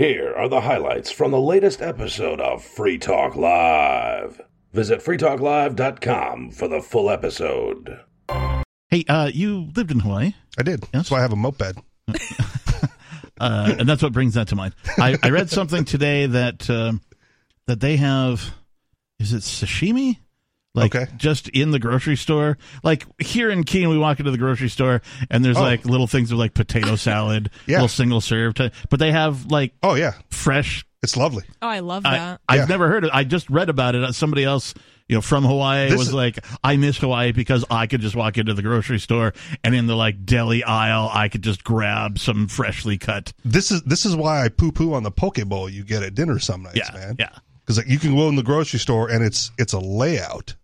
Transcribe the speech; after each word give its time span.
Here 0.00 0.32
are 0.34 0.48
the 0.48 0.62
highlights 0.62 1.10
from 1.10 1.30
the 1.30 1.38
latest 1.38 1.82
episode 1.82 2.40
of 2.40 2.64
Free 2.64 2.96
Talk 2.96 3.36
Live. 3.36 4.40
Visit 4.72 5.00
freetalklive.com 5.00 6.52
for 6.52 6.68
the 6.68 6.80
full 6.80 7.10
episode. 7.10 8.00
Hey, 8.88 9.04
uh, 9.10 9.26
you 9.26 9.68
lived 9.76 9.90
in 9.90 10.00
Hawaii, 10.00 10.32
I 10.58 10.62
did. 10.62 10.84
That's 10.90 11.10
why 11.10 11.18
I 11.18 11.20
have 11.20 11.34
a 11.34 11.36
moped. 11.36 11.76
uh, 13.38 13.74
and 13.78 13.86
that's 13.86 14.02
what 14.02 14.14
brings 14.14 14.32
that 14.32 14.48
to 14.48 14.56
mind. 14.56 14.74
I, 14.96 15.18
I 15.22 15.28
read 15.28 15.50
something 15.50 15.84
today 15.84 16.24
that 16.24 16.70
um 16.70 17.02
that 17.66 17.80
they 17.80 17.98
have. 17.98 18.54
Is 19.18 19.34
it 19.34 19.42
sashimi? 19.42 20.16
Like 20.74 20.94
Okay. 20.94 21.10
just 21.16 21.48
in 21.48 21.72
the 21.72 21.78
grocery 21.80 22.16
store. 22.16 22.56
Like 22.84 23.04
here 23.20 23.50
in 23.50 23.64
Keene, 23.64 23.88
we 23.88 23.98
walk 23.98 24.20
into 24.20 24.30
the 24.30 24.38
grocery 24.38 24.68
store 24.68 25.02
and 25.28 25.44
there's 25.44 25.56
Oh. 25.56 25.62
like 25.62 25.84
little 25.84 26.06
things 26.06 26.30
of 26.30 26.38
like 26.38 26.54
potato 26.54 26.94
salad, 26.96 27.50
Yeah. 27.66 27.76
little 27.78 27.88
single 27.88 28.20
serve. 28.20 28.54
T- 28.54 28.70
but 28.88 29.00
they 29.00 29.10
have 29.10 29.46
like 29.46 29.72
Oh 29.82 29.94
yeah, 29.94 30.12
fresh. 30.30 30.84
it's 31.02 31.16
lovely. 31.16 31.42
Oh, 31.60 31.66
I 31.68 31.80
love 31.80 32.06
I, 32.06 32.16
that. 32.18 32.40
I've 32.48 32.58
Yeah. 32.60 32.64
never 32.66 32.88
heard 32.88 33.04
it. 33.04 33.10
I 33.12 33.24
just 33.24 33.50
read 33.50 33.68
about 33.68 33.96
it. 33.96 34.14
Somebody 34.14 34.44
else, 34.44 34.72
you 35.08 35.16
know, 35.16 35.20
from 35.22 35.44
Hawaii 35.44 35.88
This 35.88 35.98
was 35.98 36.08
is- 36.08 36.14
like, 36.14 36.38
I 36.62 36.76
miss 36.76 36.98
Hawaii 36.98 37.32
because 37.32 37.64
I 37.68 37.88
could 37.88 38.00
just 38.00 38.14
walk 38.14 38.38
into 38.38 38.54
the 38.54 38.62
grocery 38.62 39.00
store 39.00 39.32
and 39.64 39.74
in 39.74 39.88
the 39.88 39.96
like 39.96 40.24
deli 40.24 40.62
aisle, 40.62 41.10
I 41.12 41.28
could 41.28 41.42
just 41.42 41.64
grab 41.64 42.20
some 42.20 42.46
freshly 42.46 42.96
cut. 42.96 43.32
This 43.44 43.72
is 43.72 43.82
this 43.82 44.06
is 44.06 44.14
why 44.14 44.44
I 44.44 44.48
poo 44.50 44.70
poo 44.70 44.94
on 44.94 45.02
the 45.02 45.10
poke 45.10 45.42
bowl 45.46 45.68
you 45.68 45.82
get 45.82 46.04
at 46.04 46.14
dinner 46.14 46.38
some 46.38 46.62
nights, 46.62 46.76
Yeah, 46.76 46.92
man. 46.94 47.16
yeah. 47.18 47.30
because 47.66 47.78
like, 47.78 47.88
you 47.88 47.98
can 47.98 48.14
go 48.14 48.28
in 48.28 48.36
the 48.36 48.44
grocery 48.44 48.78
store 48.78 49.10
and 49.10 49.24
it's 49.24 49.50
it's 49.58 49.72
a 49.72 49.80
layout 49.80 50.54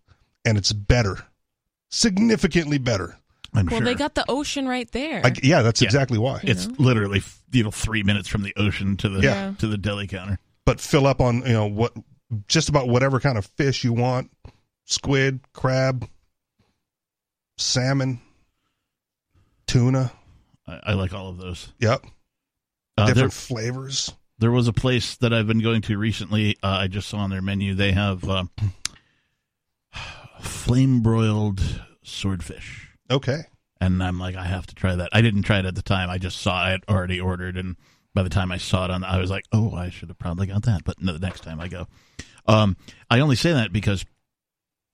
and 0.46 0.56
it's 0.56 0.72
better, 0.72 1.18
significantly 1.90 2.78
better. 2.78 3.18
I'm 3.54 3.66
well, 3.66 3.78
sure. 3.80 3.84
they 3.84 3.94
got 3.94 4.14
the 4.14 4.24
ocean 4.28 4.66
right 4.68 4.90
there. 4.92 5.20
I, 5.24 5.32
yeah, 5.42 5.62
that's 5.62 5.80
Yeah. 5.82 5.86
exactly 5.86 6.18
why. 6.18 6.40
It's 6.42 6.66
literally 6.78 7.22
you 7.52 7.64
know 7.64 7.70
three 7.70 8.02
minutes 8.02 8.28
from 8.28 8.42
the 8.42 8.54
ocean 8.56 8.96
to 8.98 9.08
the 9.08 9.20
Yeah. 9.22 9.52
to 9.58 9.66
the 9.66 9.76
deli 9.78 10.06
counter. 10.06 10.38
but 10.64 10.80
fill 10.80 11.06
up 11.06 11.20
on 11.20 11.38
you 11.46 11.52
know 11.52 11.66
what 11.66 11.92
just 12.48 12.68
about 12.68 12.88
whatever 12.88 13.20
kind 13.20 13.38
of 13.38 13.46
fish 13.46 13.84
you 13.84 13.92
want 13.92 14.30
squid 14.84 15.40
crab 15.52 16.08
salmon 17.56 18.20
tuna 19.66 20.12
I, 20.66 20.80
I 20.88 20.92
like 20.94 21.12
all 21.14 21.28
of 21.28 21.38
those. 21.38 21.72
yep 21.78 22.04
Uh, 22.98 23.06
there, 23.06 23.14
different 23.14 23.32
flavors 23.32 24.12
there 24.38 24.50
was 24.50 24.68
a 24.68 24.72
place 24.72 25.16
that 25.16 25.32
I've 25.32 25.46
been 25.46 25.62
going 25.62 25.80
to 25.82 25.96
recently. 25.96 26.58
Uh, 26.62 26.66
I 26.68 26.88
just 26.88 27.08
saw 27.08 27.18
on 27.18 27.30
their 27.30 27.40
menu 27.40 27.74
they 27.74 27.92
have 27.92 28.28
uh, 28.28 28.44
flame 30.40 31.00
broiled 31.00 31.60
swordfish. 32.02 32.88
okay 33.10 33.42
and 33.80 34.02
I'm 34.02 34.18
like, 34.18 34.36
I 34.36 34.44
have 34.44 34.66
to 34.66 34.74
try 34.74 34.96
that. 34.96 35.10
I 35.12 35.20
didn't 35.20 35.42
try 35.42 35.58
it 35.58 35.66
at 35.66 35.74
the 35.74 35.82
time. 35.82 36.08
I 36.10 36.18
just 36.18 36.38
saw 36.38 36.70
it 36.72 36.82
already 36.88 37.20
ordered, 37.20 37.56
and 37.56 37.76
by 38.14 38.22
the 38.22 38.30
time 38.30 38.50
I 38.50 38.56
saw 38.56 38.84
it 38.86 38.90
on, 38.90 39.04
I 39.04 39.18
was 39.18 39.30
like, 39.30 39.44
oh, 39.52 39.74
I 39.74 39.90
should 39.90 40.08
have 40.08 40.18
probably 40.18 40.46
got 40.46 40.62
that. 40.62 40.84
But 40.84 41.00
no, 41.00 41.12
the 41.12 41.18
next 41.18 41.42
time 41.42 41.60
I 41.60 41.68
go, 41.68 41.86
um, 42.46 42.76
I 43.10 43.20
only 43.20 43.36
say 43.36 43.52
that 43.52 43.72
because 43.72 44.04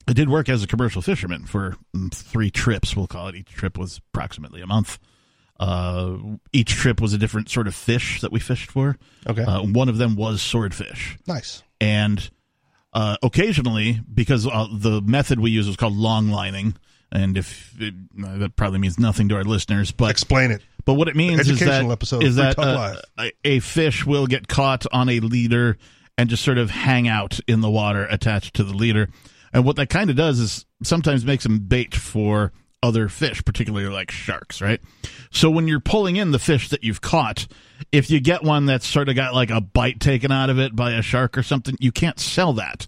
I 0.07 0.13
did 0.13 0.29
work 0.29 0.49
as 0.49 0.63
a 0.63 0.67
commercial 0.67 1.01
fisherman 1.01 1.45
for 1.45 1.77
mm, 1.95 2.13
three 2.13 2.51
trips. 2.51 2.95
We'll 2.95 3.07
call 3.07 3.29
it. 3.29 3.35
Each 3.35 3.51
trip 3.51 3.77
was 3.77 4.01
approximately 4.13 4.61
a 4.61 4.67
month. 4.67 4.99
Uh, 5.59 6.17
each 6.51 6.73
trip 6.73 6.99
was 6.99 7.13
a 7.13 7.17
different 7.17 7.49
sort 7.49 7.67
of 7.67 7.75
fish 7.75 8.19
that 8.21 8.31
we 8.31 8.39
fished 8.39 8.69
for. 8.71 8.97
okay 9.27 9.43
Uh, 9.43 9.61
one 9.61 9.87
of 9.87 9.97
them 9.97 10.15
was 10.15 10.41
swordfish 10.41 11.17
nice 11.27 11.61
and 11.79 12.31
uh, 12.93 13.17
occasionally 13.23 13.99
because 14.13 14.47
uh, 14.47 14.67
the 14.71 15.01
method 15.01 15.39
we 15.39 15.51
use 15.51 15.67
is 15.67 15.75
called 15.75 15.95
long 15.95 16.29
lining. 16.29 16.75
And 17.11 17.37
if 17.37 17.79
it, 17.79 17.93
uh, 18.23 18.37
that 18.37 18.55
probably 18.55 18.79
means 18.79 18.99
nothing 18.99 19.29
to 19.29 19.35
our 19.35 19.43
listeners 19.43 19.91
but 19.91 20.09
explain 20.09 20.51
it. 20.51 20.61
but 20.83 20.93
what 20.95 21.07
it 21.07 21.15
means 21.15 21.47
is 21.47 21.59
that 21.59 21.85
episode 21.85 22.23
is 22.23 22.37
that 22.37 22.57
uh, 22.57 22.95
a, 23.43 23.59
fish 23.59 24.05
will 24.05 24.25
get 24.25 24.47
caught 24.47 24.85
on 24.91 25.09
a 25.09 25.19
leader 25.19 25.77
and 26.17 26.29
just 26.29 26.43
sort 26.43 26.57
of 26.57 26.71
hang 26.71 27.07
out 27.07 27.39
in 27.47 27.61
the 27.61 27.69
water 27.69 28.05
attached 28.09 28.55
to 28.55 28.63
the 28.63 28.73
leader. 28.73 29.09
And 29.53 29.63
what 29.63 29.75
that 29.75 29.89
kind 29.89 30.09
of 30.09 30.15
does 30.15 30.39
is 30.39 30.65
sometimes 30.83 31.23
makes 31.23 31.43
them 31.43 31.59
bait 31.59 31.93
for 31.93 32.51
other 32.81 33.07
fish 33.07 33.43
particularly 33.45 33.87
like 33.87 34.11
sharks 34.11 34.61
right? 34.61 34.81
So 35.31 35.49
when 35.49 35.69
you're 35.69 35.79
pulling 35.79 36.17
in 36.17 36.31
the 36.31 36.39
fish 36.39 36.69
that 36.69 36.83
you've 36.83 36.99
caught 36.99 37.47
if 37.91 38.11
you 38.11 38.19
get 38.19 38.43
one 38.43 38.65
that's 38.65 38.85
sort 38.85 39.07
of 39.07 39.15
got 39.15 39.33
like 39.33 39.51
a 39.51 39.61
bite 39.61 40.01
taken 40.01 40.31
out 40.31 40.49
of 40.49 40.59
it 40.59 40.75
by 40.75 40.91
a 40.91 41.01
shark 41.01 41.37
or 41.37 41.43
something 41.43 41.77
you 41.79 41.93
can't 41.93 42.19
sell 42.19 42.53
that 42.53 42.87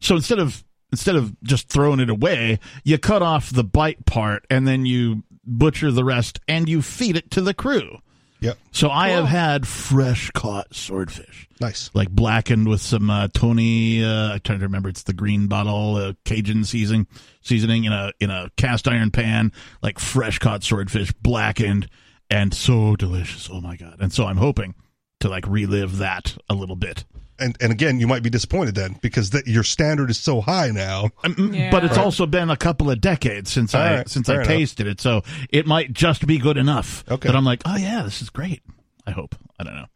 so 0.00 0.16
instead 0.16 0.38
of 0.38 0.64
instead 0.92 1.16
of 1.16 1.34
just 1.42 1.68
throwing 1.68 2.00
it 2.00 2.10
away, 2.10 2.58
you 2.84 2.98
cut 2.98 3.22
off 3.22 3.50
the 3.50 3.64
bite 3.64 4.06
part 4.06 4.46
and 4.48 4.66
then 4.66 4.86
you 4.86 5.22
butcher 5.44 5.90
the 5.90 6.04
rest 6.04 6.40
and 6.48 6.68
you 6.68 6.82
feed 6.82 7.16
it 7.16 7.30
to 7.30 7.40
the 7.40 7.54
crew. 7.54 7.98
yep 8.40 8.58
So 8.70 8.90
I 8.90 9.08
have 9.10 9.26
had 9.26 9.66
fresh 9.66 10.30
caught 10.30 10.74
swordfish, 10.74 11.48
nice 11.60 11.90
like 11.94 12.10
blackened 12.10 12.68
with 12.68 12.80
some 12.80 13.10
uh, 13.10 13.28
Tony. 13.28 14.04
Uh, 14.04 14.34
I'm 14.34 14.40
trying 14.40 14.60
to 14.60 14.66
remember. 14.66 14.88
It's 14.88 15.02
the 15.02 15.12
green 15.12 15.46
bottle 15.46 15.96
uh, 15.96 16.12
Cajun 16.24 16.64
seasoning, 16.64 17.06
seasoning 17.42 17.84
in 17.84 17.92
a 17.92 18.12
in 18.20 18.30
a 18.30 18.50
cast 18.56 18.88
iron 18.88 19.10
pan, 19.10 19.52
like 19.82 19.98
fresh 19.98 20.38
caught 20.38 20.62
swordfish, 20.62 21.12
blackened 21.12 21.88
and 22.30 22.52
so 22.52 22.94
delicious. 22.96 23.48
Oh 23.50 23.60
my 23.60 23.76
god! 23.76 23.96
And 24.00 24.12
so 24.12 24.26
I'm 24.26 24.36
hoping 24.36 24.74
to 25.20 25.28
like 25.28 25.46
relive 25.46 25.98
that 25.98 26.36
a 26.48 26.54
little 26.54 26.76
bit. 26.76 27.04
And 27.38 27.56
and 27.60 27.72
again 27.72 27.98
you 28.00 28.06
might 28.06 28.22
be 28.22 28.30
disappointed 28.30 28.74
then 28.74 28.98
because 29.02 29.30
that 29.30 29.46
your 29.46 29.62
standard 29.62 30.10
is 30.10 30.18
so 30.18 30.40
high 30.40 30.70
now 30.70 31.10
um, 31.24 31.52
Yeah. 31.54 31.70
But 31.70 31.84
it's 31.84 31.98
also 31.98 32.26
been 32.26 32.50
a 32.50 32.56
couple 32.56 32.90
of 32.90 33.00
decades 33.00 33.50
since 33.52 33.74
All 33.74 33.80
I 33.82 33.94
right, 33.98 34.08
since 34.08 34.26
fair 34.26 34.40
I 34.40 34.44
enough. 34.44 34.48
tasted 34.56 34.86
it, 34.86 35.00
so 35.00 35.22
it 35.50 35.66
might 35.66 35.92
just 35.92 36.26
be 36.26 36.38
good 36.38 36.56
enough 36.56 37.04
Okay. 37.10 37.28
that 37.28 37.36
I'm 37.36 37.44
like, 37.44 37.62
oh 37.64 37.76
yeah, 37.76 38.02
this 38.02 38.20
is 38.22 38.30
great. 38.30 38.62
I 39.06 39.10
hope. 39.12 39.34
I 39.58 39.64
don't 39.64 39.74
know. 39.74 39.86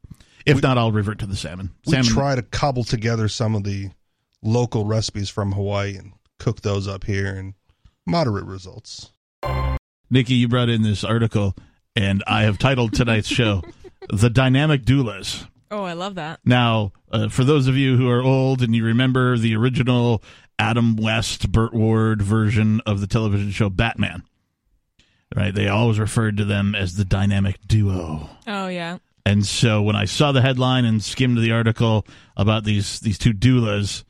If 0.46 0.62
not, 0.62 0.76
I'll 0.78 0.90
revert 0.92 1.18
to 1.20 1.26
the 1.26 1.36
salmon. 1.36 1.70
we 1.86 2.00
try 2.02 2.34
to 2.34 2.42
cobble 2.42 2.84
together 2.84 3.28
some 3.28 3.54
of 3.54 3.64
the 3.64 3.90
local 4.42 4.84
recipes 4.86 5.28
from 5.30 5.52
hawaii 5.52 5.96
and 5.96 6.12
cook 6.38 6.62
those 6.62 6.88
up 6.88 7.04
here 7.04 7.28
and 7.28 7.54
moderate 8.06 8.44
results 8.44 9.12
Nikki, 10.10 10.34
you 10.34 10.46
brought 10.48 10.68
in 10.68 10.82
this 10.82 11.04
article, 11.04 11.54
and 11.96 12.22
I 12.26 12.42
have 12.42 12.58
titled 12.58 12.92
tonight's 12.92 13.28
show 13.28 13.62
"The 14.12 14.28
Dynamic 14.28 14.84
Doulas." 14.84 15.46
Oh, 15.72 15.82
I 15.84 15.94
love 15.94 16.14
that. 16.14 16.38
Now, 16.44 16.92
uh, 17.10 17.28
for 17.28 17.42
those 17.44 17.66
of 17.66 17.76
you 17.76 17.96
who 17.96 18.08
are 18.08 18.22
old 18.22 18.62
and 18.62 18.74
you 18.74 18.84
remember 18.84 19.36
the 19.36 19.56
original 19.56 20.22
Adam 20.58 20.94
West, 20.96 21.50
Burt 21.50 21.74
Ward 21.74 22.22
version 22.22 22.80
of 22.86 23.00
the 23.00 23.06
television 23.06 23.50
show 23.50 23.68
Batman, 23.68 24.22
right? 25.34 25.54
They 25.54 25.66
always 25.68 25.98
referred 25.98 26.36
to 26.36 26.44
them 26.44 26.74
as 26.74 26.94
the 26.96 27.04
dynamic 27.04 27.56
duo. 27.66 28.28
Oh 28.46 28.68
yeah. 28.68 28.98
And 29.24 29.46
so 29.46 29.82
when 29.82 29.96
I 29.96 30.04
saw 30.04 30.32
the 30.32 30.42
headline 30.42 30.84
and 30.84 31.02
skimmed 31.02 31.38
the 31.38 31.52
article 31.52 32.06
about 32.36 32.64
these 32.64 33.00
these 33.00 33.18
two 33.18 33.32
doulas, 33.32 34.04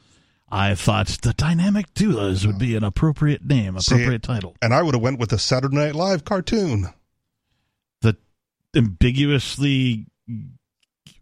I 0.50 0.74
thought 0.74 1.06
the 1.22 1.32
dynamic 1.34 1.92
doulas 1.94 2.44
would 2.46 2.58
be 2.58 2.76
an 2.76 2.84
appropriate 2.84 3.44
name, 3.44 3.78
See, 3.80 3.94
appropriate 3.94 4.22
title. 4.22 4.56
and 4.60 4.74
i 4.74 4.82
would 4.82 4.94
have 4.94 5.02
went 5.02 5.18
with 5.18 5.32
a 5.32 5.38
saturday 5.38 5.76
night 5.76 5.94
live 5.94 6.24
cartoon 6.24 6.88
The 8.02 8.16
ambiguously 8.74 10.06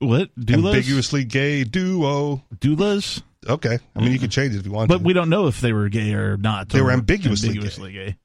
what 0.01 0.35
doulas? 0.39 0.67
ambiguously 0.75 1.25
gay 1.25 1.65
duo 1.65 2.43
doulas, 2.57 3.23
Okay. 3.49 3.79
I 3.97 4.01
mean, 4.01 4.13
you 4.13 4.19
could 4.19 4.31
change 4.31 4.55
it 4.55 4.59
if 4.59 4.67
you 4.67 4.73
want 4.73 4.89
but 4.91 4.99
to. 4.99 5.05
we 5.05 5.13
don't 5.15 5.31
know 5.31 5.47
if 5.47 5.61
they 5.63 5.73
were 5.73 5.89
gay 5.89 6.13
or 6.13 6.37
not. 6.37 6.69
They 6.69 6.83
were 6.83 6.91
ambiguously 6.91 7.49
ambiguously 7.51 7.93
gay. 7.93 8.17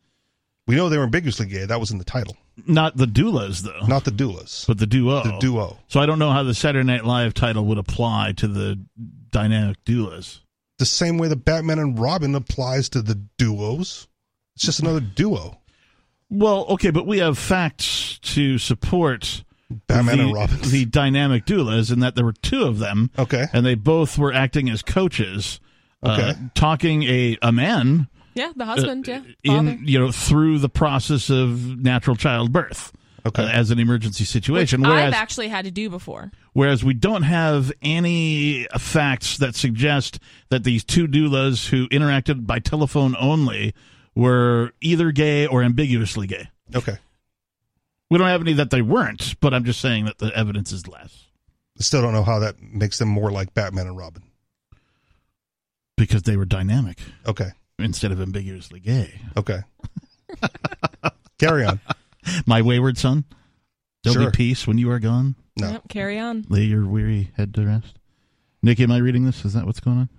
we 0.68 0.76
know 0.76 0.90
they 0.90 0.98
were 0.98 1.06
ambiguously 1.06 1.46
gay. 1.46 1.66
That 1.66 1.80
was 1.80 1.92
in 1.92 2.00
the 2.00 2.04
title, 2.04 2.36
Not 2.68 2.98
the 2.98 3.06
doulas 3.06 3.62
though, 3.62 3.86
not 3.88 4.04
the 4.04 4.12
doulas. 4.12 4.68
but 4.68 4.78
the 4.78 4.86
duo. 4.88 5.24
the 5.24 5.38
duo. 5.40 5.78
So 5.88 6.02
I 6.02 6.06
don't 6.06 6.20
know 6.20 6.32
how 6.32 6.44
the 6.44 6.54
Saturday 6.54 6.86
Night 6.86 7.06
Live 7.06 7.34
title 7.34 7.66
would 7.68 7.78
apply 7.78 8.34
to 8.38 8.48
the 8.50 8.78
dynamic 9.32 9.78
doulas. 9.86 10.42
The 10.80 10.86
same 10.86 11.18
way 11.18 11.30
the 11.30 11.38
Batman 11.38 11.80
and 11.80 11.98
Robin 11.98 12.36
applies 12.36 12.90
to 12.90 13.02
the 13.02 13.16
duos. 13.38 14.08
It's 14.58 14.66
just 14.66 14.82
another 14.82 15.00
duo. 15.00 15.58
Well, 16.30 16.66
okay, 16.72 16.90
but 16.90 17.08
we 17.08 17.20
have 17.20 17.38
facts 17.38 18.20
to 18.20 18.58
support 18.58 19.45
Batman 19.88 20.18
the, 20.18 20.24
and 20.26 20.34
Robin. 20.34 20.58
the 20.70 20.86
dynamic 20.86 21.46
doulas, 21.46 21.92
in 21.92 22.00
that 22.02 22.16
there 22.16 22.26
were 22.26 22.34
two 22.34 22.64
of 22.64 22.80
them, 22.80 23.10
okay. 23.18 23.46
and 23.54 23.66
they 23.66 23.76
both 23.76 24.18
were 24.18 24.34
acting 24.34 24.70
as 24.70 24.82
coaches, 24.82 25.60
uh, 26.04 26.12
Okay. 26.20 26.40
talking 26.54 27.04
a 27.04 27.38
a 27.42 27.52
man 27.52 28.08
Yeah, 28.36 28.52
the 28.56 28.64
uh, 28.64 28.68
husband. 28.68 29.08
yeah, 29.08 29.20
father. 29.46 29.70
in 29.70 29.82
you 29.88 29.98
know 30.00 30.12
through 30.12 30.60
the 30.60 30.70
process 30.70 31.30
of 31.30 31.80
natural 31.82 32.16
childbirth. 32.16 32.92
Okay. 33.28 33.42
uh, 33.42 33.48
as 33.48 33.72
an 33.72 33.80
emergency 33.80 34.22
Which 34.22 34.30
situation, 34.30 34.84
whereas 34.84 35.06
I've 35.08 35.14
actually 35.20 35.48
had 35.48 35.66
to 35.66 35.72
do 35.72 35.90
before. 35.90 36.32
whereas 36.54 36.84
we 36.84 36.94
don't 36.94 37.24
have 37.24 37.72
any 37.82 38.68
facts 38.78 39.40
that 39.40 39.56
suggest 39.56 40.20
that 40.50 40.64
these 40.64 40.84
two 40.84 41.08
doulas 41.08 41.70
who 41.70 41.88
interacted 41.90 42.46
by 42.46 42.60
telephone 42.60 43.16
only 43.20 43.74
were 44.14 44.74
either 44.80 45.12
gay 45.12 45.48
or 45.48 45.64
ambiguously 45.64 46.28
gay. 46.28 46.50
Okay. 46.76 46.98
We 48.10 48.18
don't 48.18 48.28
have 48.28 48.42
any 48.42 48.54
that 48.54 48.70
they 48.70 48.82
weren't, 48.82 49.36
but 49.42 49.54
I'm 49.54 49.64
just 49.66 49.82
saying 49.82 50.06
that 50.06 50.18
the 50.20 50.36
evidence 50.36 50.72
is 50.72 50.88
less 50.88 51.26
I 51.80 51.84
Still 51.84 52.02
don't 52.02 52.14
know 52.14 52.24
how 52.24 52.40
that 52.40 52.62
makes 52.62 53.00
them 53.00 53.10
more 53.10 53.32
like 53.32 53.54
Batman 53.54 53.88
and 53.88 53.98
Robin. 53.98 54.24
because 55.98 56.24
they 56.24 56.38
were 56.38 56.46
dynamic 56.46 57.00
Okay. 57.26 57.50
instead 57.80 58.12
of 58.12 58.22
ambiguously 58.22 58.80
gay. 58.80 59.20
Okay. 59.36 59.60
Carry 61.40 61.66
on. 61.66 61.80
My 62.46 62.62
wayward 62.62 62.98
son, 62.98 63.26
there'll 64.04 64.16
Sure. 64.22 64.32
be 64.32 64.36
peace 64.38 64.66
when 64.68 64.78
you 64.78 64.90
are 64.92 65.00
gone. 65.00 65.36
No. 65.58 65.72
Yep, 65.72 65.88
carry 65.90 66.20
on. 66.20 66.46
Lay 66.50 66.64
your 66.64 66.86
weary 66.86 67.32
head 67.38 67.54
to 67.54 67.66
rest. 67.66 67.98
Nikki, 68.62 68.84
am 68.84 68.92
I 68.92 68.98
reading 68.98 69.26
this? 69.26 69.46
Is 69.46 69.54
that 69.54 69.66
what's 69.66 69.80
going 69.80 69.98
on? 70.00 70.10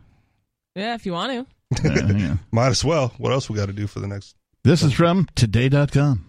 Yeah, 0.75 0.95
if 0.95 1.05
you 1.05 1.13
want 1.13 1.33
to. 1.33 1.39
All 1.89 1.95
right, 1.95 2.05
hang 2.05 2.31
on. 2.31 2.41
Might 2.53 2.69
as 2.69 2.85
well. 2.85 3.13
What 3.19 3.33
else 3.33 3.51
we 3.51 3.57
got 3.57 3.67
to 3.67 3.73
do 3.75 3.87
for 3.87 4.01
the 4.01 4.07
next? 4.07 4.35
This 4.65 4.83
is 4.83 4.93
from 4.93 5.27
today.com. 5.35 6.26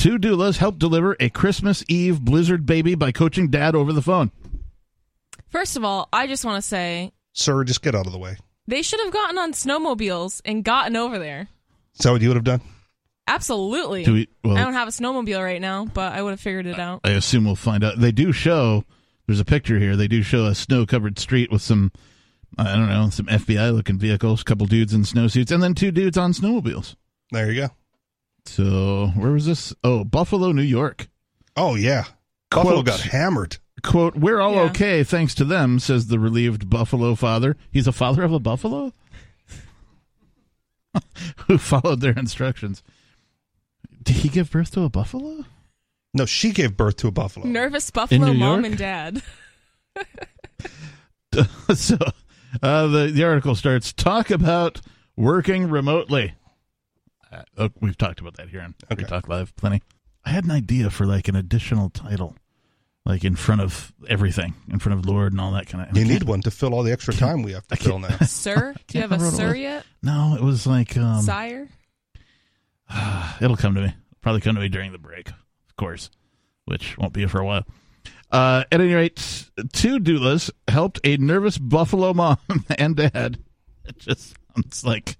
Two 0.00 0.18
doulas 0.18 0.56
help 0.56 0.78
deliver 0.78 1.14
a 1.20 1.28
Christmas 1.28 1.84
Eve 1.86 2.22
blizzard 2.22 2.64
baby 2.64 2.94
by 2.94 3.12
coaching 3.12 3.50
dad 3.50 3.74
over 3.74 3.92
the 3.92 4.00
phone. 4.00 4.30
First 5.48 5.76
of 5.76 5.84
all, 5.84 6.08
I 6.10 6.26
just 6.26 6.42
want 6.42 6.56
to 6.56 6.66
say 6.66 7.12
Sir, 7.34 7.64
just 7.64 7.82
get 7.82 7.94
out 7.94 8.06
of 8.06 8.12
the 8.12 8.18
way. 8.18 8.38
they 8.66 8.80
should 8.80 9.00
have 9.00 9.12
gotten 9.12 9.36
on 9.36 9.52
snowmobiles 9.52 10.40
and 10.46 10.64
gotten 10.64 10.96
over 10.96 11.18
there. 11.18 11.48
Is 11.94 12.04
that 12.04 12.12
what 12.12 12.22
you 12.22 12.28
would 12.28 12.38
have 12.38 12.44
done? 12.44 12.62
Absolutely. 13.28 14.04
Do 14.04 14.14
we, 14.14 14.28
well, 14.42 14.56
I 14.56 14.62
don't 14.62 14.72
have 14.72 14.88
a 14.88 14.90
snowmobile 14.90 15.44
right 15.44 15.60
now, 15.60 15.84
but 15.84 16.14
I 16.14 16.22
would 16.22 16.30
have 16.30 16.40
figured 16.40 16.66
it 16.66 16.78
out. 16.78 17.02
I 17.04 17.10
assume 17.10 17.44
we'll 17.44 17.54
find 17.54 17.84
out. 17.84 17.98
They 18.00 18.10
do 18.10 18.32
show. 18.32 18.84
There's 19.26 19.38
a 19.38 19.44
picture 19.44 19.78
here. 19.78 19.96
They 19.96 20.08
do 20.08 20.22
show 20.22 20.46
a 20.46 20.54
snow-covered 20.54 21.18
street 21.18 21.52
with 21.52 21.60
some, 21.60 21.92
I 22.56 22.74
don't 22.74 22.88
know, 22.88 23.10
some 23.10 23.26
FBI-looking 23.26 23.98
vehicles, 23.98 24.40
a 24.40 24.44
couple 24.44 24.66
dudes 24.66 24.94
in 24.94 25.02
snowsuits, 25.02 25.52
and 25.52 25.62
then 25.62 25.74
two 25.74 25.90
dudes 25.90 26.16
on 26.16 26.32
snowmobiles. 26.32 26.96
There 27.32 27.52
you 27.52 27.60
go. 27.60 27.68
So 28.50 29.12
where 29.14 29.30
was 29.30 29.46
this? 29.46 29.72
Oh, 29.84 30.02
Buffalo, 30.02 30.50
New 30.50 30.62
York. 30.62 31.08
Oh 31.56 31.76
yeah, 31.76 32.04
Buffalo 32.50 32.82
got 32.82 33.00
hammered. 33.00 33.58
"Quote: 33.82 34.16
We're 34.16 34.40
all 34.40 34.54
Yeah. 34.54 34.60
okay 34.62 35.04
thanks 35.04 35.34
to 35.36 35.44
them," 35.44 35.78
says 35.78 36.08
the 36.08 36.18
relieved 36.18 36.68
Buffalo 36.68 37.14
father. 37.14 37.56
He's 37.70 37.86
a 37.86 37.92
father 37.92 38.24
of 38.24 38.32
a 38.32 38.40
buffalo 38.40 38.92
who 41.46 41.58
followed 41.58 42.00
their 42.00 42.12
instructions. 42.12 42.82
Did 44.02 44.16
he 44.16 44.28
give 44.28 44.50
birth 44.50 44.72
to 44.72 44.82
a 44.82 44.88
buffalo? 44.88 45.44
No, 46.12 46.26
she 46.26 46.50
gave 46.50 46.76
birth 46.76 46.96
to 46.98 47.06
a 47.08 47.12
buffalo. 47.12 47.46
Nervous 47.46 47.90
Buffalo 47.90 48.26
New 48.32 48.34
mom 48.34 48.64
York? 48.64 48.66
and 48.66 48.78
dad. 48.78 49.22
so 51.74 51.96
uh, 52.62 52.86
the 52.88 53.10
the 53.14 53.22
article 53.24 53.54
starts 53.54 53.92
talk 53.92 54.30
about 54.30 54.80
working 55.16 55.68
remotely. 55.70 56.34
Uh, 57.32 57.42
oh, 57.58 57.70
we've 57.80 57.96
talked 57.98 58.20
about 58.20 58.36
that 58.36 58.48
here 58.48 58.60
on 58.60 58.74
Okay. 58.90 59.02
Free 59.02 59.04
Talk 59.04 59.28
Live 59.28 59.54
plenty. 59.56 59.82
I 60.24 60.30
had 60.30 60.44
an 60.44 60.50
idea 60.50 60.90
for 60.90 61.06
like 61.06 61.28
an 61.28 61.36
additional 61.36 61.88
title, 61.90 62.36
like 63.06 63.24
in 63.24 63.36
front 63.36 63.60
of 63.60 63.92
everything, 64.08 64.54
in 64.70 64.78
front 64.78 64.98
of 64.98 65.06
Lord 65.06 65.32
and 65.32 65.40
all 65.40 65.52
that 65.52 65.66
kind 65.68 65.88
of. 65.88 65.96
You 65.96 66.04
need 66.04 66.24
one 66.24 66.40
to 66.42 66.50
fill 66.50 66.74
all 66.74 66.82
the 66.82 66.92
extra 66.92 67.14
time 67.14 67.42
we 67.42 67.52
have 67.52 67.66
to 67.68 67.76
fill 67.76 67.98
now. 67.98 68.16
Sir? 68.26 68.74
Do 68.86 68.98
you 68.98 69.02
have 69.02 69.12
a 69.12 69.16
Can't 69.16 69.22
remember 69.22 69.24
what 69.24 69.32
it 69.32 69.36
sir 69.36 69.54
yet? 69.54 69.84
No, 70.02 70.34
it 70.38 70.42
was 70.42 70.66
like 70.66 70.96
um, 70.96 71.22
Sire? 71.22 71.68
it'll 73.40 73.56
come 73.56 73.74
to 73.74 73.82
me. 73.82 73.94
Probably 74.20 74.40
come 74.40 74.54
to 74.56 74.60
me 74.60 74.68
during 74.68 74.92
the 74.92 74.98
break, 74.98 75.28
of 75.28 75.76
course, 75.76 76.10
which 76.66 76.98
won't 76.98 77.12
be 77.12 77.26
for 77.26 77.40
a 77.40 77.46
while. 77.46 77.64
Uh, 78.30 78.64
at 78.70 78.80
any 78.80 78.92
rate, 78.92 79.16
two 79.72 79.98
doulas 79.98 80.50
helped 80.68 81.00
a 81.04 81.16
nervous 81.16 81.58
Buffalo 81.58 82.12
mom 82.12 82.38
and 82.78 82.96
dad. 82.96 83.38
It 83.84 83.98
just 83.98 84.34
sounds 84.54 84.84
like 84.84 85.16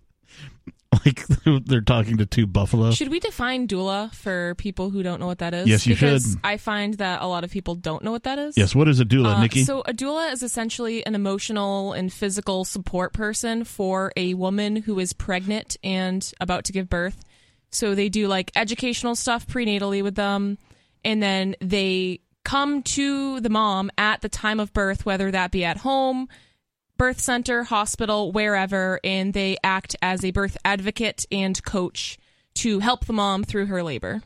like 1.05 1.25
they're 1.67 1.81
talking 1.81 2.17
to 2.19 2.27
two 2.27 2.47
buffalo. 2.47 2.91
Should 2.91 3.09
we 3.11 3.21
define 3.21 3.69
doula 3.69 4.13
for 4.15 4.55
people 4.57 4.91
who 4.91 5.03
don't 5.03 5.21
know 5.21 5.27
what 5.27 5.39
that 5.39 5.55
is? 5.55 5.69
Yes, 5.69 5.87
you 5.87 5.95
because 5.95 6.33
should. 6.33 6.41
I 6.43 6.57
find 6.57 6.95
that 6.95 7.23
a 7.23 7.27
lot 7.27 7.45
of 7.45 7.51
people 7.51 7.75
don't 7.77 8.03
know 8.03 8.11
what 8.11 8.25
that 8.25 8.39
is. 8.39 8.57
Yes, 8.59 8.75
what 8.75 8.89
is 8.89 8.99
a 8.99 9.05
doula, 9.05 9.37
Uh, 9.37 9.41
Nikki? 9.43 9.65
So 9.65 9.83
a 9.83 9.93
doula 9.93 10.33
is 10.33 10.43
essentially 10.43 11.07
an 11.07 11.15
emotional 11.15 11.93
and 11.93 12.13
physical 12.13 12.65
support 12.65 13.13
person 13.13 13.65
for 13.65 14.13
a 14.17 14.35
woman 14.35 14.77
who 14.77 14.99
is 14.99 15.13
pregnant 15.13 15.77
and 15.85 16.29
about 16.41 16.65
to 16.65 16.73
give 16.73 16.89
birth. 16.89 17.25
So 17.71 17.95
they 17.95 18.09
do 18.09 18.27
like 18.27 18.51
educational 18.57 19.15
stuff 19.15 19.47
prenatally 19.47 20.03
with 20.03 20.17
them, 20.17 20.59
and 21.05 21.23
then 21.23 21.55
they 21.61 22.21
come 22.45 22.83
to 22.83 23.39
the 23.41 23.51
mom 23.51 23.91
at 23.97 24.23
the 24.23 24.29
time 24.29 24.59
of 24.59 24.73
birth, 24.73 25.07
whether 25.07 25.31
that 25.31 25.53
be 25.53 25.65
at 25.65 25.77
home, 25.77 26.29
birth 27.01 27.19
center, 27.19 27.65
hospital, 27.65 28.31
wherever, 28.31 29.01
and 29.03 29.33
they 29.33 29.57
act 29.65 29.97
as 30.03 30.23
a 30.23 30.31
birth 30.33 30.59
advocate 30.67 31.25
and 31.33 31.65
coach 31.65 32.19
to 32.53 32.81
help 32.81 33.07
the 33.07 33.13
mom 33.15 33.43
through 33.43 33.65
her 33.65 33.83
labor. 33.83 34.21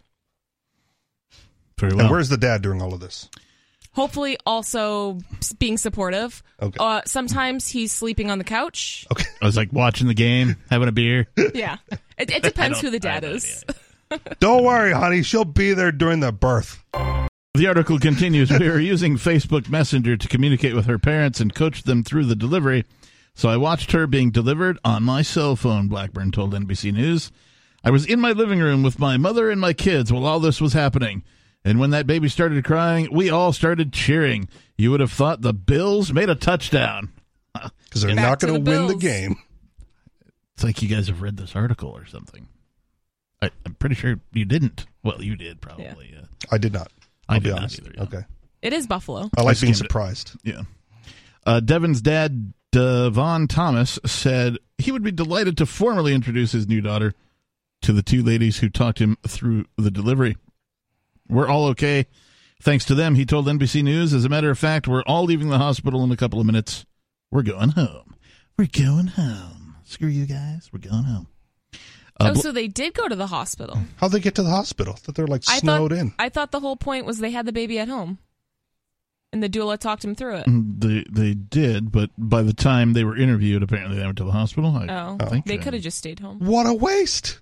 Very 1.78 1.96
And 1.96 2.10
where's 2.10 2.30
the 2.30 2.36
dad 2.36 2.62
during 2.62 2.82
all 2.82 2.92
of 2.92 2.98
this? 2.98 3.28
Hopefully, 3.92 4.36
also 4.44 5.20
being 5.60 5.78
supportive. 5.78 6.42
Okay. 6.60 6.76
Uh, 6.80 7.02
sometimes 7.06 7.68
he's 7.68 7.92
sleeping 7.92 8.28
on 8.28 8.38
the 8.38 8.44
couch. 8.44 9.06
Okay. 9.12 9.24
I 9.40 9.46
was 9.46 9.56
like 9.56 9.72
watching 9.72 10.08
the 10.08 10.14
game, 10.14 10.56
having 10.68 10.88
a 10.88 10.92
beer. 10.92 11.28
Yeah, 11.54 11.76
it, 12.18 12.28
it 12.32 12.42
depends 12.42 12.80
who 12.80 12.90
the 12.90 12.98
dad 12.98 13.22
is. 13.22 13.64
Don't 14.40 14.64
worry, 14.64 14.90
honey. 14.90 15.22
She'll 15.22 15.44
be 15.44 15.74
there 15.74 15.92
during 15.92 16.18
the 16.18 16.32
birth. 16.32 16.82
The 17.56 17.68
article 17.68 18.00
continues 18.00 18.50
We 18.50 18.68
were 18.68 18.80
using 18.80 19.14
Facebook 19.16 19.68
Messenger 19.68 20.16
to 20.16 20.26
communicate 20.28 20.74
with 20.74 20.86
her 20.86 20.98
parents 20.98 21.38
and 21.38 21.54
coach 21.54 21.84
them 21.84 22.02
through 22.02 22.24
the 22.24 22.34
delivery. 22.34 22.84
So 23.36 23.48
I 23.48 23.56
watched 23.56 23.92
her 23.92 24.08
being 24.08 24.32
delivered 24.32 24.76
on 24.84 25.04
my 25.04 25.22
cell 25.22 25.54
phone, 25.54 25.86
Blackburn 25.86 26.32
told 26.32 26.52
NBC 26.52 26.92
News. 26.92 27.30
I 27.84 27.90
was 27.90 28.06
in 28.06 28.18
my 28.18 28.32
living 28.32 28.58
room 28.58 28.82
with 28.82 28.98
my 28.98 29.16
mother 29.16 29.50
and 29.50 29.60
my 29.60 29.72
kids 29.72 30.12
while 30.12 30.26
all 30.26 30.40
this 30.40 30.60
was 30.60 30.72
happening. 30.72 31.22
And 31.64 31.78
when 31.78 31.90
that 31.90 32.08
baby 32.08 32.28
started 32.28 32.64
crying, 32.64 33.08
we 33.12 33.30
all 33.30 33.52
started 33.52 33.92
cheering. 33.92 34.48
You 34.76 34.90
would 34.90 34.98
have 34.98 35.12
thought 35.12 35.42
the 35.42 35.54
Bills 35.54 36.12
made 36.12 36.30
a 36.30 36.34
touchdown. 36.34 37.10
Because 37.84 38.02
they're 38.02 38.16
Back 38.16 38.24
not 38.30 38.40
to 38.40 38.46
going 38.46 38.64
the 38.64 38.70
to 38.72 38.78
win 38.78 38.88
the 38.88 38.96
game. 38.96 39.36
It's 40.54 40.64
like 40.64 40.82
you 40.82 40.88
guys 40.88 41.06
have 41.06 41.22
read 41.22 41.36
this 41.36 41.54
article 41.54 41.90
or 41.90 42.04
something. 42.04 42.48
I, 43.40 43.50
I'm 43.64 43.74
pretty 43.74 43.94
sure 43.94 44.18
you 44.32 44.44
didn't. 44.44 44.86
Well, 45.04 45.22
you 45.22 45.36
did 45.36 45.60
probably. 45.60 46.12
Uh, 46.20 46.26
I 46.50 46.58
did 46.58 46.72
not. 46.72 46.90
I 47.28 47.34
I'll 47.34 47.40
did 47.40 47.44
be 47.44 47.52
honest. 47.52 47.80
either, 47.80 47.92
yeah. 47.96 48.02
Okay. 48.02 48.22
It 48.62 48.72
is 48.72 48.86
Buffalo. 48.86 49.30
I 49.36 49.42
like 49.42 49.56
I 49.58 49.60
being 49.60 49.74
skimmed 49.74 49.74
it. 49.74 49.76
surprised. 49.78 50.32
Yeah. 50.42 50.62
Uh, 51.46 51.60
Devon's 51.60 52.00
dad, 52.00 52.52
Devon 52.72 53.46
Thomas, 53.48 53.98
said 54.06 54.56
he 54.78 54.90
would 54.90 55.02
be 55.02 55.12
delighted 55.12 55.56
to 55.58 55.66
formally 55.66 56.14
introduce 56.14 56.52
his 56.52 56.66
new 56.66 56.80
daughter 56.80 57.12
to 57.82 57.92
the 57.92 58.02
two 58.02 58.22
ladies 58.22 58.58
who 58.58 58.68
talked 58.70 58.98
him 58.98 59.18
through 59.26 59.66
the 59.76 59.90
delivery. 59.90 60.36
We're 61.28 61.48
all 61.48 61.66
okay. 61.66 62.06
Thanks 62.62 62.84
to 62.86 62.94
them, 62.94 63.14
he 63.14 63.26
told 63.26 63.46
NBC 63.46 63.82
News. 63.82 64.14
As 64.14 64.24
a 64.24 64.28
matter 64.30 64.50
of 64.50 64.58
fact, 64.58 64.88
we're 64.88 65.02
all 65.02 65.24
leaving 65.24 65.50
the 65.50 65.58
hospital 65.58 66.02
in 66.02 66.10
a 66.10 66.16
couple 66.16 66.40
of 66.40 66.46
minutes. 66.46 66.86
We're 67.30 67.42
going 67.42 67.70
home. 67.70 68.14
We're 68.56 68.68
going 68.72 69.08
home. 69.08 69.76
Screw 69.84 70.08
you 70.08 70.24
guys. 70.24 70.70
We're 70.72 70.78
going 70.78 71.04
home. 71.04 71.26
Uh, 72.20 72.32
oh, 72.36 72.40
so 72.40 72.52
they 72.52 72.68
did 72.68 72.94
go 72.94 73.08
to 73.08 73.16
the 73.16 73.26
hospital. 73.26 73.78
How'd 73.96 74.12
they 74.12 74.20
get 74.20 74.36
to 74.36 74.42
the 74.42 74.50
hospital? 74.50 74.96
That 75.04 75.14
they're 75.16 75.26
like 75.26 75.42
I 75.48 75.58
snowed 75.58 75.90
thought, 75.90 75.98
in. 75.98 76.14
I 76.18 76.28
thought 76.28 76.52
the 76.52 76.60
whole 76.60 76.76
point 76.76 77.06
was 77.06 77.18
they 77.18 77.32
had 77.32 77.44
the 77.46 77.52
baby 77.52 77.78
at 77.80 77.88
home, 77.88 78.18
and 79.32 79.42
the 79.42 79.48
doula 79.48 79.78
talked 79.78 80.04
him 80.04 80.14
through 80.14 80.36
it. 80.36 80.44
they, 80.46 81.04
they 81.10 81.34
did, 81.34 81.90
but 81.90 82.10
by 82.16 82.42
the 82.42 82.52
time 82.52 82.92
they 82.92 83.02
were 83.04 83.16
interviewed, 83.16 83.62
apparently 83.64 83.96
they 83.98 84.04
went 84.04 84.18
to 84.18 84.24
the 84.24 84.30
hospital. 84.32 84.70
I 84.76 84.86
Oh, 84.88 85.26
think 85.28 85.44
they 85.46 85.58
uh, 85.58 85.62
could 85.62 85.74
have 85.74 85.82
just 85.82 85.98
stayed 85.98 86.20
home. 86.20 86.38
What 86.38 86.66
a 86.66 86.74
waste. 86.74 87.40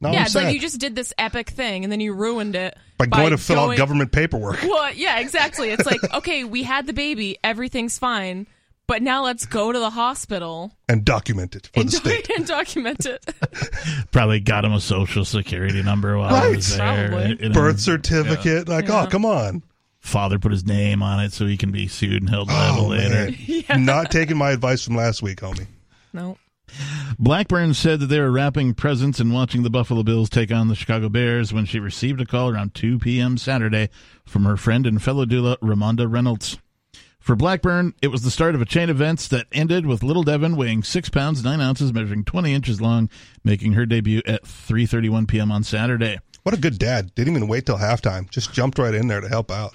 Now 0.00 0.12
yeah, 0.12 0.18
I'm 0.18 0.22
it's 0.24 0.32
sad. 0.32 0.44
like 0.44 0.54
you 0.54 0.60
just 0.60 0.78
did 0.80 0.94
this 0.96 1.12
epic 1.18 1.50
thing, 1.50 1.84
and 1.84 1.92
then 1.92 2.00
you 2.00 2.12
ruined 2.12 2.54
it 2.56 2.76
by 2.98 3.06
going 3.06 3.30
to 3.30 3.38
fill 3.38 3.58
out 3.70 3.76
government 3.76 4.10
paperwork. 4.12 4.62
Well, 4.62 4.92
yeah, 4.94 5.18
exactly. 5.20 5.70
It's 5.70 5.86
like, 5.86 5.98
okay, 6.14 6.44
we 6.44 6.62
had 6.64 6.86
the 6.86 6.92
baby, 6.92 7.36
everything's 7.42 7.98
fine, 7.98 8.46
but 8.88 9.02
now 9.02 9.22
let's 9.24 9.46
go 9.46 9.70
to 9.70 9.78
the 9.78 9.90
hospital 9.90 10.72
and 10.88 11.04
document 11.04 11.54
it 11.54 11.70
for 11.72 11.80
and, 11.80 11.88
the 11.88 11.96
state. 11.96 12.28
and 12.36 12.44
document 12.46 13.06
it. 13.06 13.24
probably 14.10 14.40
got 14.40 14.64
him 14.64 14.72
a 14.72 14.80
social 14.80 15.24
security 15.24 15.82
number 15.82 16.18
while 16.18 16.28
he 16.40 16.46
Right. 16.48 16.56
was 16.56 16.76
there. 16.76 17.08
Probably. 17.10 17.36
you 17.40 17.48
know. 17.50 17.54
Birth 17.54 17.78
certificate. 17.80 18.68
Like, 18.68 18.90
oh, 18.90 18.94
Yeah. 18.94 19.02
oh, 19.04 19.06
come 19.06 19.24
on. 19.24 19.62
Father 20.00 20.38
put 20.38 20.52
his 20.52 20.64
name 20.66 21.02
on 21.02 21.20
it 21.20 21.32
so 21.32 21.46
he 21.46 21.56
can 21.56 21.70
be 21.70 21.86
sued 21.86 22.22
and 22.22 22.30
held 22.30 22.48
Oh, 22.50 22.54
liable 22.54 22.88
later. 22.88 23.36
man. 23.68 23.84
Not 23.84 24.10
taking 24.10 24.36
my 24.36 24.50
advice 24.50 24.84
from 24.84 24.96
last 24.96 25.22
week, 25.22 25.40
homie. 25.40 25.66
No. 26.12 26.38
Blackburn 27.18 27.74
said 27.74 28.00
that 28.00 28.06
they 28.06 28.20
were 28.20 28.30
wrapping 28.30 28.74
presents 28.74 29.20
and 29.20 29.32
watching 29.32 29.62
the 29.62 29.70
Buffalo 29.70 30.02
Bills 30.02 30.28
take 30.30 30.52
on 30.52 30.68
the 30.68 30.74
Chicago 30.74 31.08
Bears 31.08 31.52
when 31.52 31.64
she 31.64 31.78
received 31.80 32.20
a 32.20 32.26
call 32.26 32.50
around 32.50 32.74
2 32.74 32.98
p.m. 32.98 33.36
Saturday 33.38 33.88
from 34.26 34.44
her 34.44 34.56
friend 34.56 34.86
and 34.86 35.02
fellow 35.02 35.24
doula, 35.24 35.56
Ramonda 35.58 36.10
Reynolds. 36.10 36.58
For 37.28 37.36
Blackburn, 37.36 37.92
it 38.00 38.08
was 38.08 38.22
the 38.22 38.30
start 38.30 38.54
of 38.54 38.62
a 38.62 38.64
chain 38.64 38.88
of 38.88 38.96
events 38.96 39.28
that 39.28 39.48
ended 39.52 39.84
with 39.84 40.02
little 40.02 40.22
Devon 40.22 40.56
weighing 40.56 40.82
6 40.82 41.10
pounds 41.10 41.44
9 41.44 41.60
ounces, 41.60 41.92
measuring 41.92 42.24
20 42.24 42.54
inches 42.54 42.80
long, 42.80 43.10
making 43.44 43.74
her 43.74 43.84
debut 43.84 44.22
at 44.24 44.44
3.31 44.44 45.28
p.m. 45.28 45.52
on 45.52 45.62
Saturday. 45.62 46.20
What 46.44 46.54
a 46.54 46.58
good 46.58 46.78
dad. 46.78 47.14
Didn't 47.14 47.36
even 47.36 47.46
wait 47.46 47.66
till 47.66 47.76
halftime. 47.76 48.30
Just 48.30 48.54
jumped 48.54 48.78
right 48.78 48.94
in 48.94 49.08
there 49.08 49.20
to 49.20 49.28
help 49.28 49.50
out. 49.50 49.74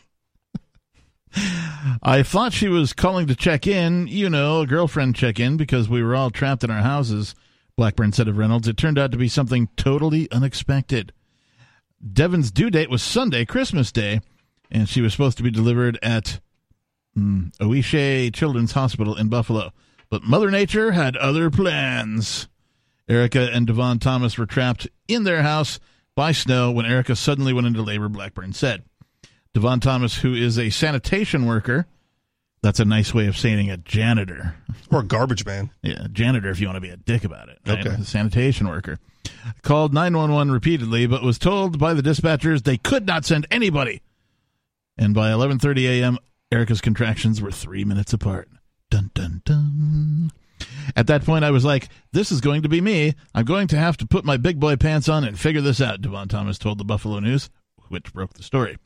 I 2.01 2.23
thought 2.23 2.53
she 2.53 2.69
was 2.69 2.91
calling 2.91 3.27
to 3.27 3.35
check 3.35 3.67
in, 3.67 4.07
you 4.07 4.31
know, 4.31 4.61
a 4.61 4.65
girlfriend 4.65 5.15
check 5.15 5.39
in, 5.39 5.55
because 5.55 5.87
we 5.87 6.01
were 6.01 6.15
all 6.15 6.31
trapped 6.31 6.63
in 6.63 6.71
our 6.71 6.81
houses, 6.81 7.35
Blackburn 7.77 8.13
said 8.13 8.27
of 8.27 8.39
Reynolds. 8.39 8.67
It 8.67 8.77
turned 8.77 8.97
out 8.97 9.11
to 9.11 9.17
be 9.19 9.27
something 9.27 9.69
totally 9.77 10.27
unexpected. 10.31 11.13
Devon's 12.11 12.49
due 12.49 12.71
date 12.71 12.89
was 12.89 13.03
Sunday, 13.03 13.45
Christmas 13.45 13.91
Day, 13.91 14.21
and 14.71 14.89
she 14.89 15.01
was 15.01 15.11
supposed 15.11 15.37
to 15.37 15.43
be 15.43 15.51
delivered 15.51 15.99
at 16.01 16.39
mm, 17.17 17.55
Oishei 17.57 18.33
Children's 18.33 18.73
Hospital 18.73 19.15
in 19.15 19.29
Buffalo. 19.29 19.71
But 20.09 20.23
Mother 20.23 20.51
Nature 20.51 20.91
had 20.91 21.17
other 21.17 21.49
plans. 21.49 22.47
Erica 23.09 23.49
and 23.51 23.67
Devon 23.67 23.99
Thomas 23.99 24.37
were 24.37 24.45
trapped 24.45 24.87
in 25.07 25.23
their 25.23 25.41
house 25.41 25.79
by 26.15 26.31
snow 26.31 26.71
when 26.71 26.85
Erica 26.85 27.15
suddenly 27.15 27.53
went 27.53 27.67
into 27.67 27.81
labor, 27.81 28.09
Blackburn 28.09 28.53
said. 28.53 28.83
Devon 29.53 29.79
Thomas, 29.79 30.17
who 30.17 30.33
is 30.33 30.57
a 30.57 30.69
sanitation 30.69 31.45
worker. 31.45 31.85
That's 32.61 32.79
a 32.79 32.85
nice 32.85 33.13
way 33.13 33.27
of 33.27 33.37
saying 33.37 33.69
a 33.69 33.77
janitor. 33.77 34.55
Or 34.89 35.01
a 35.01 35.03
garbage 35.03 35.45
man. 35.45 35.69
Yeah, 35.81 36.07
janitor 36.11 36.49
if 36.49 36.61
you 36.61 36.67
want 36.67 36.77
to 36.77 36.81
be 36.81 36.89
a 36.89 36.97
dick 36.97 37.25
about 37.25 37.49
it. 37.49 37.59
Right? 37.67 37.85
Okay. 37.85 37.95
A 38.01 38.03
sanitation 38.05 38.67
worker. 38.69 38.99
Called 39.63 39.93
911 39.93 40.53
repeatedly, 40.53 41.05
but 41.07 41.23
was 41.23 41.37
told 41.37 41.77
by 41.77 41.93
the 41.93 42.01
dispatchers 42.01 42.63
they 42.63 42.77
could 42.77 43.05
not 43.05 43.25
send 43.25 43.47
anybody. 43.51 44.01
And 44.97 45.13
by 45.13 45.31
11:30 45.31 46.01
a.m., 46.01 46.17
Erica's 46.53 46.81
contractions 46.81 47.41
were 47.41 47.49
3 47.49 47.83
minutes 47.83 48.13
apart. 48.13 48.47
Dun 48.91 49.09
dun 49.15 49.41
dun. 49.43 50.31
At 50.95 51.07
that 51.07 51.25
point 51.25 51.43
I 51.43 51.49
was 51.49 51.65
like, 51.65 51.89
this 52.11 52.31
is 52.31 52.41
going 52.41 52.61
to 52.61 52.69
be 52.69 52.79
me. 52.79 53.15
I'm 53.33 53.43
going 53.43 53.67
to 53.69 53.77
have 53.77 53.97
to 53.97 54.05
put 54.05 54.23
my 54.23 54.37
big 54.37 54.59
boy 54.59 54.75
pants 54.75 55.09
on 55.09 55.23
and 55.23 55.39
figure 55.39 55.61
this 55.61 55.81
out, 55.81 56.01
Devon 56.03 56.27
Thomas 56.27 56.59
told 56.59 56.77
the 56.77 56.83
Buffalo 56.83 57.19
News, 57.19 57.49
which 57.87 58.13
broke 58.13 58.33
the 58.35 58.43
story. 58.43 58.77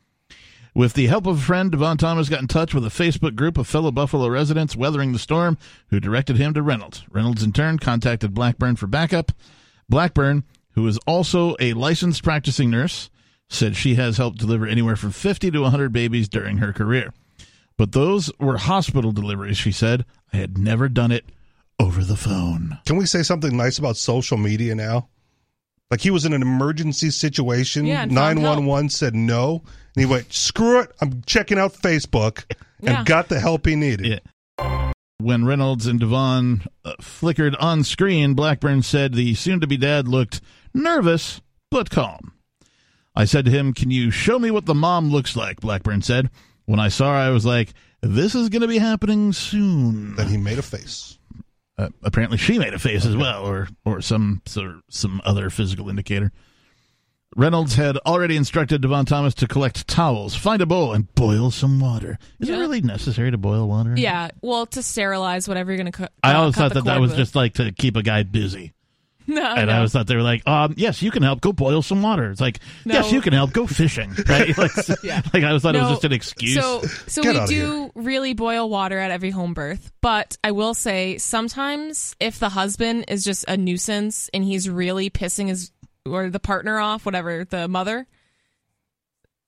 With 0.74 0.94
the 0.94 1.08
help 1.08 1.28
of 1.28 1.40
a 1.40 1.42
friend, 1.42 1.70
Devon 1.70 1.98
Thomas 1.98 2.30
got 2.30 2.40
in 2.40 2.48
touch 2.48 2.74
with 2.74 2.86
a 2.86 2.90
Facebook 2.90 3.36
group 3.36 3.58
of 3.58 3.68
fellow 3.68 3.92
Buffalo 3.92 4.30
residents 4.30 4.78
weathering 4.78 5.12
the 5.12 5.20
storm 5.20 5.58
who 5.90 6.00
directed 6.00 6.38
him 6.38 6.54
to 6.54 6.62
Reynolds. 6.62 7.04
Reynolds, 7.12 7.44
in 7.44 7.52
turn, 7.52 7.80
contacted 7.80 8.34
Blackburn 8.34 8.78
for 8.78 8.88
backup. 8.88 9.34
Blackburn, 9.90 10.46
who 10.72 10.88
is 10.88 11.00
also 11.00 11.58
a 11.60 11.74
licensed 11.74 12.24
practicing 12.24 12.70
nurse, 12.70 13.10
said 13.50 13.76
she 13.76 13.96
has 13.96 14.16
helped 14.16 14.38
deliver 14.38 14.66
anywhere 14.66 14.96
from 14.96 15.12
50 15.12 15.52
to 15.52 15.60
100 15.60 15.92
babies 15.92 16.30
during 16.30 16.60
her 16.60 16.72
career. 16.72 17.12
But 17.78 17.92
those 17.92 18.32
were 18.40 18.58
hospital 18.58 19.12
deliveries, 19.12 19.58
she 19.58 19.72
said. 19.72 20.06
I 20.34 20.38
had 20.38 20.58
never 20.58 20.90
done 20.90 21.12
it 21.12 21.26
over 21.80 22.04
the 22.04 22.16
phone. 22.18 22.80
Can 22.86 22.98
we 22.98 23.06
say 23.06 23.22
something 23.24 23.56
nice 23.56 23.78
about 23.78 23.98
social 23.98 24.38
media 24.38 24.74
now? 24.76 25.10
Like 25.92 26.02
he 26.02 26.10
was 26.10 26.26
in 26.26 26.34
an 26.34 26.42
emergency 26.42 27.12
situation. 27.12 27.86
Yeah, 27.86 28.06
911 28.06 28.90
said 28.90 29.16
no. 29.16 29.62
And 29.96 30.04
he 30.04 30.06
went, 30.06 30.34
screw 30.34 30.82
it. 30.82 30.92
I'm 31.02 31.22
checking 31.26 31.58
out 31.60 31.74
Facebook 31.74 32.44
and 32.80 32.90
Yeah. 32.90 33.04
got 33.04 33.30
the 33.30 33.40
help 33.40 33.66
he 33.66 33.76
needed. 33.76 34.22
Yeah. 34.58 34.92
When 35.20 35.46
Reynolds 35.46 35.88
and 35.88 36.00
Devon 36.00 36.64
uh, 36.84 36.94
flickered 37.00 37.56
on 37.56 37.84
screen, 37.84 38.34
Blackburn 38.34 38.82
said 38.84 39.14
the 39.14 39.34
soon 39.36 39.60
to 39.62 39.68
be 39.68 39.78
dad 39.78 40.08
looked 40.08 40.42
nervous 40.74 41.42
but 41.72 41.90
calm. 41.90 42.34
I 43.16 43.26
said 43.26 43.46
to 43.46 43.52
him, 43.52 43.74
Can 43.74 43.90
you 43.90 44.12
show 44.12 44.38
me 44.38 44.52
what 44.52 44.66
the 44.66 44.76
mom 44.76 45.10
looks 45.10 45.36
like? 45.36 45.60
Blackburn 45.62 46.02
said. 46.02 46.30
When 46.68 46.80
I 46.80 46.90
saw 46.90 47.12
her, 47.14 47.18
I 47.18 47.30
was 47.32 47.46
like, 47.46 47.74
This 48.02 48.36
is 48.36 48.50
going 48.50 48.62
to 48.62 48.68
be 48.68 48.78
happening 48.78 49.34
soon. 49.34 50.16
Then 50.16 50.28
he 50.28 50.38
made 50.38 50.60
a 50.60 50.62
face. 50.62 51.18
Uh, 51.78 51.90
apparently, 52.04 52.38
she 52.38 52.60
made 52.60 52.74
a 52.74 52.80
face 52.80 53.06
as 53.06 53.16
well, 53.16 53.46
or 53.46 53.68
or 53.86 54.02
some 54.02 54.42
sort 54.46 54.76
some 54.90 55.22
other 55.26 55.50
physical 55.50 55.90
indicator. 55.90 56.32
Reynolds 57.36 57.76
had 57.76 57.98
already 57.98 58.36
instructed 58.36 58.82
Devon 58.82 59.06
Thomas 59.06 59.36
to 59.36 59.48
collect 59.48 59.88
towels, 59.88 60.34
find 60.34 60.60
a 60.62 60.66
bowl, 60.66 60.94
and 60.94 61.14
boil 61.14 61.52
some 61.52 61.80
water. 61.80 62.18
Is 62.40 62.50
it 62.50 62.58
really 62.58 62.82
necessary 62.82 63.30
to 63.30 63.38
boil 63.38 63.68
water? 63.68 63.94
Yeah, 63.96 64.30
well, 64.42 64.66
to 64.68 64.82
sterilize 64.82 65.48
whatever 65.48 65.72
you're 65.72 65.78
going 65.78 65.92
to 65.92 65.98
cook. 65.98 66.12
I 66.24 66.34
always 66.34 66.56
cut 66.56 66.70
thought 66.70 66.74
that 66.74 66.86
that 66.86 67.00
was 67.00 67.12
with. 67.12 67.20
just 67.20 67.36
like 67.36 67.54
to 67.56 67.72
keep 67.72 67.96
a 67.96 68.02
guy 68.02 68.24
busy. 68.24 68.74
no, 69.36 69.46
And 69.46 69.70
I 69.70 69.82
was 69.82 69.92
thought 69.92 70.08
they 70.08 70.16
were 70.16 70.22
like, 70.22 70.48
um, 70.48 70.74
yes, 70.78 71.02
you 71.02 71.12
can 71.12 71.22
help. 71.24 71.42
Go 71.42 71.52
boil 71.54 71.82
some 71.82 72.02
water. 72.02 72.32
It's 72.32 72.40
like, 72.42 72.60
No. 72.86 72.94
yes, 72.96 73.12
you 73.12 73.22
can 73.22 73.34
help. 73.34 73.52
Go 73.54 73.68
fishing. 73.68 74.12
Right? 74.28 74.58
Like, 74.58 74.72
Yeah. 75.04 75.22
like 75.34 75.44
I 75.44 75.54
was 75.54 75.62
thought 75.64 75.76
it 75.76 75.80
was 75.82 75.90
just 75.90 76.06
an 76.06 76.14
excuse. 76.14 76.56
So, 76.56 76.82
so 77.08 77.22
Get 77.24 77.34
we 77.34 77.40
outta 77.42 77.52
do 77.54 77.92
really 77.96 78.34
boil 78.34 78.70
water 78.70 78.98
at 78.98 79.12
every 79.12 79.30
home 79.32 79.54
birth, 79.54 79.92
but 80.02 80.38
I 80.44 80.52
will 80.52 80.74
say 80.74 81.18
sometimes 81.18 82.16
if 82.20 82.40
the 82.40 82.50
husband 82.50 83.06
is 83.10 83.24
just 83.24 83.46
a 83.48 83.58
nuisance 83.58 84.30
and 84.34 84.44
he's 84.44 84.70
really 84.70 85.10
pissing 85.10 85.48
his 85.50 85.72
or 86.06 86.30
the 86.30 86.40
partner 86.40 86.80
off, 86.80 87.06
whatever 87.06 87.44
the 87.44 87.68
mother, 87.68 88.08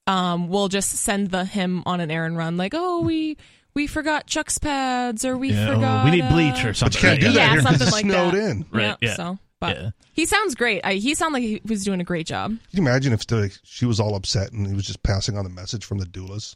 um, 0.07 0.50
we'll 0.50 0.67
just 0.67 0.89
send 0.89 1.29
the 1.29 1.45
him 1.45 1.83
on 1.86 2.00
an 2.01 2.09
errand 2.12 2.36
run, 2.38 2.57
like, 2.57 2.74
oh, 2.75 3.01
we 3.01 3.38
we 3.75 3.86
forgot 3.88 4.25
Chuck's 4.27 4.57
pads 4.57 5.24
or 5.24 5.38
we 5.38 5.51
Yeah, 5.51 5.69
oh, 5.69 5.74
forgot 5.75 6.05
we 6.05 6.12
need 6.12 6.27
bleach 6.29 6.65
uh, 6.65 6.69
or 6.69 6.74
something. 6.74 7.00
But 7.01 7.03
you 7.03 7.09
can't 7.09 7.19
do 7.21 7.27
that 7.27 7.33
Yeah, 7.36 7.50
here 7.51 7.62
something 7.62 7.74
because 7.79 7.88
it's 7.88 7.91
like 7.95 8.05
snowed 8.05 8.33
that. 8.33 8.50
in. 8.50 8.65
Right, 8.71 8.98
yeah. 9.01 9.13
So, 9.15 9.39
but 9.59 9.75
Yeah. 9.77 9.89
he 10.13 10.25
sounds 10.25 10.55
great. 10.55 10.81
I, 10.85 10.93
he 10.95 11.15
sounded 11.15 11.33
like 11.35 11.43
he 11.43 11.61
was 11.65 11.83
doing 11.83 12.01
a 12.01 12.03
great 12.05 12.25
job. 12.27 12.51
Can 12.51 12.59
you 12.71 12.81
imagine 12.81 13.13
if 13.13 13.25
the, 13.27 13.55
she 13.63 13.85
was 13.85 13.99
all 13.99 14.15
upset 14.15 14.51
and 14.51 14.65
he 14.67 14.73
was 14.73 14.85
just 14.85 15.03
passing 15.03 15.37
on 15.37 15.43
the 15.43 15.49
message 15.49 15.85
from 15.85 15.97
the 15.97 16.05
doulas? 16.05 16.55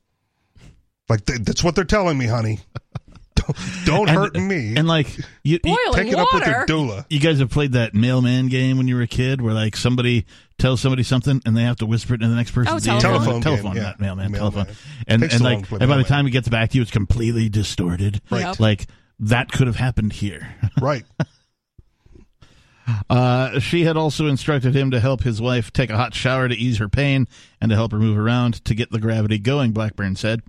Like, 1.09 1.25
"Th- 1.25 1.39
that's 1.41 1.63
what 1.63 1.75
they're 1.75 1.83
telling 1.83 2.17
me, 2.17 2.27
honey. 2.27 2.59
Don't, 3.35 3.57
don't 3.85 4.09
And- 4.09 4.17
hurt 4.17 4.35
me. 4.35 4.75
And 4.77 4.87
like, 4.87 5.17
you, 5.43 5.59
you, 5.65 5.91
Take 5.93 6.07
it 6.07 6.15
up 6.15 6.27
with 6.33 6.45
your 6.45 6.59
water. 6.59 6.65
doula. 6.73 7.05
you 7.09 7.19
guys 7.19 7.39
have 7.39 7.49
played 7.49 7.73
that 7.73 7.93
mailman 7.93 8.47
game 8.47 8.77
when 8.77 8.87
you 8.87 8.95
were 8.95 9.01
a 9.01 9.07
kid 9.07 9.41
where 9.41 9.53
like 9.53 9.75
somebody 9.75 10.25
tells 10.59 10.79
somebody 10.79 11.03
something 11.03 11.41
and 11.45 11.57
they 11.57 11.63
have 11.63 11.75
to 11.77 11.85
whisper 11.85 12.13
it 12.13 12.21
in 12.21 12.29
the 12.29 12.35
next 12.37 12.51
person's 12.51 12.87
Oh, 12.87 12.93
ear. 12.93 13.01
telephone. 13.01 13.41
Telephone 13.41 13.41
game, 13.41 13.41
telephone, 13.41 13.75
yeah. 13.75 13.81
not 13.83 13.99
mailman, 13.99 14.31
Mailman. 14.31 14.51
telephone. 14.53 14.75
And, 15.07 15.23
and 15.23 15.41
like, 15.41 15.69
and 15.71 15.89
by 15.89 15.97
the 15.97 16.03
time 16.05 16.25
it 16.25 16.29
gets 16.29 16.47
back 16.47 16.69
to 16.69 16.77
you, 16.77 16.83
it's 16.83 16.91
completely 16.91 17.49
distorted. 17.49 18.21
Right. 18.29 18.57
Like, 18.59 18.85
that 19.19 19.51
could 19.51 19.67
have 19.67 19.75
happened 19.77 20.13
here. 20.13 20.55
Right. 20.81 21.03
Uh, 23.09 23.59
she 23.59 23.83
had 23.83 23.97
also 23.97 24.27
instructed 24.27 24.75
him 24.75 24.91
to 24.91 24.99
help 24.99 25.23
his 25.23 25.41
wife 25.41 25.71
take 25.71 25.89
a 25.89 25.97
hot 25.97 26.13
shower 26.13 26.47
to 26.47 26.55
ease 26.55 26.79
her 26.79 26.89
pain 26.89 27.27
and 27.61 27.69
to 27.69 27.75
help 27.75 27.91
her 27.91 27.99
move 27.99 28.17
around 28.17 28.63
to 28.65 28.75
get 28.75 28.91
the 28.91 28.99
gravity 28.99 29.39
going, 29.39 29.71
Blackburn 29.71 30.15
said. 30.15 30.41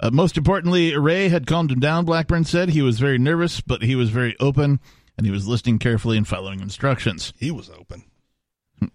Uh, 0.00 0.10
most 0.12 0.36
importantly, 0.36 0.96
Ray 0.96 1.28
had 1.28 1.46
calmed 1.46 1.72
him 1.72 1.80
down, 1.80 2.04
Blackburn 2.04 2.44
said. 2.44 2.68
He 2.68 2.82
was 2.82 3.00
very 3.00 3.18
nervous, 3.18 3.60
but 3.60 3.82
he 3.82 3.96
was 3.96 4.10
very 4.10 4.36
open, 4.38 4.78
and 5.16 5.26
he 5.26 5.32
was 5.32 5.48
listening 5.48 5.78
carefully 5.80 6.16
and 6.16 6.28
following 6.28 6.60
instructions. 6.60 7.32
He 7.36 7.50
was 7.50 7.68
open. 7.70 8.04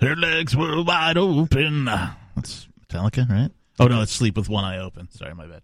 Her 0.00 0.14
legs 0.14 0.56
were 0.56 0.82
wide 0.84 1.18
open. 1.18 1.86
That's 1.86 2.68
Metallica, 2.86 3.28
right? 3.28 3.50
Oh, 3.80 3.88
no, 3.88 4.02
it's 4.02 4.12
Sleep 4.12 4.36
with 4.36 4.48
One 4.48 4.64
Eye 4.64 4.78
Open. 4.78 5.10
Sorry, 5.10 5.34
my 5.34 5.46
bad. 5.46 5.62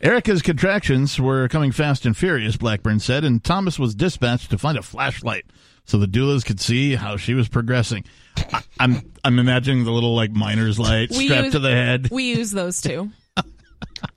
Erica's 0.00 0.42
contractions 0.42 1.20
were 1.20 1.48
coming 1.48 1.72
fast 1.72 2.06
and 2.06 2.16
furious, 2.16 2.56
Blackburn 2.56 3.00
said, 3.00 3.24
and 3.24 3.42
Thomas 3.42 3.78
was 3.78 3.94
dispatched 3.94 4.50
to 4.50 4.58
find 4.58 4.78
a 4.78 4.82
flashlight 4.82 5.44
so 5.84 5.98
the 5.98 6.06
doulas 6.06 6.44
could 6.44 6.60
see 6.60 6.94
how 6.94 7.16
she 7.16 7.34
was 7.34 7.48
progressing. 7.48 8.04
I, 8.36 8.62
I'm 8.80 9.12
I'm 9.24 9.38
imagining 9.38 9.84
the 9.84 9.90
little 9.92 10.14
like 10.14 10.30
miner's 10.32 10.78
light 10.78 11.10
We 11.10 11.26
strapped 11.26 11.44
use- 11.46 11.52
to 11.54 11.58
the 11.58 11.70
head. 11.72 12.08
We 12.10 12.24
use 12.34 12.50
those 12.52 12.80
too. 12.80 13.10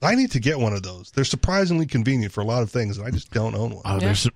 I 0.02 0.14
need 0.14 0.30
to 0.32 0.40
get 0.40 0.58
one 0.58 0.72
of 0.72 0.82
those. 0.82 1.10
They're 1.10 1.24
surprisingly 1.24 1.86
convenient 1.86 2.32
for 2.32 2.40
a 2.40 2.44
lot 2.44 2.62
of 2.62 2.70
things, 2.70 2.98
and 2.98 3.06
I 3.06 3.10
just 3.10 3.32
don't 3.32 3.54
own 3.54 3.70
one. 3.74 3.82
Oh, 3.84 3.98
there's 3.98 4.28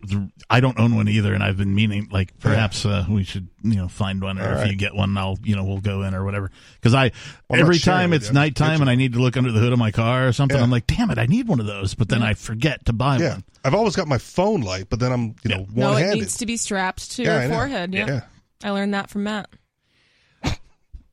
I 0.49 0.61
don't 0.61 0.79
own 0.79 0.95
one 0.97 1.09
either, 1.09 1.35
and 1.35 1.43
I've 1.43 1.57
been 1.57 1.75
meaning 1.75 2.09
like 2.11 2.39
perhaps 2.41 2.85
uh, 2.87 3.05
we 3.09 3.25
should 3.25 3.49
you 3.63 3.77
know 3.77 3.89
find 3.89 4.21
one, 4.23 4.39
or 4.39 4.45
All 4.47 4.53
if 4.53 4.59
right. 4.59 4.71
you 4.71 4.77
get 4.77 4.95
one, 4.95 5.17
I'll 5.17 5.39
you 5.43 5.57
know 5.57 5.65
we'll 5.65 5.81
go 5.81 6.03
in 6.03 6.15
or 6.15 6.25
whatever. 6.25 6.51
Because 6.75 6.95
I 6.95 7.13
I'm 7.51 7.61
every 7.61 7.79
time 7.79 8.13
it's 8.13 8.27
you. 8.27 8.31
I'm 8.31 8.31
just 8.31 8.33
nighttime 8.35 8.69
pitching. 8.71 8.81
and 8.83 8.91
I 8.91 8.95
need 8.95 9.13
to 9.15 9.21
look 9.21 9.37
under 9.37 9.53
the 9.53 9.61
hood 9.61 9.73
of 9.73 9.79
my 9.79 9.91
car 9.91 10.29
or 10.29 10.33
something, 10.33 10.57
Yeah. 10.57 10.63
I'm 10.65 10.71
like, 10.71 10.87
damn 10.87 11.11
it, 11.11 11.19
I 11.19 11.27
need 11.27 11.49
one 11.49 11.61
of 11.61 11.67
those, 11.67 11.95
but 11.95 12.09
then 12.09 12.23
I 12.23 12.35
forget 12.35 12.85
to 12.87 12.93
buy 12.93 13.19
Yeah, 13.19 13.35
one. 13.35 13.45
I've 13.65 13.75
always 13.75 13.97
got 13.97 14.09
my 14.09 14.19
phone 14.19 14.63
light, 14.63 14.87
but 14.89 14.99
then 15.01 15.13
I'm 15.13 15.35
you 15.45 15.51
know 15.51 15.67
Yeah. 15.75 15.91
No, 15.91 15.97
it 15.97 16.15
needs 16.15 16.39
to 16.39 16.47
be 16.47 16.57
strapped 16.57 17.13
to 17.13 17.23
Yeah, 17.23 17.43
your 17.47 17.55
forehead. 17.55 17.95
Yeah. 17.95 18.07
yeah. 18.07 18.21
I 18.65 18.71
learned 18.71 18.95
that 18.95 19.11
from 19.11 19.25
Matt. 19.25 19.49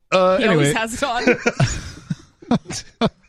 Uh, 0.10 0.38
He 0.38 0.46
anyway, 0.46 0.72
always 0.72 0.74
has 0.74 0.94
it 0.94 1.04
on. 1.04 3.10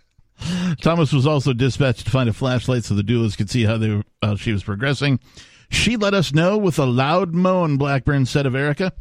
Thomas 0.81 1.13
was 1.13 1.27
also 1.27 1.53
dispatched 1.53 2.05
to 2.05 2.11
find 2.11 2.29
a 2.29 2.33
flashlight 2.33 2.85
so 2.85 2.95
the 2.95 3.03
doulas 3.03 3.37
could 3.37 3.51
see 3.51 3.65
how 3.65 3.79
they 3.79 4.03
how 4.23 4.37
she 4.37 4.53
was 4.53 4.63
progressing. 4.63 5.21
She 5.71 5.97
let 5.97 6.15
us 6.15 6.33
know 6.33 6.57
with 6.57 6.79
a 6.79 6.87
loud 6.87 7.35
moan. 7.35 7.77
Blackburn 7.77 8.27
said 8.27 8.47
of 8.47 8.55
Erica. 8.55 8.93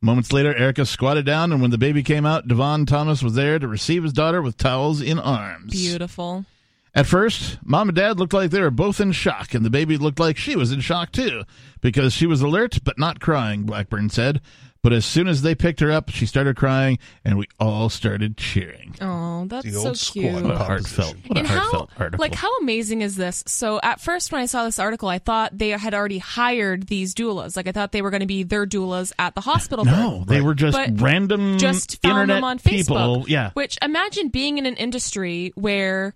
Moments 0.00 0.32
later, 0.32 0.56
Erica 0.56 0.86
squatted 0.86 1.26
down, 1.26 1.52
and 1.52 1.60
when 1.60 1.70
the 1.70 1.76
baby 1.76 2.02
came 2.02 2.24
out, 2.24 2.48
Devon 2.48 2.86
Thomas 2.86 3.22
was 3.22 3.34
there 3.34 3.58
to 3.58 3.68
receive 3.68 4.02
his 4.02 4.14
daughter 4.14 4.40
with 4.40 4.56
towels 4.56 5.02
in 5.02 5.18
arms. 5.18 5.72
Beautiful. 5.72 6.46
At 6.94 7.06
first, 7.06 7.58
mom 7.62 7.90
and 7.90 7.96
dad 7.96 8.18
looked 8.18 8.32
like 8.32 8.50
they 8.50 8.62
were 8.62 8.70
both 8.70 8.98
in 8.98 9.12
shock, 9.12 9.52
and 9.52 9.64
the 9.64 9.70
baby 9.70 9.98
looked 9.98 10.18
like 10.18 10.38
she 10.38 10.56
was 10.56 10.72
in 10.72 10.80
shock 10.80 11.12
too, 11.12 11.44
because 11.82 12.14
she 12.14 12.26
was 12.26 12.40
alert 12.40 12.78
but 12.82 12.98
not 12.98 13.20
crying, 13.20 13.64
Blackburn 13.64 14.08
said. 14.08 14.40
But 14.82 14.94
as 14.94 15.04
soon 15.04 15.28
as 15.28 15.42
they 15.42 15.54
picked 15.54 15.80
her 15.80 15.92
up, 15.92 16.08
she 16.08 16.24
started 16.24 16.56
crying, 16.56 16.98
and 17.22 17.36
we 17.36 17.46
all 17.58 17.90
started 17.90 18.38
cheering. 18.38 18.94
Oh, 19.02 19.44
that's 19.46 19.66
The 19.66 19.72
so 19.72 19.88
old 19.88 19.98
cute. 19.98 20.32
What 20.42 20.50
a 20.54 20.56
heartfelt, 20.56 21.08
position. 21.16 21.22
what 21.28 21.36
a 21.36 21.40
and 21.40 21.48
how 21.48 21.58
heartfelt 21.58 21.90
article. 21.98 22.22
like 22.22 22.34
how 22.34 22.56
amazing 22.60 23.02
is 23.02 23.16
this? 23.16 23.44
So 23.46 23.78
at 23.82 24.00
first 24.00 24.32
when 24.32 24.40
I 24.40 24.46
saw 24.46 24.64
this 24.64 24.78
article, 24.78 25.10
I 25.10 25.18
thought 25.18 25.58
they 25.58 25.68
had 25.68 25.92
already 25.92 26.16
hired 26.16 26.86
these 26.86 27.14
doulas. 27.14 27.56
Like 27.58 27.68
I 27.68 27.72
thought 27.72 27.92
they 27.92 28.00
were 28.00 28.08
going 28.10 28.20
to 28.20 28.26
be 28.26 28.42
their 28.42 28.66
doulas 28.66 29.12
at 29.18 29.34
the 29.34 29.42
hospital. 29.42 29.84
no, 29.84 30.24
they 30.26 30.36
Right. 30.36 30.44
were 30.46 30.54
just 30.54 30.78
But 30.78 30.98
random 30.98 31.58
just 31.58 32.00
found 32.00 32.12
internet 32.22 32.36
them 32.38 32.44
on 32.44 32.58
people. 32.58 32.96
Facebook. 32.96 33.28
Yeah, 33.28 33.50
Which 33.52 33.76
imagine 33.82 34.28
being 34.28 34.56
in 34.56 34.64
an 34.64 34.76
industry 34.76 35.52
where 35.56 36.14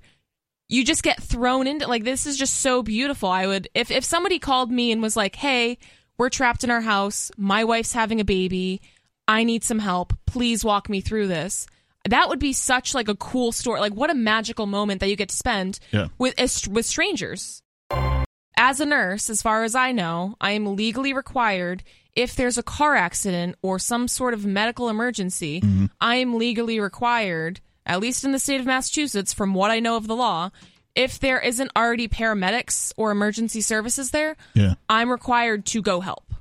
you 0.71 0.87
just 0.87 1.03
get 1.03 1.23
thrown 1.23 1.67
into 1.67 1.87
like 1.87 2.05
this 2.05 2.25
is 2.25 2.39
just 2.39 2.55
so 2.61 2.83
beautiful. 2.83 3.29
I 3.29 3.47
would 3.47 3.69
if 3.75 3.91
if 3.91 4.05
somebody 4.05 4.39
called 4.39 4.71
me 4.73 4.91
and 4.91 5.03
was 5.03 5.17
like, 5.19 5.37
"Hey, 5.37 5.77
we're 6.19 6.29
trapped 6.31 6.65
in 6.65 6.71
our 6.71 6.81
house. 6.83 7.31
My 7.37 7.65
wife's 7.65 7.93
having 7.93 8.21
a 8.21 8.25
baby. 8.25 8.81
I 9.27 9.45
need 9.45 9.65
some 9.65 9.79
help. 9.79 10.13
Please 10.27 10.65
walk 10.65 10.89
me 10.89 11.01
through 11.01 11.29
this." 11.29 11.67
That 12.07 12.29
would 12.29 12.39
be 12.39 12.53
such 12.53 12.93
like 12.95 13.09
a 13.09 13.15
cool 13.15 13.51
story. 13.51 13.81
Like 13.81 13.95
what 13.95 14.11
a 14.11 14.15
magical 14.15 14.67
moment 14.67 15.01
that 15.01 15.09
you 15.09 15.17
get 15.17 15.31
to 15.31 15.37
spend 15.37 15.79
Yeah. 15.91 16.09
with 16.19 16.35
with 16.69 16.85
strangers. 16.85 17.63
As 18.57 18.79
a 18.81 18.85
nurse, 18.87 19.29
as 19.31 19.43
far 19.43 19.65
as 19.65 19.75
I 19.75 19.93
know, 19.93 20.37
I 20.41 20.51
am 20.53 20.77
legally 20.77 21.13
required 21.13 21.83
if 22.15 22.37
there's 22.37 22.59
a 22.59 22.63
car 22.63 22.95
accident 22.95 23.57
or 23.63 23.79
some 23.79 24.07
sort 24.07 24.35
of 24.35 24.45
medical 24.47 24.89
emergency, 24.89 25.61
Mm-hmm. 25.63 25.87
I 26.01 26.17
am 26.17 26.35
legally 26.37 26.79
required 26.79 27.61
at 27.87 28.01
least 28.01 28.25
in 28.25 28.33
the 28.33 28.39
state 28.39 28.61
of 28.61 28.67
Massachusetts, 28.67 29.35
from 29.35 29.53
what 29.53 29.71
I 29.71 29.79
know 29.81 29.97
of 29.97 30.07
the 30.07 30.17
law, 30.17 30.51
if 30.95 31.19
there 31.19 31.41
isn't 31.41 31.71
already 31.77 32.09
paramedics 32.09 32.93
or 32.97 33.11
emergency 33.11 33.61
services 33.61 34.11
there, 34.11 34.37
Yeah. 34.55 34.75
I'm 34.89 35.11
required 35.11 35.67
to 35.67 35.83
go 35.83 36.01
help. 36.01 36.33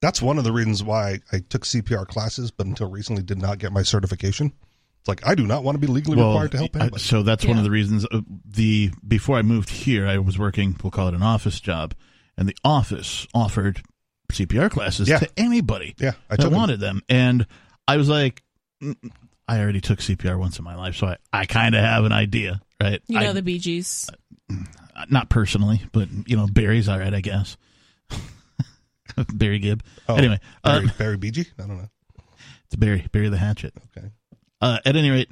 That's 0.00 0.22
one 0.22 0.38
of 0.38 0.44
the 0.44 0.52
reasons 0.52 0.82
why 0.82 1.20
I 1.30 1.40
took 1.40 1.64
CPR 1.64 2.06
classes, 2.06 2.50
but 2.50 2.66
until 2.66 2.90
recently 2.90 3.22
did 3.22 3.38
not 3.40 3.58
get 3.58 3.72
my 3.72 3.82
certification. 3.82 4.52
It's 5.00 5.08
like 5.08 5.26
I 5.26 5.34
do 5.34 5.46
not 5.46 5.62
want 5.64 5.76
to 5.76 5.78
be 5.80 5.86
legally 5.86 6.16
required 6.16 6.52
to 6.52 6.58
help 6.58 6.76
I- 6.76 6.80
anybody. 6.80 7.02
so 7.02 7.22
that's 7.22 7.44
one 7.44 7.58
of 7.58 7.64
the 7.64 7.70
reasons. 7.70 8.06
Uh, 8.10 8.20
the 8.46 8.90
before 9.06 9.36
I 9.38 9.42
moved 9.42 9.70
here, 9.70 10.06
I 10.06 10.18
was 10.18 10.38
working. 10.38 10.76
We'll 10.82 10.90
call 10.90 11.08
it 11.08 11.14
an 11.14 11.22
office 11.22 11.60
job, 11.60 11.94
and 12.36 12.48
the 12.48 12.56
office 12.64 13.26
offered 13.34 13.82
CPR 14.30 14.70
classes 14.70 15.08
Yeah. 15.08 15.18
to 15.18 15.28
anybody 15.38 15.94
yeah, 15.98 16.12
I 16.30 16.36
that 16.36 16.42
took 16.42 16.50
them. 16.50 16.58
wanted 16.58 16.80
them, 16.80 17.02
and 17.08 17.46
I 17.88 17.96
was 17.96 18.08
like, 18.08 18.42
"Mm, 18.82 18.94
I 19.48 19.60
already 19.60 19.80
took 19.80 20.00
CPR 20.00 20.38
once 20.38 20.58
in 20.58 20.64
my 20.64 20.76
life, 20.76 20.96
so 20.96 21.08
I, 21.08 21.16
I 21.32 21.46
kind 21.46 21.74
of 21.74 21.82
have 21.82 22.04
an 22.04 22.12
idea, 22.12 22.60
right? 22.80 23.00
You 23.06 23.20
know 23.20 23.30
I- 23.30 23.32
the 23.32 23.42
Bee 23.42 23.58
Gees. 23.58 24.08
not 25.08 25.28
personally, 25.30 25.82
but 25.92 26.08
you 26.26 26.36
know, 26.36 26.46
Barry's 26.46 26.88
all 26.88 26.98
right, 26.98 27.14
I 27.14 27.20
guess. 27.20 27.56
Barry 29.34 29.58
Gibb. 29.58 29.82
Oh, 30.08 30.14
anyway, 30.16 30.38
uh, 30.64 30.80
Barry, 30.80 30.92
Barry 30.98 31.18
BG? 31.18 31.46
I 31.58 31.66
don't 31.66 31.78
know. 31.78 31.88
it's 32.66 32.76
Barry, 32.76 33.06
Barry 33.12 33.28
the 33.28 33.36
Hatchet. 33.36 33.74
Okay. 33.96 34.08
Uh, 34.60 34.78
at 34.84 34.96
any 34.96 35.10
rate, 35.10 35.30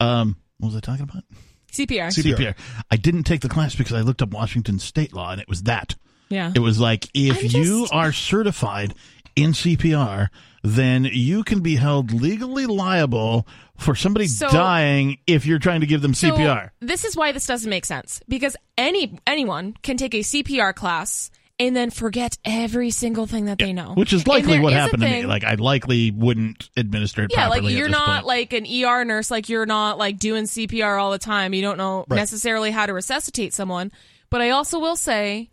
um, 0.00 0.36
what 0.58 0.68
was 0.68 0.76
I 0.76 0.80
talking 0.80 1.04
about? 1.04 1.24
CPR. 1.72 2.08
CPR. 2.08 2.36
CPR. 2.36 2.54
I 2.90 2.96
didn't 2.96 3.24
take 3.24 3.40
the 3.40 3.48
class 3.48 3.74
because 3.74 3.94
I 3.94 4.00
looked 4.02 4.22
up 4.22 4.30
Washington 4.30 4.78
state 4.78 5.12
law 5.12 5.30
and 5.32 5.40
it 5.40 5.48
was 5.48 5.62
that. 5.64 5.94
yeah. 6.28 6.52
It 6.54 6.60
was 6.60 6.78
like 6.78 7.08
if 7.14 7.38
I'm 7.54 7.60
you 7.62 7.88
are 7.90 8.12
certified 8.12 8.94
in 9.34 9.50
CPR, 9.52 10.28
then 10.66 11.04
you 11.04 11.44
can 11.44 11.60
be 11.60 11.76
held 11.76 12.10
legally 12.10 12.64
liable 12.64 13.46
for 13.76 13.94
somebody 13.94 14.26
So- 14.26 14.48
dying 14.48 15.18
if 15.26 15.44
you're 15.44 15.58
trying 15.58 15.82
to 15.82 15.86
give 15.86 16.00
them 16.00 16.14
So, 16.14 16.30
CPR. 16.30 16.70
This 16.80 17.04
is 17.04 17.14
why 17.14 17.32
this 17.32 17.46
doesn't 17.46 17.68
make 17.68 17.84
sense 17.84 18.20
because 18.28 18.56
any 18.78 19.18
anyone 19.26 19.76
can 19.82 19.98
take 19.98 20.14
a 20.14 20.20
CPR 20.22 20.72
class 20.74 21.30
and 21.60 21.76
then 21.76 21.90
forget 21.90 22.38
every 22.46 22.90
single 22.90 23.26
thing 23.26 23.44
that 23.44 23.58
they 23.58 23.72
know. 23.74 23.92
Which 23.94 24.12
is 24.14 24.26
likely 24.26 24.58
what 24.58 24.72
is 24.72 24.78
happened 24.78 25.02
to 25.02 25.08
me. 25.08 25.26
Like 25.26 25.44
I 25.44 25.54
likely 25.54 26.10
wouldn't 26.10 26.70
administer 26.78 27.24
it 27.24 27.32
yeah, 27.32 27.48
like 27.48 27.62
you're 27.64 27.88
not 27.90 28.24
point. 28.24 28.26
like 28.26 28.52
an 28.54 28.64
ER 28.66 29.04
nurse, 29.04 29.30
like 29.30 29.48
you're 29.50 29.66
not 29.66 29.98
like 29.98 30.18
doing 30.18 30.44
CPR 30.44 30.98
all 31.00 31.10
the 31.12 31.18
time. 31.18 31.52
You 31.52 31.60
don't 31.62 31.76
know 31.78 32.06
Right. 32.08 32.16
necessarily 32.16 32.70
how 32.70 32.86
to 32.86 32.94
resuscitate 32.94 33.52
someone. 33.52 33.92
But 34.30 34.40
I 34.40 34.50
also 34.50 34.78
will 34.80 34.96
say 34.96 35.50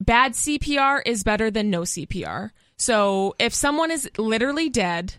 bad 0.00 0.32
CPR 0.32 1.02
is 1.04 1.24
better 1.24 1.50
than 1.50 1.70
no 1.70 1.82
CPR. 1.82 2.50
So 2.82 3.36
if 3.38 3.54
someone 3.54 3.92
is 3.92 4.10
literally 4.18 4.68
dead, 4.68 5.14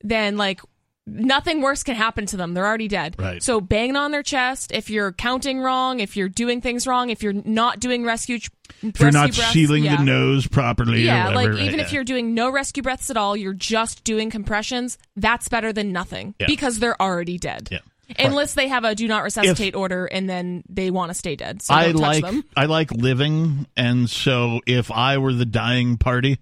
then 0.00 0.38
like 0.38 0.62
nothing 1.06 1.60
worse 1.60 1.82
can 1.82 1.94
happen 1.94 2.24
to 2.24 2.38
them. 2.38 2.54
They're 2.54 2.66
already 2.66 2.88
dead. 2.88 3.16
Right. 3.18 3.42
So 3.42 3.60
banging 3.60 3.96
on 3.96 4.12
their 4.12 4.22
chest, 4.22 4.72
if 4.72 4.88
you're 4.88 5.12
counting 5.12 5.60
wrong, 5.60 6.00
if 6.00 6.16
you're 6.16 6.30
doing 6.30 6.62
things 6.62 6.86
wrong, 6.86 7.10
if 7.10 7.22
you're 7.22 7.34
not 7.34 7.80
doing 7.80 8.02
rescue, 8.02 8.38
if 8.82 8.98
you're 8.98 9.10
not 9.10 9.34
breaths, 9.34 9.52
sealing 9.52 9.84
yeah. 9.84 9.96
the 9.96 10.04
nose 10.04 10.46
properly. 10.46 11.02
Yeah, 11.02 11.26
like 11.26 11.34
whatever, 11.34 11.58
even 11.58 11.72
right, 11.72 11.80
if 11.80 11.92
yeah. 11.92 11.96
you're 11.96 12.04
doing 12.04 12.32
no 12.32 12.50
rescue 12.50 12.82
breaths 12.82 13.10
at 13.10 13.18
all, 13.18 13.36
you're 13.36 13.52
just 13.52 14.04
doing 14.04 14.30
compressions, 14.30 14.96
that's 15.14 15.50
better 15.50 15.70
than 15.70 15.92
nothing 15.92 16.34
Yeah. 16.38 16.46
because 16.46 16.78
they're 16.78 17.00
already 17.00 17.36
dead. 17.36 17.68
Yeah. 17.70 17.80
Unless 18.18 18.54
they 18.54 18.68
have 18.68 18.84
a 18.84 18.94
do 18.94 19.06
not 19.06 19.22
resuscitate 19.22 19.74
order 19.74 20.06
and 20.06 20.30
then 20.30 20.64
they 20.66 20.90
want 20.90 21.10
to 21.10 21.14
stay 21.14 21.36
dead. 21.36 21.60
So 21.60 21.74
I 21.74 21.90
like. 21.90 22.24
I 22.56 22.64
like 22.66 22.90
living, 22.90 23.66
and 23.76 24.08
so 24.08 24.60
if 24.66 24.90
I 24.90 25.18
were 25.18 25.32
the 25.34 25.46
dying 25.46 25.98
party 25.98 26.38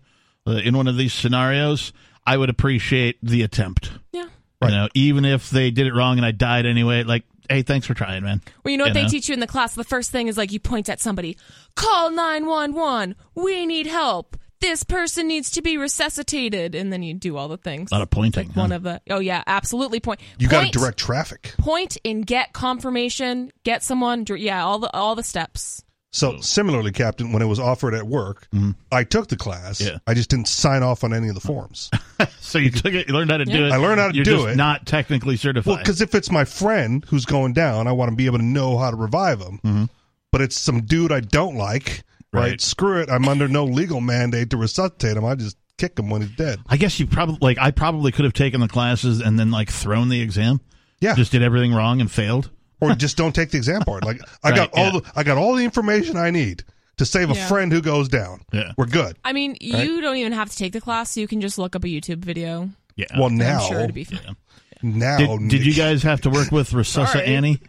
Uh, 0.50 0.54
in 0.54 0.76
one 0.76 0.88
of 0.88 0.96
these 0.96 1.12
scenarios, 1.12 1.92
I 2.26 2.36
would 2.36 2.50
appreciate 2.50 3.18
the 3.22 3.42
attempt. 3.42 3.92
Yeah. 4.12 4.26
You 4.62 4.68
know, 4.68 4.88
even 4.94 5.24
if 5.24 5.48
they 5.50 5.70
did 5.70 5.86
it 5.86 5.94
wrong 5.94 6.18
and 6.18 6.26
I 6.26 6.32
died 6.32 6.66
anyway, 6.66 7.02
like, 7.04 7.24
hey, 7.48 7.62
thanks 7.62 7.86
for 7.86 7.94
trying, 7.94 8.22
man. 8.24 8.42
Well, 8.64 8.72
you 8.72 8.78
know 8.78 8.84
what 8.84 8.88
You 8.88 8.94
they 8.94 9.02
know? 9.04 9.08
teach 9.08 9.28
you 9.28 9.34
in 9.34 9.40
the 9.40 9.46
class? 9.46 9.74
The 9.74 9.84
first 9.84 10.10
thing 10.10 10.28
is 10.28 10.36
like 10.36 10.52
you 10.52 10.60
point 10.60 10.88
at 10.88 11.00
somebody, 11.00 11.38
call 11.76 12.10
911. 12.10 13.14
We 13.34 13.64
need 13.64 13.86
help. 13.86 14.36
This 14.60 14.82
person 14.84 15.26
needs 15.28 15.52
to 15.52 15.62
be 15.62 15.78
resuscitated. 15.78 16.74
And 16.74 16.92
then 16.92 17.02
you 17.02 17.14
do 17.14 17.38
all 17.38 17.48
the 17.48 17.56
things. 17.56 17.90
Not 17.90 17.96
a 17.96 18.00
lot 18.00 18.02
of 18.02 18.10
pointing. 18.10 18.48
Like 18.48 18.56
one 18.56 18.72
of 18.72 18.82
the, 18.82 19.00
oh, 19.08 19.20
yeah, 19.20 19.42
absolutely. 19.46 20.00
Point. 20.00 20.20
You 20.38 20.48
got 20.48 20.70
to 20.70 20.78
direct 20.78 20.98
traffic. 20.98 21.54
Point 21.56 21.96
and 22.04 22.26
get 22.26 22.52
confirmation, 22.52 23.52
get 23.64 23.82
someone, 23.82 24.26
yeah, 24.28 24.62
all 24.64 24.78
the 24.78 24.94
all 24.94 25.14
the 25.14 25.22
steps. 25.22 25.82
So 26.12 26.40
similarly, 26.40 26.90
Captain, 26.90 27.32
when 27.32 27.40
it 27.40 27.46
was 27.46 27.60
offered 27.60 27.94
at 27.94 28.06
work, 28.06 28.48
I 28.90 29.04
took 29.04 29.28
the 29.28 29.36
class. 29.36 29.78
Mm-hmm. 29.80 29.92
Yeah. 29.92 29.98
I 30.06 30.14
just 30.14 30.28
didn't 30.28 30.48
sign 30.48 30.82
off 30.82 31.04
on 31.04 31.14
any 31.14 31.28
of 31.28 31.34
the 31.34 31.40
forms. 31.40 31.88
so 32.40 32.58
you 32.58 32.70
took 32.70 32.92
it, 32.92 33.06
you 33.08 33.14
learned 33.14 33.30
how 33.30 33.36
to 33.36 33.44
do 33.44 33.66
it. 33.66 33.72
I 33.72 33.76
learned 33.76 34.00
how 34.00 34.08
to 34.08 34.14
You're 34.14 34.24
do 34.24 34.36
just 34.38 34.48
it. 34.48 34.56
Not 34.56 34.86
technically 34.86 35.36
certified. 35.36 35.68
well, 35.68 35.78
because 35.78 36.00
if 36.00 36.14
it's 36.14 36.30
my 36.30 36.44
friend 36.44 37.04
who's 37.08 37.24
going 37.24 37.52
down, 37.52 37.86
I 37.86 37.92
want 37.92 38.10
to 38.10 38.16
be 38.16 38.26
able 38.26 38.38
to 38.38 38.44
know 38.44 38.76
how 38.76 38.90
to 38.90 38.96
revive 38.96 39.40
him. 39.40 39.88
But 40.32 40.40
it's 40.40 40.58
some 40.58 40.82
dude 40.82 41.12
I 41.12 41.20
don't 41.20 41.56
like. 41.56 42.02
Right. 42.32 42.40
Mm-hmm. 42.42 42.50
Right. 42.50 42.60
Screw 42.60 43.00
it. 43.00 43.10
I'm 43.10 43.28
under 43.28 43.48
no 43.48 43.64
legal 43.64 44.00
mandate 44.00 44.50
to 44.50 44.56
resuscitate 44.56 45.16
him. 45.16 45.24
I 45.24 45.34
just 45.34 45.56
kick 45.78 45.98
him 45.98 46.10
when 46.10 46.22
he's 46.22 46.30
dead. 46.36 46.60
I 46.68 46.76
guess 46.76 47.00
you 47.00 47.06
probably 47.06 47.38
like 47.40 47.58
I 47.58 47.70
probably 47.70 48.12
could 48.12 48.24
have 48.24 48.34
taken 48.34 48.60
the 48.60 48.68
classes 48.68 49.20
and 49.20 49.38
then 49.38 49.50
like 49.50 49.70
thrown 49.70 50.08
the 50.08 50.20
exam. 50.20 50.60
Yeah. 51.00 51.14
Just 51.14 51.32
did 51.32 51.42
everything 51.42 51.72
wrong 51.72 52.00
and 52.00 52.10
failed. 52.10 52.50
Or 52.80 52.94
just 52.94 53.16
don't 53.16 53.34
take 53.34 53.50
the 53.50 53.56
exam 53.58 53.82
part. 53.82 54.04
Like 54.04 54.20
I 54.42 54.50
Right, 54.50 54.56
got 54.56 54.70
all 54.74 54.84
yeah. 54.84 54.90
the 55.00 55.12
I 55.16 55.22
got 55.22 55.38
all 55.38 55.54
the 55.54 55.64
information 55.64 56.16
I 56.16 56.30
need 56.30 56.64
to 56.96 57.04
save 57.06 57.30
a 57.30 57.34
Yeah. 57.34 57.48
friend 57.48 57.72
who 57.72 57.80
goes 57.80 58.08
down. 58.08 58.42
Yeah. 58.52 58.72
We're 58.76 58.86
good. 58.86 59.16
I 59.24 59.32
mean, 59.32 59.56
you 59.60 60.00
don't 60.00 60.16
even 60.16 60.32
have 60.32 60.50
to 60.50 60.56
take 60.56 60.72
the 60.72 60.80
class. 60.80 61.16
You 61.16 61.26
can 61.28 61.40
just 61.40 61.58
look 61.58 61.74
up 61.76 61.84
a 61.84 61.88
YouTube 61.88 62.18
video. 62.24 62.70
Yeah. 62.96 63.06
Well, 63.16 63.26
I'm 63.26 63.36
now 63.36 63.60
sure 63.60 63.86
to 63.86 63.92
be 63.92 64.04
fine. 64.04 64.36
now 64.82 65.16
did, 65.18 65.48
did 65.48 65.66
you 65.66 65.74
guys 65.74 66.02
have 66.02 66.20
to 66.22 66.30
work 66.30 66.50
with 66.52 66.70
Resusci 66.70 67.12
Sorry. 67.12 67.24
Annie? 67.26 67.60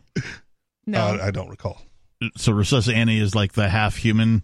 No. 0.86 1.00
Uh, 1.00 1.19
I 1.24 1.32
don't 1.32 1.50
recall. 1.50 1.82
So 2.38 2.52
Resusci 2.52 2.93
Annie 2.93 3.19
is 3.19 3.34
like 3.34 3.54
the 3.54 3.67
half 3.69 3.95
human 3.95 4.43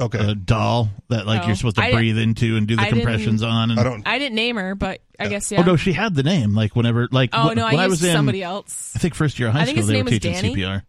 Okay. 0.00 0.18
uh, 0.18 0.34
doll 0.34 0.90
that 1.08 1.26
like 1.26 1.42
Oh. 1.42 1.46
you're 1.48 1.56
supposed 1.56 1.76
to 1.76 1.82
I- 1.82 1.92
breathe 1.92 2.18
into 2.18 2.56
and 2.56 2.66
do 2.68 2.76
the 2.76 2.82
I 2.82 2.90
compressions 2.90 3.42
on. 3.42 3.72
And, 3.72 3.80
I 3.80 3.82
don't. 3.82 4.06
I 4.06 4.18
didn't 4.18 4.36
name 4.36 4.56
her, 4.56 4.74
but 4.74 5.00
I 5.18 5.28
guess 5.28 5.50
yeah. 5.50 5.60
Oh 5.60 5.64
no, 5.64 5.76
she 5.76 5.92
had 5.92 6.14
the 6.14 6.22
name. 6.22 6.54
Like 6.54 6.76
whenever, 6.76 7.08
like 7.10 7.30
Oh, 7.32 7.50
wh- 7.50 7.54
no, 7.56 7.64
I 7.66 7.72
when 7.72 7.80
I, 7.80 7.84
used 7.86 8.02
was 8.02 8.04
in, 8.04 8.14
somebody 8.14 8.42
else. 8.42 8.92
I 8.94 8.98
think 8.98 9.14
first 9.14 9.38
year 9.38 9.48
of 9.48 9.54
high 9.54 9.62
I 9.62 9.64
think 9.64 9.76
school, 9.78 9.82
his 9.82 9.86
they 9.88 9.94
name 9.94 10.04
were 10.04 10.10
was 10.10 10.20
teaching 10.20 10.32
Danny. 10.32 10.54
CPR. 10.54 10.82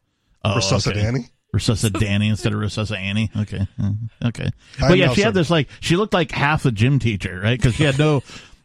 Oh, 0.45 0.55
Resuscitate 0.55 0.97
okay. 0.99 1.07
Annie? 1.07 1.25
Resuscitate 1.51 1.99
Danny 2.07 2.29
instead 2.29 2.53
of 2.53 2.59
Resuscitate 2.59 3.03
Annie. 3.03 3.31
Okay, 3.35 3.67
Uh, 3.81 3.91
okay. 4.25 4.49
I'm 4.81 4.87
But 4.89 4.97
yeah, 4.97 5.07
now 5.07 5.13
she 5.13 5.21
had 5.21 5.33
this 5.33 5.49
like 5.49 5.67
she 5.79 5.95
looked 5.95 6.13
like 6.13 6.31
half 6.31 6.65
a 6.65 6.71
gym 6.71 6.99
teacher, 6.99 7.39
right? 7.43 7.59
Because 7.59 7.73
she 7.75 7.83
had 7.83 7.97
no, 7.97 8.21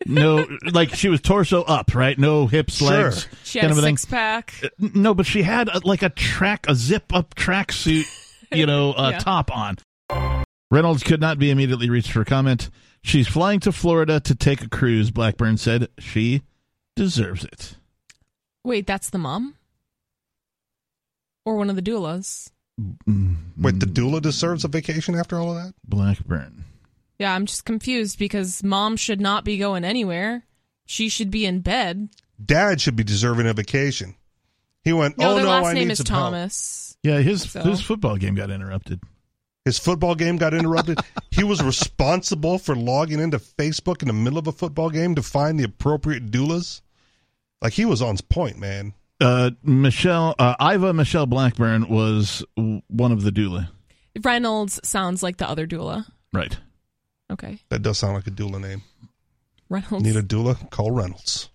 no, 0.06 0.46
like 0.70 0.94
she 0.94 1.08
was 1.08 1.20
torso 1.22 1.62
up, 1.62 1.94
right? 1.94 2.18
No 2.18 2.46
hips, 2.46 2.74
Sure. 2.76 2.88
legs, 2.90 3.26
She 3.44 3.58
had 3.58 3.68
kind 3.68 3.72
a 3.72 3.78
of 3.78 3.84
a 3.84 3.86
thing. 3.86 3.96
six 3.96 4.10
pack. 4.10 4.54
No, 4.78 5.14
but 5.14 5.24
she 5.24 5.42
had 5.42 5.68
uh 5.70 5.80
like 5.82 6.02
a 6.02 6.10
track, 6.10 6.66
a 6.68 6.74
zip 6.74 7.12
up 7.14 7.34
tracksuit, 7.34 8.04
you 8.52 8.66
know, 8.66 8.92
uh, 8.92 9.10
Yeah. 9.12 9.18
top 9.18 9.50
on. 9.56 9.76
Reynolds 10.70 11.02
could 11.02 11.20
not 11.20 11.38
be 11.38 11.50
immediately 11.50 11.88
reached 11.88 12.10
for 12.12 12.24
comment. 12.24 12.68
She's 13.06 13.28
flying 13.28 13.60
to 13.60 13.70
Florida 13.70 14.18
to 14.20 14.34
take 14.34 14.62
a 14.62 14.68
cruise. 14.68 15.10
Blackburn 15.10 15.58
said 15.58 15.88
she 15.98 16.40
deserves 16.96 17.44
it. 17.44 17.76
Wait, 18.64 18.86
that's 18.86 19.10
the 19.10 19.18
mom? 19.18 19.56
Or 21.44 21.56
one 21.56 21.68
of 21.68 21.76
the 21.76 21.82
doulas? 21.82 22.50
Wait, 22.78 23.78
the 23.78 23.86
doula 23.86 24.22
deserves 24.22 24.64
a 24.64 24.68
vacation 24.68 25.14
after 25.14 25.36
all 25.38 25.50
of 25.56 25.62
that? 25.62 25.74
Blackburn. 25.86 26.64
Yeah, 27.18 27.34
I'm 27.34 27.44
just 27.44 27.66
confused 27.66 28.18
because 28.18 28.64
mom 28.64 28.96
should 28.96 29.20
not 29.20 29.44
be 29.44 29.58
going 29.58 29.84
anywhere. 29.84 30.44
She 30.86 31.10
should 31.10 31.30
be 31.30 31.44
in 31.44 31.60
bed. 31.60 32.08
Dad 32.42 32.80
should 32.80 32.96
be 32.96 33.04
deserving 33.04 33.46
a 33.46 33.52
vacation. 33.52 34.14
He 34.82 34.94
went, 34.94 35.18
No, 35.18 35.32
oh 35.32 35.34
their 35.34 35.44
no, 35.44 35.50
last 35.50 35.66
I 35.66 35.72
name 35.74 35.88
need 35.88 35.92
is 35.92 35.98
some 35.98 36.06
help. 36.06 36.24
Thomas. 36.32 36.96
Yeah, 37.02 37.18
his 37.18 37.50
So- 37.50 37.60
his 37.64 37.82
football 37.82 38.16
game 38.16 38.34
got 38.34 38.50
interrupted. 38.50 39.00
His 39.64 39.78
football 39.78 40.14
game 40.14 40.36
got 40.36 40.52
interrupted. 40.52 41.00
he 41.30 41.42
was 41.42 41.62
responsible 41.62 42.58
for 42.58 42.76
logging 42.76 43.20
into 43.20 43.38
Facebook 43.38 44.02
in 44.02 44.08
the 44.08 44.14
middle 44.14 44.38
of 44.38 44.46
a 44.46 44.52
football 44.52 44.90
game 44.90 45.14
to 45.14 45.22
find 45.22 45.58
the 45.58 45.64
appropriate 45.64 46.30
doulas. 46.30 46.82
Like 47.62 47.72
he 47.72 47.84
was 47.86 48.02
on 48.02 48.16
point, 48.28 48.58
man. 48.58 48.92
Uh, 49.20 49.52
Michelle 49.62 50.34
uh, 50.38 50.54
Iva 50.60 50.92
Michelle 50.92 51.24
Blackburn 51.26 51.88
was 51.88 52.44
one 52.56 53.12
of 53.12 53.22
the 53.22 53.30
doula. 53.30 53.68
Reynolds 54.22 54.80
sounds 54.84 55.22
like 55.22 55.38
the 55.38 55.48
other 55.48 55.66
doula. 55.66 56.04
Right. 56.32 56.56
Okay. 57.30 57.58
That 57.70 57.80
does 57.82 57.96
sound 57.98 58.14
like 58.14 58.26
a 58.26 58.30
doula 58.30 58.60
name. 58.60 58.82
Reynolds. 59.70 60.04
Need 60.04 60.16
a 60.16 60.22
doula? 60.22 60.68
Call 60.70 60.90
Reynolds. 60.90 61.48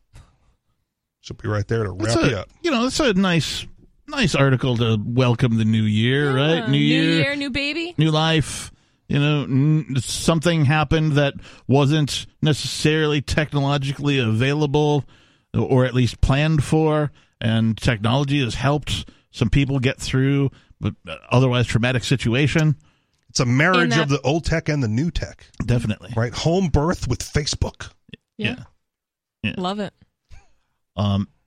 She'll 1.22 1.38
be 1.38 1.48
right 1.48 1.68
there 1.68 1.84
to 1.84 1.94
It's 2.00 2.16
wrap 2.16 2.26
a, 2.26 2.30
you 2.30 2.36
up. 2.38 2.50
You 2.64 2.72
know, 2.72 2.84
that's 2.84 3.00
a 3.00 3.14
nice 3.14 3.68
nice 4.10 4.36
article 4.36 4.78
to 4.78 4.98
welcome 5.04 5.58
the 5.58 5.66
new 5.66 5.84
year, 5.84 6.38
Yeah, 6.38 6.46
right? 6.62 6.70
New 6.70 6.78
year, 6.78 7.36
new 7.36 7.50
baby. 7.50 7.96
new 7.98 8.12
life. 8.12 8.72
You 9.08 9.20
know, 9.20 9.44
n- 9.44 9.96
something 9.98 10.66
happened 10.66 11.14
that 11.14 11.34
wasn't 11.68 12.28
necessarily 12.42 13.22
technologically 13.22 14.20
available 14.20 15.04
or 15.58 15.86
at 15.86 15.96
least 15.96 16.22
planned 16.22 16.64
for, 16.64 17.12
and 17.42 17.76
technology 17.78 18.44
has 18.44 18.54
helped 18.56 19.10
some 19.32 19.50
people 19.50 19.80
get 19.80 19.98
through 20.00 20.52
but 20.82 20.94
otherwise 21.32 21.66
traumatic 21.68 22.04
situation. 22.04 22.76
It's 23.30 23.40
a 23.40 23.46
marriage 23.46 23.90
that- 23.92 24.02
of 24.04 24.10
the 24.10 24.22
old 24.22 24.46
tech 24.46 24.70
and 24.70 24.82
the 24.82 24.88
new 24.88 25.12
tech, 25.12 25.46
Definitely. 25.66 26.14
right? 26.16 26.34
Home 26.34 26.68
birth 26.70 27.08
with 27.08 27.20
Facebook. 27.20 27.92
Yeah. 28.38 28.64
Yeah. 29.44 29.56
Love 29.58 29.80
it. 29.80 29.94
Um, 30.96 31.28
ha- 31.28 31.39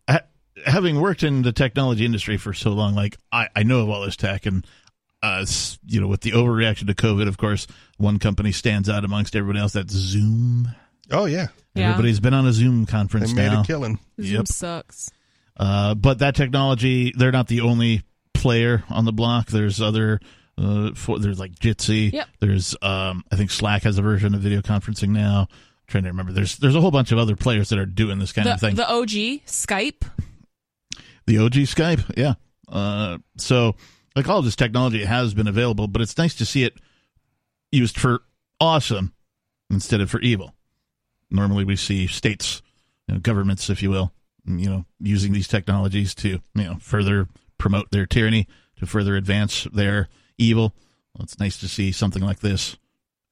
having 0.67 1.01
worked 1.01 1.23
in 1.23 1.43
the 1.43 1.53
technology 1.53 2.05
industry 2.05 2.37
for 2.37 2.53
so 2.53 2.71
long, 2.71 2.95
like 2.95 3.17
I, 3.33 3.49
I 3.57 3.63
know 3.63 3.81
of 3.83 3.89
all 3.91 4.03
this 4.05 4.17
tech 4.17 4.47
and. 4.47 4.67
Uh, 5.25 5.47
you 5.87 6.01
know, 6.01 6.09
with 6.09 6.21
the 6.23 6.33
overreaction 6.33 6.89
to 6.89 6.95
COVID, 6.95 7.29
of 7.29 7.39
course, 7.39 7.69
one 7.97 8.19
company 8.19 8.51
stands 8.51 8.89
out 8.89 9.05
amongst 9.05 9.37
everyone 9.37 9.57
else. 9.57 9.73
That's 9.75 9.93
Zoom. 9.95 10.69
Oh 11.13 11.27
yeah, 11.27 11.47
Yeah. 11.77 11.91
Everybody's 11.91 12.19
been 12.19 12.35
on 12.35 12.45
a 12.45 12.53
Zoom 12.53 12.87
conference. 12.87 13.33
they 13.33 13.37
conference 13.37 13.51
made 13.51 13.55
now. 13.55 13.61
a 13.63 13.65
killing. 13.65 14.01
Zoom 14.21 14.35
Yep. 14.39 14.49
sucks. 14.49 15.11
Uh, 15.57 15.95
but 15.95 16.19
that 16.19 16.35
technology, 16.35 17.13
they're 17.17 17.31
not 17.31 17.47
the 17.47 17.61
only 17.61 18.03
player 18.35 18.83
on 18.91 19.05
the 19.05 19.13
block. 19.13 19.47
There's 19.47 19.81
other, 19.81 20.19
uh, 20.59 20.91
for, 20.95 21.21
there's 21.21 21.39
like 21.39 21.55
Jitsi. 21.55 22.13
Yep. 22.13 22.29
There's, 22.41 22.75
um, 22.83 23.23
I 23.31 23.37
think 23.37 23.53
Slack 23.53 23.85
has 23.85 23.99
a 23.99 24.03
version 24.03 24.35
of 24.35 24.41
video 24.41 24.61
conferencing 24.61 25.11
now. 25.11 25.47
trying 25.87 26.03
to 26.03 26.09
remember. 26.11 26.33
There's 26.33 26.57
there's 26.57 26.75
a 26.75 26.81
whole 26.81 26.91
bunch 26.91 27.13
of 27.13 27.19
other 27.19 27.37
players 27.37 27.69
that 27.69 27.79
are 27.79 27.87
doing 27.87 28.19
this 28.19 28.33
kind 28.33 28.49
The, 28.49 28.55
of 28.55 28.61
thing. 28.61 28.75
the 28.75 28.91
OG 28.91 29.45
Skype. 29.47 30.03
The 31.27 31.39
OG 31.39 31.53
Skype, 31.53 32.17
yeah. 32.17 32.35
Uh, 32.69 33.19
so 33.37 33.77
like 34.17 34.29
all 34.29 34.39
of 34.39 34.45
this 34.45 34.57
technology 34.57 35.05
has 35.05 35.35
been 35.35 35.47
available, 35.47 35.89
but 35.89 36.03
it's 36.03 36.19
nice 36.19 36.35
to 36.37 36.47
see 36.47 36.65
it 36.65 36.75
used 37.71 37.99
for 37.99 38.23
awesome 38.61 39.15
instead 39.71 40.01
of 40.01 40.11
for 40.11 40.21
evil. 40.21 40.55
Normally, 41.31 41.65
we 41.65 41.77
see 41.77 42.07
states, 42.07 42.63
you 43.09 43.15
know, 43.15 43.21
governments, 43.21 43.71
if 43.71 43.83
you 43.83 43.91
will, 43.91 44.13
you 44.45 44.69
know, 44.69 44.85
using 45.01 45.33
these 45.33 45.49
technologies 45.49 46.15
to 46.17 46.29
you 46.55 46.65
know 46.65 46.77
further 46.81 47.29
promote 47.59 47.91
their 47.91 48.07
tyranny, 48.07 48.47
to 48.77 48.87
further 48.87 49.17
advance 49.17 49.67
their 49.73 50.09
evil. 50.37 50.75
Well, 51.15 51.25
it's 51.25 51.39
nice 51.39 51.59
to 51.61 51.69
see 51.69 51.93
something 51.93 52.23
like 52.23 52.41
this 52.41 52.77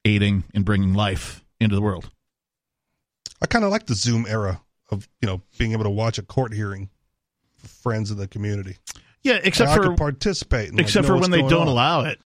aiding 0.05 0.43
in 0.53 0.63
bringing 0.63 0.93
life 0.93 1.43
into 1.59 1.75
the 1.75 1.81
world. 1.81 2.09
I 3.41 3.45
kind 3.47 3.65
of 3.65 3.71
like 3.71 3.85
the 3.85 3.95
Zoom 3.95 4.25
era 4.27 4.61
of 4.89 5.07
you 5.21 5.27
know 5.27 5.41
being 5.57 5.73
able 5.73 5.83
to 5.83 5.89
watch 5.89 6.17
a 6.17 6.23
court 6.23 6.53
hearing 6.53 6.89
friends 7.67 8.11
of 8.11 8.17
the 8.17 8.27
community. 8.27 8.77
Yeah, 9.23 9.39
except 9.43 9.71
for 9.73 9.95
participate. 9.95 10.69
And, 10.69 10.77
like, 10.77 10.85
except 10.87 11.05
for 11.07 11.17
when 11.17 11.31
they 11.31 11.41
don't 11.41 11.63
on. 11.63 11.67
allow 11.67 12.01
it. 12.05 12.19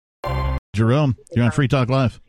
Jerome, 0.74 1.16
you're 1.36 1.46
on 1.46 1.52
Free 1.52 1.68
Talk 1.68 1.90
Live. 1.90 2.20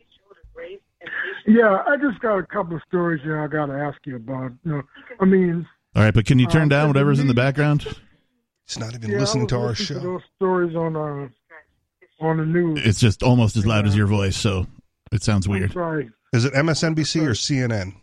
Yeah, 1.45 1.81
I 1.87 1.95
just 1.95 2.19
got 2.19 2.37
a 2.37 2.43
couple 2.45 2.75
of 2.75 2.81
stories 2.87 3.21
here 3.23 3.41
I 3.41 3.47
got 3.47 3.67
to 3.67 3.73
ask 3.73 3.97
you 4.05 4.17
about. 4.17 4.51
You 4.65 4.71
know, 4.73 4.81
I 5.21 5.25
mean, 5.25 5.65
All 5.95 6.03
right, 6.03 6.13
but 6.13 6.25
can 6.25 6.39
you 6.39 6.47
turn 6.47 6.63
Um, 6.63 6.69
down 6.69 6.87
whatever's 6.89 7.19
in 7.19 7.27
the 7.27 7.33
background? 7.33 7.83
He's 8.67 8.77
not 8.77 8.93
even 8.93 9.11
yeah, 9.11 9.19
listening 9.19 9.47
to 9.47 9.55
our 9.57 9.67
listening 9.67 10.01
show. 10.01 10.03
those 10.03 10.21
stories 10.35 10.75
on 10.75 10.95
uh, 10.97 11.29
on 12.19 12.37
the 12.37 12.45
news. 12.45 12.81
It's 12.85 12.99
just 12.99 13.23
almost 13.23 13.55
as 13.55 13.65
loud 13.65 13.87
as 13.87 13.95
your 13.95 14.07
voice, 14.07 14.35
so 14.35 14.67
it 15.13 15.23
sounds 15.23 15.45
I'm 15.45 15.53
weird. 15.53 15.71
sorry. 15.71 16.09
Is 16.33 16.43
it 16.43 16.53
MSNBC 16.53 17.25
or 17.25 17.29
CNN? 17.31 17.93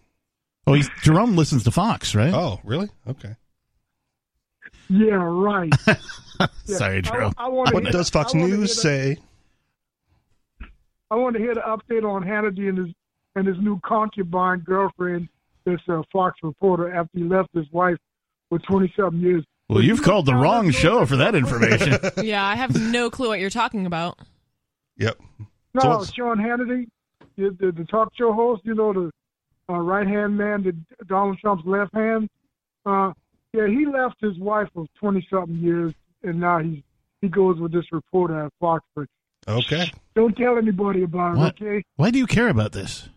Oh, 0.67 0.73
he's, 0.73 0.89
Jerome 1.03 1.37
listens 1.37 1.65
to 1.65 1.71
Fox, 1.71 2.15
right? 2.15 2.33
Oh, 2.33 2.59
really? 2.65 2.89
Okay. 3.07 3.37
Yeah, 4.89 5.15
right. 5.15 5.73
Yeah, 6.67 6.77
Sorry, 6.77 7.01
I, 7.07 7.31
I 7.39 7.49
What 7.49 7.85
does 7.85 8.11
Fox 8.11 8.35
I 8.35 8.39
News 8.39 8.75
the- 8.75 8.81
say? 8.81 9.17
I 11.11 11.15
want 11.15 11.37
to 11.37 11.41
hear 11.41 11.55
the 11.55 11.61
update 11.61 12.03
on 12.05 12.25
Hannity 12.25 12.69
and 12.69 12.79
his 12.79 12.89
and 13.37 13.47
his 13.47 13.57
new 13.61 13.79
concubine 13.85 14.59
girlfriend, 14.61 15.29
this 15.65 15.81
uh, 15.89 16.03
Fox 16.13 16.37
reporter, 16.43 16.93
after 16.93 17.19
he 17.19 17.25
left 17.25 17.51
his 17.55 17.67
wife 17.73 17.97
for 18.49 18.59
27 18.61 19.21
years. 19.21 19.45
Well, 19.69 19.83
you've 19.83 20.03
called 20.03 20.27
the 20.27 20.35
wrong 20.35 20.71
show 20.71 21.05
for 21.07 21.17
that 21.17 21.35
information. 21.35 21.99
yeah, 22.23 22.45
I 22.45 22.55
have 22.57 22.75
no 22.81 23.11
clue 23.11 23.29
what 23.29 23.41
you're 23.41 23.51
talking 23.51 23.87
about. 23.87 24.19
Yep. 24.99 25.19
No, 25.75 26.03
So 26.03 26.05
Sean 26.13 26.39
Hannity, 26.39 26.87
the, 27.37 27.57
the, 27.59 27.73
the 27.73 27.85
talk 27.85 28.13
show 28.17 28.33
host, 28.33 28.63
you 28.65 28.75
know, 28.75 28.93
the 28.93 29.11
uh, 29.73 29.79
right 29.79 30.07
hand 30.07 30.37
man, 30.37 30.63
the 30.63 30.77
Donald 31.07 31.39
Trump's 31.39 31.65
left 31.67 31.95
hand. 31.95 32.29
Uh, 32.87 33.13
yeah, 33.55 33.67
he 33.69 33.87
left 33.87 34.17
his 34.21 34.37
wife 34.39 34.69
of 34.77 34.87
twenty 34.99 35.27
something 35.31 35.57
years, 35.57 35.95
and 36.23 36.41
now 36.41 36.59
he's 36.59 36.83
he 37.23 37.29
goes 37.29 37.59
with 37.59 37.73
this 37.73 37.87
reporter 37.93 38.45
at 38.47 38.53
Fox. 38.61 38.85
But 38.95 39.07
Okay. 39.49 39.91
don't 40.15 40.37
tell 40.37 40.59
anybody 40.59 41.03
about 41.05 41.37
it, 41.39 41.63
okay? 41.63 41.85
Why 41.97 42.11
do 42.11 42.19
you 42.19 42.27
care 42.27 42.49
about 42.49 42.73
this? 42.73 43.09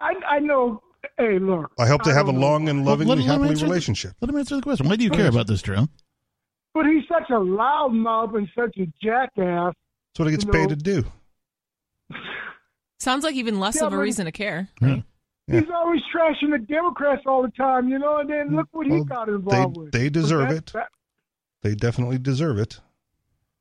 I 0.00 0.14
I 0.26 0.38
know. 0.38 0.82
Hey, 1.18 1.38
look. 1.40 1.72
I 1.78 1.86
hope 1.86 2.04
they 2.04 2.12
have 2.12 2.28
a 2.28 2.32
don't 2.32 2.40
know. 2.40 2.46
long 2.46 2.68
and 2.68 2.78
Well, 2.86 2.92
lovingly 2.94 3.16
let- 3.16 3.18
let 3.22 3.26
happily 3.32 3.48
answer 3.50 3.66
the- 3.66 3.70
relationship. 3.70 4.12
Let 4.20 4.30
him 4.30 4.36
answer 4.36 4.54
the 4.56 4.62
question. 4.62 4.88
Why 4.88 4.96
do 4.96 5.02
you 5.04 5.10
care 5.10 5.28
about 5.28 5.48
this, 5.48 5.60
Jerome? 5.60 5.88
But 6.74 6.86
he's 6.86 7.02
such 7.08 7.28
a 7.28 7.34
loudmouth 7.34 8.36
and 8.36 8.48
such 8.54 8.76
a 8.78 8.86
jackass. 9.02 9.74
That's 9.74 10.18
what 10.18 10.26
he 10.26 10.30
gets 10.32 10.44
You 10.44 10.52
paid 10.52 10.68
to 10.70 10.76
do. 10.76 11.04
Sounds 12.98 13.24
like 13.24 13.34
even 13.34 13.58
less 13.58 13.76
Yeah, 13.80 13.86
of 13.88 13.92
a 13.92 13.98
reason 13.98 14.26
to 14.26 14.32
care. 14.32 14.68
Yeah. 14.80 15.00
Yeah. 15.48 15.60
He's 15.60 15.70
always 15.70 16.00
trashing 16.14 16.50
the 16.52 16.58
Democrats 16.58 17.22
all 17.26 17.42
the 17.42 17.50
time, 17.50 17.88
you 17.88 17.98
know. 17.98 18.18
And 18.18 18.30
then 18.30 18.54
look 18.56 18.68
what 18.72 18.86
he 18.86 18.92
Well, 18.92 19.04
got 19.04 19.26
They 19.26 19.32
involved 19.34 19.76
with. 19.76 19.92
they 19.92 20.08
deserve 20.08 20.48
But 20.48 20.56
it. 20.56 20.66
that- 20.74 20.88
They 21.62 21.74
definitely 21.74 22.18
deserve 22.18 22.58
it. 22.58 22.80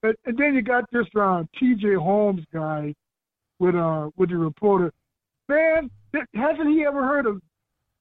And, 0.03 0.15
and 0.25 0.37
then 0.37 0.53
you 0.55 0.61
got 0.61 0.85
this 0.91 1.05
uh, 1.19 1.43
T.J. 1.59 1.93
Holmes 1.95 2.43
guy 2.53 2.93
with 3.59 3.75
uh 3.75 4.09
with 4.17 4.29
the 4.29 4.37
reporter. 4.37 4.91
Man, 5.47 5.89
hasn't 6.33 6.69
he 6.69 6.83
ever 6.85 7.03
heard 7.03 7.25
of 7.27 7.41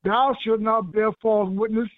"Thou 0.05 0.35
shalt 0.43 0.61
not 0.61 0.93
bear 0.93 1.11
false 1.21 1.51
witness"? 1.51 1.89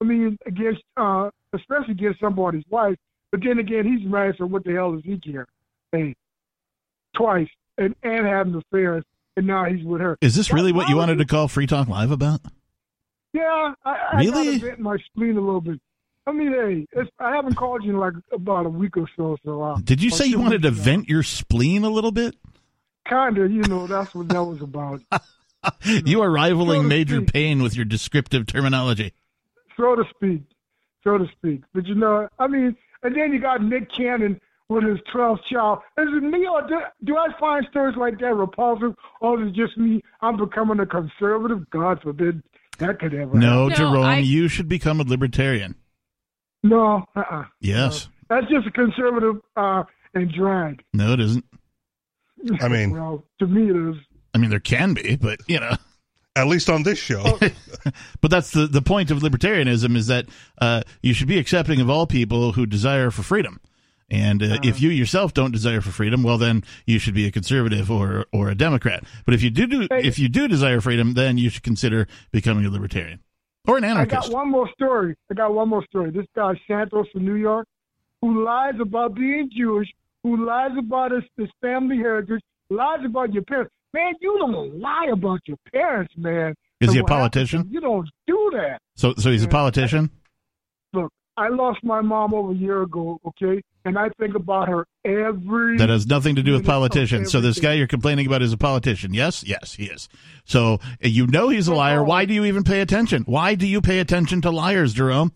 I 0.00 0.04
mean, 0.04 0.38
against 0.46 0.82
uh, 0.96 1.30
especially 1.52 1.92
against 1.92 2.20
somebody's 2.20 2.64
wife. 2.70 2.96
But 3.32 3.40
then 3.44 3.58
again, 3.58 3.84
he's 3.84 4.08
married, 4.08 4.36
so 4.38 4.46
what 4.46 4.64
the 4.64 4.72
hell 4.72 4.92
does 4.92 5.04
he 5.04 5.18
care? 5.18 5.46
Hey, 5.92 6.14
twice 7.14 7.48
and 7.76 7.94
and 8.02 8.26
having 8.26 8.54
affairs, 8.54 9.04
and 9.36 9.46
now 9.46 9.64
he's 9.64 9.84
with 9.84 10.00
her. 10.00 10.16
Is 10.20 10.34
this 10.34 10.52
really 10.52 10.72
what 10.72 10.88
you 10.88 10.96
wanted 10.96 11.18
to 11.18 11.24
call 11.24 11.48
Free 11.48 11.66
Talk 11.66 11.88
Live 11.88 12.10
about? 12.10 12.40
Yeah, 13.32 13.74
I, 13.84 13.90
I 14.12 14.16
Really? 14.18 14.30
got 14.30 14.44
to 14.44 14.58
vent 14.66 14.80
my 14.80 14.96
spleen 15.06 15.36
a 15.36 15.40
little 15.40 15.60
bit. 15.60 15.80
I 16.26 16.32
mean, 16.32 16.52
hey, 16.52 16.86
it's, 16.92 17.10
I 17.20 17.34
haven't 17.36 17.54
called 17.54 17.84
you 17.84 17.90
in 17.90 17.98
like 17.98 18.14
about 18.32 18.66
a 18.66 18.68
week 18.68 18.96
or 18.96 19.06
so. 19.16 19.36
So 19.44 19.62
uh, 19.62 19.78
Did 19.84 20.02
you 20.02 20.10
say 20.10 20.26
you 20.26 20.40
wanted 20.40 20.62
to 20.62 20.70
now. 20.70 20.76
vent 20.76 21.08
your 21.08 21.22
spleen 21.22 21.84
a 21.84 21.90
little 21.90 22.10
bit? 22.12 22.34
Kind 23.08 23.38
of, 23.38 23.52
you 23.52 23.62
know, 23.62 23.86
that's 23.86 24.14
what 24.14 24.28
that 24.30 24.42
was 24.42 24.60
about, 24.62 25.00
You 25.84 26.22
are 26.22 26.30
rivaling 26.30 26.82
So 26.82 26.88
Major 26.88 27.16
speak. 27.18 27.32
Payne 27.32 27.62
with 27.62 27.76
your 27.76 27.84
descriptive 27.84 28.46
terminology. 28.46 29.12
so 29.76 29.94
to 29.96 30.04
speak, 30.14 30.42
so 31.04 31.18
to 31.18 31.26
speak. 31.32 31.62
But 31.74 31.86
you 31.86 31.94
know, 31.94 32.28
I 32.38 32.46
mean, 32.48 32.76
and 33.02 33.14
then 33.14 33.32
you 33.32 33.38
got 33.38 33.62
Nick 33.62 33.92
Cannon 33.92 34.40
with 34.68 34.84
his 34.84 34.98
12th 35.14 35.38
child. 35.50 35.78
Is 35.98 36.08
it 36.10 36.22
me 36.22 36.46
or 36.46 36.66
do, 36.66 36.80
do 37.04 37.16
I 37.16 37.28
find 37.38 37.66
stories 37.70 37.96
like 37.96 38.18
that 38.20 38.34
repulsive, 38.34 38.94
or 39.20 39.42
is 39.42 39.48
it 39.48 39.54
just 39.54 39.76
me? 39.78 40.02
I'm 40.20 40.36
becoming 40.36 40.80
a 40.80 40.86
conservative. 40.86 41.68
God 41.70 42.00
forbid 42.02 42.42
that 42.78 42.98
could 42.98 43.14
ever. 43.14 43.34
No, 43.38 43.68
No, 43.68 43.74
Jerome, 43.74 44.04
I- 44.04 44.18
you 44.18 44.48
should 44.48 44.68
become 44.68 45.00
a 45.00 45.04
libertarian. 45.04 45.74
no, 46.62 47.04
uh-uh. 47.14 47.44
Yes. 47.60 48.08
that's 48.28 48.46
just 48.48 48.66
a 48.66 48.70
conservative 48.72 49.36
uh, 49.56 49.84
and 50.14 50.32
drag. 50.32 50.82
No, 50.92 51.12
it 51.12 51.20
isn't. 51.20 51.44
I 52.60 52.68
mean, 52.68 52.90
Well, 52.90 53.24
to 53.38 53.46
me, 53.46 53.70
it 53.70 53.90
is. 53.90 54.02
I 54.34 54.38
mean, 54.38 54.50
there 54.50 54.60
can 54.60 54.92
be, 54.94 55.16
but 55.16 55.40
you 55.46 55.58
know. 55.60 55.72
at 56.34 56.46
least 56.48 56.68
on 56.68 56.82
this 56.82 56.98
show. 56.98 57.38
But 58.20 58.32
that's 58.32 58.50
the 58.50 58.66
the 58.66 58.82
point 58.82 59.12
of 59.12 59.18
libertarianism 59.20 59.96
is 59.96 60.08
that 60.08 60.26
uh, 60.60 60.82
you 61.02 61.14
should 61.14 61.28
be 61.28 61.38
accepting 61.38 61.80
of 61.80 61.88
all 61.88 62.04
people 62.06 62.50
who 62.52 62.66
desire 62.66 63.12
for 63.12 63.22
freedom. 63.22 63.60
And 64.08 64.42
uh, 64.42 64.58
if 64.62 64.80
you 64.80 64.90
yourself 64.90 65.34
don't 65.34 65.50
desire 65.50 65.80
for 65.80 65.90
freedom, 65.90 66.22
well, 66.22 66.38
then 66.38 66.62
you 66.86 66.98
should 67.00 67.14
be 67.14 67.26
a 67.26 67.32
conservative 67.32 67.90
or 67.90 68.26
or 68.32 68.48
a 68.48 68.54
Democrat. 68.54 69.02
But 69.24 69.34
if 69.34 69.42
you 69.42 69.50
do, 69.50 69.66
do 69.66 69.88
if 69.90 70.18
you 70.18 70.28
do 70.28 70.46
desire 70.46 70.80
freedom, 70.80 71.14
then 71.14 71.38
you 71.38 71.50
should 71.50 71.64
consider 71.64 72.06
becoming 72.30 72.64
a 72.64 72.70
libertarian 72.70 73.20
or 73.66 73.78
an 73.78 73.84
anarchist. 73.84 74.28
I 74.28 74.28
got 74.28 74.32
one 74.32 74.50
more 74.50 74.70
story. 74.74 75.16
I 75.30 75.34
got 75.34 75.52
one 75.52 75.68
more 75.68 75.84
story. 75.86 76.12
This 76.12 76.26
guy 76.36 76.54
Santos 76.68 77.08
from 77.12 77.24
New 77.24 77.34
York, 77.34 77.66
who 78.20 78.44
lies 78.44 78.74
about 78.80 79.14
being 79.14 79.50
Jewish, 79.56 79.88
who 80.22 80.46
lies 80.46 80.72
about 80.78 81.10
his, 81.10 81.24
his 81.36 81.48
family 81.60 81.96
heritage, 81.96 82.42
lies 82.70 83.00
about 83.04 83.32
your 83.32 83.42
parents. 83.42 83.72
Man, 83.92 84.14
you 84.20 84.36
don't 84.38 84.78
lie 84.78 85.08
about 85.12 85.40
your 85.46 85.56
parents, 85.72 86.12
man. 86.16 86.54
Is 86.80 86.92
he 86.92 86.98
a 86.98 87.00
And 87.00 87.02
what 87.02 87.10
happened 87.10 87.32
to 87.32 87.38
politician? 87.40 87.68
You 87.70 87.80
don't 87.80 88.08
do 88.26 88.50
that. 88.52 88.78
So 88.94 89.14
so 89.18 89.32
he's 89.32 89.42
a 89.42 89.48
politician. 89.48 90.10
Look, 90.92 91.12
I 91.36 91.48
lost 91.48 91.82
my 91.82 92.00
mom 92.02 92.34
over 92.34 92.52
a 92.52 92.54
year 92.54 92.82
ago, 92.82 93.20
okay, 93.26 93.62
and 93.86 93.96
I 93.96 94.08
think 94.18 94.34
about 94.34 94.68
her 94.68 94.86
every. 95.04 95.78
That 95.78 95.88
has 95.88 96.06
nothing 96.06 96.34
to 96.36 96.42
do 96.42 96.52
with 96.52 96.66
politicians. 96.66 97.30
So 97.30 97.40
this 97.40 97.60
guy 97.60 97.74
you're 97.74 97.86
complaining 97.86 98.26
about 98.26 98.42
is 98.42 98.52
a 98.52 98.58
politician. 98.58 99.14
Yes, 99.14 99.44
yes, 99.44 99.74
he 99.74 99.84
is. 99.84 100.08
So 100.44 100.74
uh, 100.74 101.08
you 101.08 101.26
know 101.26 101.48
he's 101.48 101.68
a 101.68 101.74
liar. 101.74 102.02
Why 102.02 102.24
do 102.24 102.34
you 102.34 102.44
even 102.44 102.64
pay 102.64 102.80
attention? 102.80 103.22
Why 103.22 103.54
do 103.54 103.66
you 103.66 103.80
pay 103.80 104.00
attention 104.00 104.42
to 104.42 104.50
liars, 104.50 104.92
Jerome? 104.92 105.32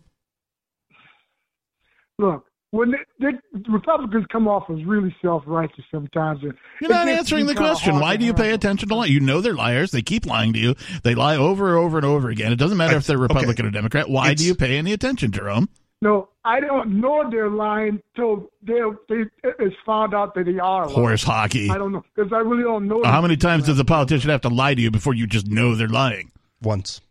Look, 2.19 2.45
when 2.71 2.91
the, 3.19 3.31
the 3.53 3.71
Republicans 3.71 4.25
come 4.31 4.47
off 4.47 4.69
as 4.69 4.83
really 4.85 5.15
self-righteous 5.21 5.85
sometimes, 5.89 6.41
You're 6.41 6.89
not 6.89 7.07
answering 7.07 7.45
the 7.45 7.55
question. 7.55 7.99
Why 7.99 8.15
do 8.17 8.25
you 8.25 8.33
pay 8.33 8.51
attention 8.51 8.89
to 8.89 8.95
lies? 8.95 9.09
You 9.09 9.21
know 9.21 9.41
they're 9.41 9.55
liars. 9.55 9.91
They 9.91 10.01
keep 10.01 10.25
lying 10.25 10.53
to 10.53 10.59
you. 10.59 10.75
They 11.03 11.15
lie 11.15 11.37
over 11.37 11.69
and 11.69 11.77
over 11.77 11.97
and 11.97 12.05
over 12.05 12.29
again. 12.29 12.51
It 12.51 12.57
doesn't 12.57 12.77
matter 12.77 12.95
I- 12.95 12.97
if 12.97 13.07
they're 13.07 13.17
Republican 13.17 13.65
or 13.65 13.71
Democrat. 13.71 14.09
Why 14.09 14.33
do 14.33 14.45
you 14.45 14.55
pay 14.55 14.77
any 14.77 14.93
attention, 14.93 15.31
Jerome? 15.31 15.69
No, 16.03 16.29
I 16.43 16.59
don't 16.59 16.99
know 16.99 17.29
they're 17.29 17.49
lying 17.49 18.01
till 18.15 18.49
they 18.63 18.79
they 19.07 19.23
it's 19.43 19.75
found 19.85 20.15
out 20.15 20.33
that 20.33 20.45
they 20.45 20.57
are 20.57 20.85
lying. 20.87 20.95
Horse 20.95 21.23
hockey. 21.23 21.69
I 21.69 21.77
don't 21.77 21.91
know 21.91 22.03
because 22.15 22.33
I 22.33 22.37
really 22.39 22.63
don't 22.63 22.87
know. 22.87 23.03
How 23.03 23.21
many 23.21 23.37
times 23.37 23.65
does 23.67 23.77
a 23.77 23.85
politician 23.85 24.31
have 24.31 24.41
to 24.41 24.49
lie 24.49 24.73
to 24.73 24.81
you 24.81 24.89
before 24.89 25.13
you 25.13 25.27
just 25.27 25.47
know 25.47 25.75
they're 25.75 25.87
lying? 25.87 26.31
Once. 26.61 27.01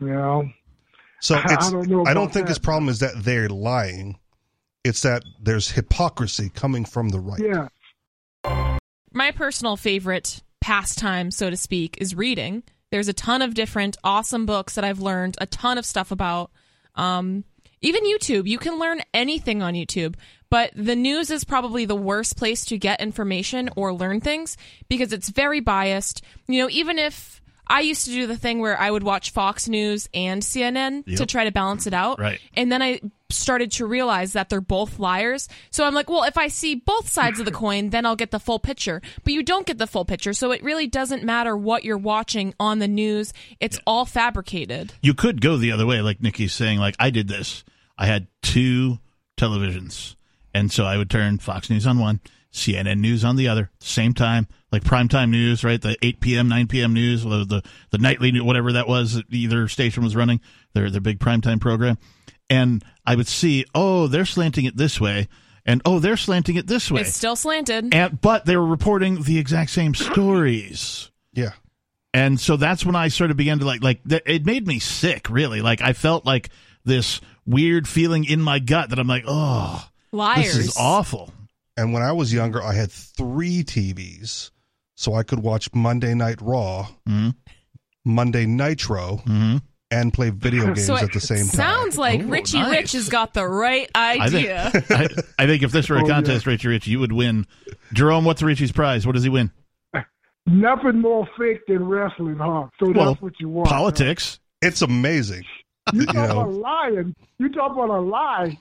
You 0.00 0.08
know, 0.08 0.48
So 1.20 1.34
I- 1.34 1.38
I 1.38 1.54
it's 1.54 1.70
don't 1.72 1.88
know 1.88 2.04
I 2.06 2.14
don't 2.14 2.32
think 2.32 2.46
that. 2.46 2.50
his 2.50 2.58
problem 2.60 2.88
is 2.88 3.00
that 3.00 3.24
they're 3.24 3.48
lying. 3.48 4.18
It's 4.84 5.02
that 5.02 5.24
there's 5.42 5.72
hypocrisy 5.72 6.50
coming 6.50 6.84
from 6.84 7.08
the 7.08 7.18
right. 7.18 7.40
Yeah. 7.40 8.78
my 9.12 9.32
personal 9.32 9.76
favorite 9.76 10.42
pastime, 10.60 11.32
so 11.32 11.50
to 11.50 11.56
speak, 11.56 11.98
is 12.00 12.14
reading. 12.14 12.62
There's 12.92 13.08
a 13.08 13.12
ton 13.12 13.42
of 13.42 13.54
different 13.54 13.96
awesome 14.04 14.46
books 14.46 14.76
that 14.76 14.84
I've 14.84 15.00
learned 15.00 15.36
a 15.40 15.46
ton 15.46 15.76
of 15.76 15.84
stuff 15.84 16.12
about. 16.12 16.50
Um, 16.98 17.44
even 17.80 18.04
YouTube, 18.04 18.48
you 18.48 18.58
can 18.58 18.78
learn 18.78 19.00
anything 19.14 19.62
on 19.62 19.74
YouTube, 19.74 20.16
but 20.50 20.72
the 20.74 20.96
news 20.96 21.30
is 21.30 21.44
probably 21.44 21.84
the 21.84 21.94
worst 21.94 22.36
place 22.36 22.64
to 22.66 22.78
get 22.78 23.00
information 23.00 23.70
or 23.76 23.92
learn 23.92 24.20
things 24.20 24.56
because 24.88 25.12
it's 25.12 25.28
very 25.28 25.60
biased. 25.60 26.22
You 26.48 26.62
know, 26.62 26.68
even 26.70 26.98
if 26.98 27.40
I 27.68 27.80
used 27.80 28.06
to 28.06 28.10
do 28.10 28.26
the 28.26 28.36
thing 28.36 28.60
where 28.60 28.78
I 28.78 28.90
would 28.90 29.02
watch 29.02 29.30
Fox 29.30 29.68
News 29.68 30.08
and 30.12 30.42
CNN 30.42 31.16
to 31.16 31.26
try 31.26 31.44
to 31.44 31.52
balance 31.52 31.86
it 31.86 31.94
out. 31.94 32.18
Right. 32.18 32.40
And 32.54 32.72
then 32.72 32.82
I 32.82 33.00
started 33.30 33.70
to 33.72 33.86
realize 33.86 34.32
that 34.32 34.48
they're 34.48 34.60
both 34.60 34.98
liars. 34.98 35.48
So 35.70 35.84
I'm 35.84 35.94
like, 35.94 36.08
well, 36.08 36.24
if 36.24 36.38
I 36.38 36.48
see 36.48 36.74
both 36.74 37.08
sides 37.08 37.38
of 37.38 37.44
the 37.44 37.52
coin, 37.52 37.90
then 37.90 38.06
I'll 38.06 38.16
get 38.16 38.30
the 38.30 38.40
full 38.40 38.58
picture. 38.58 39.02
But 39.22 39.32
you 39.32 39.42
don't 39.42 39.66
get 39.66 39.78
the 39.78 39.86
full 39.86 40.04
picture. 40.04 40.32
So 40.32 40.50
it 40.52 40.62
really 40.62 40.86
doesn't 40.86 41.24
matter 41.24 41.56
what 41.56 41.84
you're 41.84 41.98
watching 41.98 42.54
on 42.58 42.78
the 42.78 42.88
news. 42.88 43.32
It's 43.60 43.78
all 43.86 44.06
fabricated. 44.06 44.94
You 45.02 45.14
could 45.14 45.40
go 45.40 45.56
the 45.56 45.72
other 45.72 45.86
way, 45.86 46.00
like 46.00 46.22
Nikki's 46.22 46.54
saying. 46.54 46.78
Like 46.78 46.96
I 46.98 47.10
did 47.10 47.28
this. 47.28 47.64
I 47.98 48.06
had 48.06 48.28
two 48.42 48.98
televisions, 49.36 50.14
and 50.54 50.70
so 50.70 50.84
I 50.84 50.96
would 50.96 51.10
turn 51.10 51.38
Fox 51.38 51.68
News 51.68 51.86
on 51.86 51.98
one, 51.98 52.20
CNN 52.52 53.00
News 53.00 53.24
on 53.24 53.34
the 53.36 53.48
other, 53.48 53.70
same 53.80 54.14
time, 54.14 54.46
like 54.70 54.84
primetime 54.84 55.30
news, 55.30 55.64
right? 55.64 55.82
The 55.82 55.96
8 56.00 56.20
p.m., 56.20 56.48
9 56.48 56.68
p.m. 56.68 56.94
news, 56.94 57.24
the 57.24 57.44
the, 57.44 57.62
the 57.90 57.98
nightly, 57.98 58.40
whatever 58.40 58.72
that 58.72 58.86
was, 58.86 59.14
that 59.14 59.24
either 59.30 59.66
station 59.66 60.04
was 60.04 60.14
running 60.14 60.40
their 60.74 60.90
their 60.90 61.00
big 61.00 61.18
primetime 61.18 61.60
program, 61.60 61.98
and 62.50 62.82
I 63.06 63.14
would 63.16 63.28
see, 63.28 63.64
oh, 63.74 64.06
they're 64.06 64.24
slanting 64.24 64.64
it 64.64 64.76
this 64.76 65.00
way, 65.00 65.28
and 65.66 65.82
oh, 65.84 65.98
they're 65.98 66.16
slanting 66.16 66.56
it 66.56 66.66
this 66.66 66.90
way, 66.90 67.02
It's 67.02 67.14
still 67.16 67.36
slanted. 67.36 67.94
and 67.94 68.20
but 68.20 68.44
they 68.46 68.56
were 68.56 68.66
reporting 68.66 69.22
the 69.22 69.38
exact 69.38 69.70
same 69.70 69.94
stories 69.94 71.10
Yeah. 71.34 71.50
and 72.14 72.40
so 72.40 72.56
that's 72.56 72.84
when 72.86 72.96
I 72.96 73.08
sort 73.08 73.30
of 73.30 73.36
began 73.36 73.58
to 73.60 73.64
like 73.66 73.82
like 73.82 74.02
th- 74.08 74.22
it 74.26 74.46
made 74.46 74.66
me 74.66 74.78
sick 74.78 75.28
really 75.30 75.60
like 75.60 75.80
I 75.82 75.92
felt 75.92 76.24
like 76.24 76.48
this 76.84 77.20
weird 77.46 77.86
feeling 77.88 78.24
in 78.24 78.40
my 78.40 78.58
gut 78.60 78.90
that 78.90 78.98
I'm 78.98 79.06
like 79.08 79.24
oh 79.26 79.86
Liars. 80.12 80.44
this 80.56 80.56
is 80.68 80.76
awful 80.78 81.32
And 81.76 81.92
when 81.92 82.02
I 82.02 82.12
was 82.12 82.32
younger, 82.32 82.62
I 82.62 82.72
had 82.74 82.90
three 82.90 83.62
TVs, 83.62 84.50
so 84.96 85.14
I 85.14 85.22
could 85.22 85.38
watch 85.40 85.72
Monday 85.74 86.12
Night 86.14 86.40
Raw, 86.40 86.88
Mhm. 87.08 87.34
Monday 88.04 88.46
Nitro, 88.46 89.22
Mhm. 89.26 89.62
And 89.90 90.12
play 90.12 90.30
video 90.34 90.66
games 90.66 90.86
so 90.86 90.96
at 90.96 91.12
the 91.12 91.20
same 91.20 91.38
time. 91.38 91.46
sounds 91.46 91.96
like 91.98 92.20
Ooh, 92.22 92.28
Richie 92.28 92.58
nice. 92.58 92.70
Rich 92.72 92.92
has 92.92 93.08
got 93.08 93.34
the 93.34 93.46
right 93.46 93.90
I 93.94 94.28
think 94.28 94.48
idea. 94.48 94.70
I, 94.90 95.08
I 95.38 95.46
think 95.46 95.62
if 95.62 95.72
this 95.72 95.88
were 95.88 95.96
a 95.96 96.02
Oh, 96.02 96.06
yeah. 96.06 96.14
contest 96.14 96.46
Richie 96.46 96.68
Rich 96.68 96.86
you 96.86 97.00
would 97.00 97.12
win 97.12 97.46
Jerome 97.92 98.24
what's 98.24 98.42
Richie's 98.42 98.72
prize 98.72 99.06
what 99.06 99.14
does 99.14 99.24
he 99.24 99.30
win 99.30 99.50
Nothing 100.46 101.02
more 101.02 101.28
fake 101.38 101.60
than 101.68 101.86
wrestling, 101.86 102.36
huh? 102.38 102.68
So 102.80 102.90
Well, 102.90 103.10
that's 103.12 103.20
what 103.22 103.34
you 103.38 103.50
want. 103.50 103.68
huh? 103.68 103.74
politics 103.74 104.40
It's 104.62 104.82
amazing. 104.82 105.44
You 105.94 106.04
talk 106.04 106.14
you 106.14 106.20
know. 106.20 106.40
about 106.42 106.52
lying. 106.52 107.14
You 107.38 107.48
talk 107.50 107.72
about 107.72 107.88
a 107.88 108.00
lie. 108.00 108.58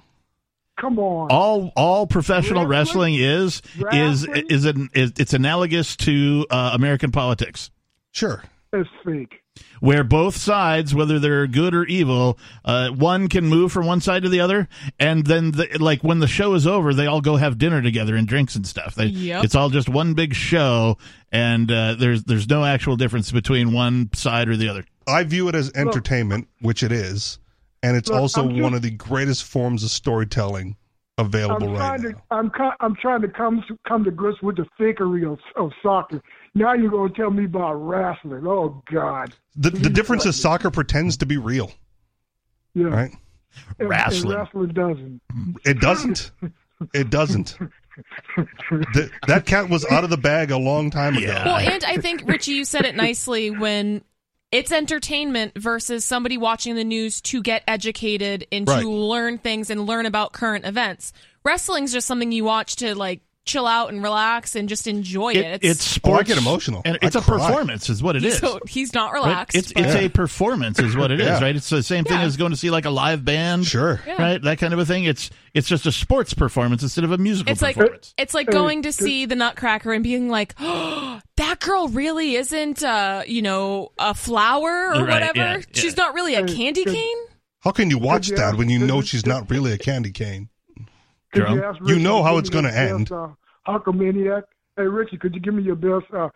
Come 0.80 0.98
on. 1.00 1.28
all 1.30 1.72
all 1.76 2.08
professional 2.08 2.66
wrestling, 2.68 3.16
Wrestling? 3.20 4.00
is 4.00 4.26
is 4.26 4.46
is 4.50 4.66
an 4.66 4.90
is 4.94 5.12
it's 5.18 5.34
analogous 5.34 5.96
to 5.98 6.46
uh, 6.50 6.72
American 6.74 7.12
politics 7.12 7.70
Sure. 8.12 8.44
It's 8.72 8.90
fake. 9.04 9.42
Where 9.80 10.04
both 10.04 10.36
sides, 10.38 10.94
whether 10.96 11.20
they're 11.20 11.48
good 11.48 11.74
or 11.74 11.86
evil, 11.86 12.38
uh, 12.66 12.90
one 12.90 13.28
can 13.28 13.46
move 13.46 13.72
from 13.72 13.86
one 13.86 14.02
side 14.02 14.24
to 14.24 14.30
the 14.30 14.40
other, 14.40 14.68
and 15.00 15.26
then 15.26 15.52
the, 15.52 15.78
like 15.80 16.04
when 16.04 16.20
the 16.20 16.28
show 16.28 16.54
is 16.54 16.66
over, 16.68 16.94
they 16.94 17.08
all 17.08 17.22
go 17.22 17.36
have 17.36 17.58
dinner 17.58 17.82
together 17.82 18.16
and 18.16 18.28
drinks 18.28 18.56
and 18.56 18.66
stuff. 18.66 18.96
They, 18.96 19.06
Yep. 19.08 19.44
It's 19.46 19.56
all 19.56 19.70
just 19.70 19.90
one 19.90 20.14
big 20.14 20.34
show, 20.34 20.98
and 21.32 21.72
uh, 21.72 21.96
there's 21.96 22.24
there's 22.24 22.48
no 22.50 22.64
actual 22.64 22.96
difference 22.96 23.32
between 23.32 23.72
one 23.74 24.10
side 24.14 24.50
or 24.50 24.56
the 24.58 24.70
other. 24.70 24.86
I 25.08 25.24
view 25.24 25.48
it 25.50 25.56
as 25.56 25.72
entertainment, 25.74 26.48
which 26.62 26.84
it 26.84 26.92
is, 26.92 27.40
and 27.84 27.96
it's 27.96 28.10
Look, 28.10 28.20
also 28.20 28.48
just- 28.50 28.62
one 28.62 28.74
of 28.74 28.82
the 28.82 28.92
greatest 28.92 29.44
forms 29.44 29.84
of 29.84 29.90
storytelling 29.92 30.76
available 31.20 31.70
I'm 31.70 31.74
right 31.74 32.00
trying 32.00 32.02
now. 32.04 32.10
to. 32.10 32.24
I'm. 32.30 32.52
I'm 32.80 32.96
trying 32.96 33.22
to 33.22 33.28
come 33.28 33.64
to, 33.68 33.78
come 33.88 34.04
to 34.04 34.12
grips 34.12 34.42
with 34.44 34.58
the 34.58 34.66
fakery 34.80 35.30
of, 35.32 35.40
of 35.56 35.72
soccer. 35.82 36.22
Now 36.58 36.74
you're 36.74 36.90
gonna 36.90 37.14
tell 37.14 37.30
me 37.30 37.46
about 37.46 37.74
wrestling. 37.76 38.46
Oh 38.48 38.82
God. 38.92 39.34
The, 39.56 39.70
the 39.70 39.90
difference 39.90 40.26
is 40.26 40.40
soccer 40.42 40.72
pretends 40.72 41.18
to 41.18 41.26
be 41.26 41.38
real, 41.38 41.72
Yeah. 42.74 42.86
right? 42.88 43.12
And- 43.12 43.20
and 43.80 43.90
Wrestling. 43.90 44.38
wrestling 44.38 44.68
doesn't. 44.70 45.22
It 45.66 45.80
doesn't. 45.80 46.32
It 46.94 47.10
doesn't. 47.10 47.58
Th- 48.94 49.10
that 49.28 49.46
cat 49.48 49.68
was 49.70 49.84
out 49.86 50.04
of 50.04 50.10
the 50.12 50.18
bag 50.18 50.52
a 50.52 50.58
long 50.58 50.92
time 50.92 51.18
ago. 51.18 51.26
Yeah. 51.26 51.44
Well, 51.46 51.58
and 51.58 51.84
I 51.84 51.98
think 51.98 52.22
Richie, 52.28 52.52
you 52.54 52.66
said 52.66 52.86
it 52.86 52.96
nicely 52.96 53.50
when 53.50 54.04
it's 54.52 54.72
entertainment 54.72 55.58
versus 55.58 56.06
somebody 56.06 56.38
watching 56.38 56.76
the 56.76 56.84
news 56.84 57.20
to 57.22 57.42
get 57.42 57.64
educated 57.68 58.46
and 58.52 58.68
to 58.68 58.88
learn 58.90 59.40
things 59.40 59.70
and 59.72 59.88
learn 59.88 60.06
about 60.06 60.34
current 60.34 60.66
events. 60.66 61.12
Wrestling's 61.44 61.92
just 61.92 62.06
something 62.06 62.32
you 62.32 62.44
watch 62.44 62.76
to 62.78 62.94
like 62.94 63.22
chill 63.48 63.66
out 63.66 63.90
and 63.92 64.04
relax 64.04 64.56
and 64.56 64.70
just 64.70 64.86
enjoy 64.88 65.32
it. 65.34 65.38
It, 65.38 65.64
it's 65.64 66.00
Oh, 66.04 66.14
I 66.14 66.24
get 66.24 66.38
emotional. 66.38 66.82
and 66.86 66.98
it's 67.02 67.16
a 67.16 67.22
cry. 67.22 67.38
performance, 67.48 67.90
is 67.90 68.04
what 68.04 68.16
it 68.16 68.24
is. 68.24 68.38
so 68.38 68.60
he's 68.68 68.94
not 68.94 69.14
right? 69.14 69.24
relaxed. 69.24 69.58
It's 69.58 69.74
but- 69.74 69.86
it's 69.86 69.96
a 69.96 70.10
performance, 70.10 70.80
is 70.80 70.96
what 70.96 71.12
it 71.12 71.20
is, 71.20 71.28
Yeah. 71.28 71.40
right? 71.42 71.56
It's 71.56 71.70
the 71.70 71.82
same 71.82 72.04
thing 72.04 72.20
Yeah. 72.20 72.26
as 72.26 72.38
going 72.38 72.52
to 72.52 72.58
see 72.58 72.70
like 72.70 72.86
a 72.86 72.90
live 72.90 73.26
band, 73.26 73.66
Sure. 73.66 74.02
Yeah. 74.06 74.22
right? 74.22 74.42
That 74.42 74.60
kind 74.60 74.74
of 74.74 74.80
a 74.80 74.86
thing. 74.86 75.06
It's 75.06 75.30
it's 75.54 75.68
just 75.68 75.86
a 75.88 75.92
sports 75.92 76.34
performance 76.36 76.84
instead 76.84 77.04
of 77.04 77.12
a 77.12 77.18
musical 77.18 77.52
It's 77.52 77.62
like 77.64 77.76
performance. 77.78 78.14
it's 78.18 78.34
like 78.36 78.48
going 78.52 78.84
to 78.84 78.92
see 78.92 79.26
the 79.26 79.36
Nutcracker 79.36 79.92
and 79.92 80.04
being 80.04 80.30
like, 80.30 80.54
oh, 80.60 81.20
"That 81.38 81.60
girl 81.60 81.88
really 81.88 82.36
isn't, 82.36 82.84
uh, 82.84 83.24
you 83.26 83.42
know, 83.42 83.92
a 83.98 84.14
flower 84.14 84.90
or 84.94 85.04
Right, 85.06 85.10
whatever. 85.10 85.38
yeah, 85.40 85.62
She's 85.74 85.96
yeah. 85.98 86.04
not 86.04 86.14
really 86.14 86.36
a 86.36 86.46
candy 86.46 86.86
cane." 86.86 87.18
How 87.62 87.72
can 87.72 87.90
you 87.90 87.98
watch 87.98 88.28
that 88.30 88.56
when 88.56 88.70
you 88.70 88.78
know 88.80 89.02
she's 89.02 89.26
not 89.26 89.50
really 89.50 89.72
a 89.74 89.78
candy 89.78 90.12
cane? 90.12 90.50
Could 91.34 91.48
Jerome? 91.48 91.60
ask 91.64 91.80
You 91.86 92.00
know 92.00 92.24
how 92.24 92.38
it's 92.38 92.50
gonna 92.50 92.70
end. 92.72 93.10
best, 93.10 93.12
Uh, 93.12 93.30
Hulkamaniac. 93.68 94.44
Hey 94.76 94.84
Richie, 94.84 95.18
could 95.18 95.34
you 95.36 95.42
give 95.42 95.54
me 95.54 95.64
your 95.64 95.76
best? 95.76 96.12
Uh, 96.14 96.30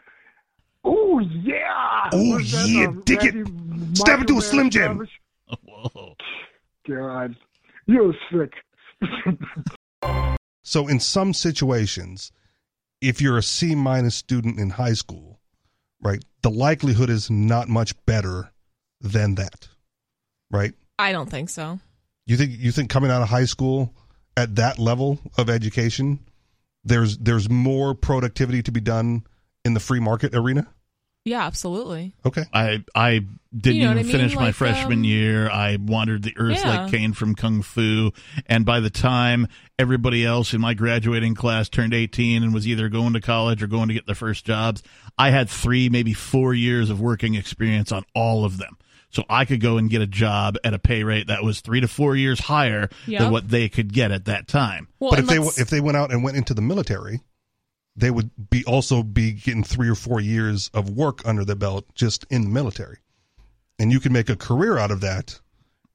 oh 0.84 1.20
yeah. 1.20 2.10
Oh 2.14 2.38
yeah, 2.40 2.88
uh, 2.90 2.92
dig 3.06 3.24
it. 3.24 3.34
Randy 3.36 3.96
Stab 3.96 4.22
it 4.22 4.28
to 4.28 4.38
a 4.38 4.42
Slim 4.42 4.70
Jim. 4.70 4.94
Savage? 4.94 5.22
Whoa. 5.66 6.16
God, 6.88 7.36
you're 7.86 8.14
sick. 8.32 8.54
So 10.64 10.88
in 10.88 11.00
some 11.00 11.34
situations, 11.34 12.32
if 13.02 13.20
you're 13.20 13.38
a 13.38 13.44
C 13.44 13.74
minus 13.76 14.16
student 14.16 14.60
in 14.60 14.70
high 14.70 14.94
school, 14.94 15.40
right, 16.02 16.24
the 16.44 16.52
likelihood 16.52 17.10
is 17.10 17.30
not 17.32 17.68
much 17.68 17.94
better 18.06 18.52
than 19.02 19.36
that. 19.36 19.68
Right? 20.52 20.74
I 21.00 21.12
don't 21.12 21.30
think 21.30 21.50
so. 21.50 21.80
You 22.28 22.38
think 22.38 22.52
you 22.58 22.72
think 22.72 22.90
coming 22.90 23.10
out 23.12 23.22
of 23.24 23.28
high 23.28 23.46
school 23.46 23.94
at 24.38 24.56
that 24.56 24.80
level 24.80 25.20
of 25.38 25.50
education, 25.50 26.20
there's 26.84 27.18
there's 27.18 27.50
more 27.50 27.94
productivity 27.94 28.62
to 28.64 28.72
be 28.72 28.80
done 28.82 29.24
in 29.66 29.74
the 29.74 29.80
free 29.80 30.00
market 30.00 30.34
arena? 30.36 30.68
Yeah, 31.24 31.46
absolutely. 31.46 32.16
Okay. 32.26 32.46
I 32.52 32.84
I 32.96 33.26
didn't 33.56 33.76
You 33.76 33.84
know 33.84 33.92
even 33.92 34.00
I 34.00 34.04
mean? 34.04 34.12
finish 34.12 34.36
my 34.36 34.52
freshman 34.52 35.00
um, 35.00 35.04
year. 35.04 35.50
I 35.52 35.76
wandered 35.80 36.24
the 36.24 36.34
earth 36.38 36.58
Yeah. 36.64 36.82
like 36.84 36.92
Caine 36.92 37.14
from 37.14 37.36
Kung 37.36 37.62
Fu, 37.62 38.12
and 38.48 38.66
by 38.66 38.80
the 38.80 38.90
time 38.90 39.48
everybody 39.78 40.26
else 40.26 40.54
in 40.56 40.62
my 40.62 40.74
graduating 40.74 41.36
class 41.36 41.70
turned 41.70 41.94
18 41.94 42.42
and 42.42 42.54
was 42.56 42.68
either 42.68 42.90
going 42.90 43.14
to 43.14 43.22
college 43.22 43.62
or 43.62 43.68
going 43.68 43.90
to 43.90 43.94
get 43.94 44.08
their 44.08 44.16
first 44.16 44.46
jobs, 44.46 44.82
I 45.16 45.30
had 45.30 45.48
3 45.48 45.90
maybe 45.90 46.14
4 46.14 46.56
years 46.56 46.90
of 46.90 47.00
working 47.00 47.36
experience 47.36 47.92
on 47.92 48.04
all 48.16 48.44
of 48.44 48.58
them. 48.58 48.78
So 49.12 49.24
I 49.30 49.46
could 49.46 49.60
go 49.62 49.78
and 49.78 49.90
get 49.90 50.02
a 50.02 50.08
job 50.08 50.58
at 50.64 50.74
a 50.74 50.80
pay 50.80 51.04
rate 51.04 51.28
that 51.28 51.44
was 51.44 51.60
3 51.62 51.82
to 51.82 51.88
4 51.88 52.16
years 52.16 52.40
higher 52.40 52.90
Yep. 53.08 53.22
than 53.22 53.32
what 53.32 53.50
they 53.50 53.68
could 53.70 53.92
get 53.94 54.12
at 54.12 54.26
that 54.26 54.48
time. 54.48 54.88
Well, 55.00 55.12
but 55.12 55.20
if 55.20 55.28
they 55.28 55.38
let's- 55.40 55.60
if 55.60 55.70
they 55.70 55.82
went 55.82 55.98
out 55.98 56.12
and 56.12 56.24
went 56.24 56.38
into 56.38 56.54
the 56.54 56.62
military, 56.62 57.20
they 57.96 58.10
would 58.10 58.32
be 58.50 58.64
also 58.66 59.04
be 59.04 59.34
getting 59.34 59.64
three 59.66 59.90
or 59.90 59.96
four 59.96 60.22
years 60.22 60.70
of 60.74 60.90
work 60.90 61.22
under 61.26 61.44
the 61.44 61.58
belt 61.58 61.86
just 61.94 62.26
in 62.30 62.44
the 62.44 62.50
military, 62.50 63.00
and 63.78 63.92
you 63.92 64.00
can 64.00 64.14
make 64.14 64.30
a 64.30 64.36
career 64.38 64.78
out 64.78 64.92
of 64.92 65.02
that, 65.02 65.42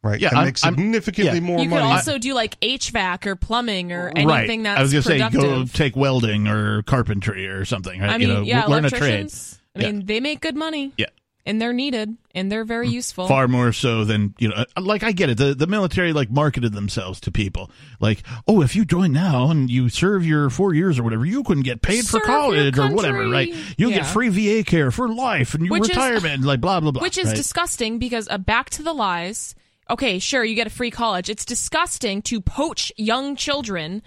right? 0.02 0.20
Yeah, 0.20 0.28
and 0.28 0.36
I'm- 0.38 0.46
make 0.48 0.58
I'm- 0.62 0.74
significantly 0.74 1.34
yeah. 1.36 1.40
more 1.40 1.58
you 1.60 1.70
could 1.70 1.76
money. 1.76 1.86
also 1.92 2.18
do 2.18 2.34
like 2.34 2.58
HVAC 2.60 3.26
or 3.26 3.34
plumbing 3.34 3.92
or 3.92 4.08
anything 4.14 4.28
right. 4.28 4.62
that's 4.64 4.78
I 4.78 4.82
was 4.82 4.92
gonna 4.92 5.02
productive. 5.30 5.40
say 5.40 5.46
go 5.48 5.64
take 5.72 5.96
welding 5.96 6.48
or 6.48 6.82
carpentry 6.82 7.46
or 7.48 7.64
something, 7.64 7.98
right? 7.98 8.10
I 8.10 8.18
mean, 8.18 8.28
you 8.28 8.34
know, 8.34 8.42
yeah, 8.42 8.66
learn 8.66 8.84
a 8.84 8.90
trade. 8.90 9.00
electricians. 9.00 9.58
I 9.74 9.80
Yeah. 9.80 9.86
mean, 9.92 10.04
they 10.06 10.20
make 10.20 10.40
good 10.40 10.56
money. 10.56 10.92
Yeah. 10.98 11.06
And 11.46 11.62
they're 11.62 11.72
needed 11.72 12.16
and 12.34 12.52
they're 12.52 12.64
very 12.64 12.88
useful. 12.88 13.26
far 13.28 13.48
more 13.48 13.72
so 13.72 14.04
than 14.04 14.34
you 14.38 14.48
know 14.48 14.64
like 14.78 15.02
i 15.02 15.12
get 15.12 15.30
it 15.30 15.38
the, 15.38 15.54
the 15.54 15.66
military 15.66 16.12
like 16.12 16.30
marketed 16.30 16.72
themselves 16.74 17.20
to 17.20 17.30
people 17.30 17.70
like 18.00 18.22
oh 18.46 18.60
if 18.60 18.76
you 18.76 18.84
join 18.84 19.12
now 19.12 19.50
and 19.50 19.70
you 19.70 19.88
serve 19.88 20.26
your 20.26 20.50
four 20.50 20.74
years 20.74 20.98
or 20.98 21.02
whatever 21.02 21.24
you 21.24 21.42
can 21.44 21.60
get 21.62 21.80
paid 21.80 22.04
for 22.04 22.18
Serve 22.18 22.22
your 22.26 22.36
college 22.36 22.78
or 22.78 22.90
whatever 22.90 23.28
right 23.28 23.54
you'll 23.78 23.90
get 23.90 24.06
free 24.06 24.28
va 24.28 24.64
care 24.64 24.90
for 24.90 25.08
life 25.08 25.54
and 25.54 25.64
your 25.64 25.72
Which 25.72 25.84
is- 25.84 25.96
retirement 25.96 26.44
like 26.44 26.60
blah 26.60 26.80
blah 26.80 26.90
blah 26.90 27.02
which 27.02 27.16
is 27.16 27.28
right? 27.28 27.36
disgusting 27.36 27.98
because 27.98 28.28
uh, 28.28 28.36
back 28.36 28.68
to 28.70 28.82
the 28.82 28.92
lies 28.92 29.54
okay, 29.88 30.18
sure, 30.18 30.44
you 30.44 30.54
get 30.54 30.66
a 30.66 30.70
free 30.70 30.90
college. 30.90 31.30
It's 31.30 31.44
disgusting 31.44 32.22
to 32.22 32.40
poach 32.40 32.92
young 32.96 33.36
children 33.36 34.02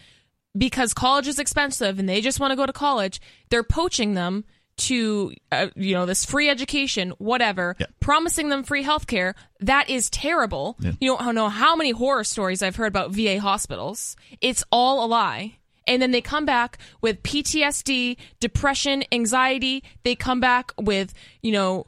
because 0.58 0.94
college 0.94 1.28
is 1.28 1.40
expensive 1.40 2.00
and 2.00 2.10
they 2.10 2.22
just 2.22 2.40
want 2.40 2.52
to 2.52 2.56
go 2.56 2.66
to 2.66 2.74
college. 2.74 3.22
They're 3.50 3.64
poaching 3.64 4.14
them 4.14 4.46
to 4.80 5.32
uh, 5.52 5.68
you 5.76 5.94
know 5.94 6.06
this 6.06 6.26
free 6.26 6.50
education 6.50 7.12
whatever 7.18 7.76
Yeah. 7.80 7.86
promising 8.00 8.50
them 8.50 8.64
free 8.64 8.84
health 8.84 9.08
care 9.08 9.36
that 9.60 9.90
is 9.90 10.10
terrible 10.10 10.76
Yeah. 10.80 10.92
you 11.00 11.16
don't 11.18 11.36
know 11.36 11.50
how 11.50 11.76
many 11.76 11.92
horror 11.92 12.24
stories 12.24 12.64
i've 12.64 12.76
heard 12.76 12.88
about 12.88 13.12
va 13.12 13.40
hospitals 13.40 14.16
it's 14.42 14.64
all 14.72 15.06
a 15.06 15.08
lie 15.08 15.56
and 15.88 16.02
then 16.02 16.12
they 16.12 16.22
come 16.22 16.46
back 16.46 16.78
with 17.02 17.22
ptsd 17.24 18.18
depression 18.40 19.04
anxiety 19.12 19.84
they 20.04 20.16
come 20.16 20.40
back 20.40 20.72
with 20.80 21.14
you 21.42 21.52
know 21.52 21.86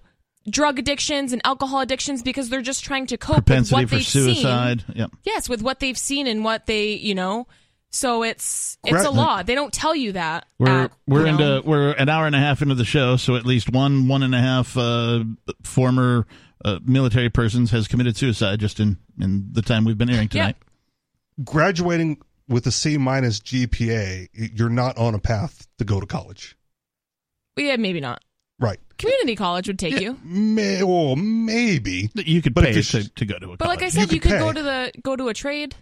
drug 0.50 0.80
addictions 0.80 1.34
and 1.34 1.42
alcohol 1.46 1.82
addictions 1.82 2.24
because 2.24 2.50
they're 2.50 2.62
just 2.64 2.84
trying 2.84 3.06
to 3.06 3.16
cope 3.18 3.48
with 3.48 3.72
what 3.72 3.88
for 3.90 3.96
they've 3.98 4.04
seen. 4.06 4.84
Yep. 4.96 5.12
yes 5.24 5.48
with 5.48 5.62
what 5.62 5.80
they've 5.80 5.98
seen 5.98 6.26
and 6.28 6.44
what 6.44 6.66
they 6.66 6.94
you 6.94 7.14
know 7.14 7.48
so 7.92 8.24
it's 8.24 8.78
it's 8.84 8.92
Correct. 8.92 9.06
a 9.08 9.12
law 9.12 9.44
they 9.44 9.54
don't 9.56 9.74
tell 9.74 9.96
you 9.96 10.14
that 10.14 10.46
We're 10.58 10.70
at, 10.86 10.92
we're 11.08 11.26
you 11.28 11.38
know, 11.38 11.58
into 11.58 11.70
we're 11.70 11.92
an 11.92 12.10
hour 12.10 12.26
and 12.26 12.36
a 12.36 12.40
half 12.40 12.62
into 12.62 12.76
the 12.76 12.86
show, 12.86 13.18
so 13.18 13.36
at 13.36 13.46
least 13.46 13.70
one 13.70 14.08
one 14.08 14.24
and 14.24 14.34
a 14.34 14.40
half 14.40 14.76
uh, 14.78 15.24
former 15.64 16.26
uh, 16.64 16.80
military 16.86 17.30
persons 17.30 17.72
has 17.72 17.88
committed 17.88 18.16
suicide 18.18 18.60
just 18.60 18.80
in 18.80 18.98
in 19.20 19.50
the 19.52 19.62
time 19.62 19.84
we've 19.86 19.98
been 19.98 20.10
airing 20.10 20.30
tonight. 20.30 20.56
Graduating 21.44 22.22
with 22.48 22.68
a 22.68 22.72
C 22.72 22.98
minus 22.98 23.40
GPA, 23.40 24.28
you're 24.34 24.70
not 24.70 24.98
on 24.98 25.16
a 25.16 25.20
path 25.20 25.68
to 25.78 25.86
go 25.86 26.00
to 26.00 26.06
college. 26.06 26.56
yeah 27.58 27.76
maybe 27.78 28.00
not 28.00 28.22
Right. 28.60 28.80
community 29.00 29.36
college 29.36 29.68
would 29.68 29.80
take 29.80 30.00
you 30.00 30.20
May, 30.24 30.84
or 30.84 31.18
maybe. 31.18 32.12
You 32.14 32.42
could 32.44 32.54
But 32.54 32.66
pay 32.66 32.74
to, 32.74 32.80
it's- 32.80 33.10
to 33.16 33.26
go 33.26 33.40
to 33.40 33.54
a 33.54 33.58
but 33.58 33.68
like 33.68 33.82
i 33.82 33.90
said 33.90 34.12
You 34.12 34.16
you, 34.16 34.22
could 34.22 34.32
could 34.34 34.40
go 34.40 34.54
to 34.54 34.62
the 34.62 34.92
go 35.02 35.16
to 35.16 35.30
a 35.30 35.34
trade 35.34 35.74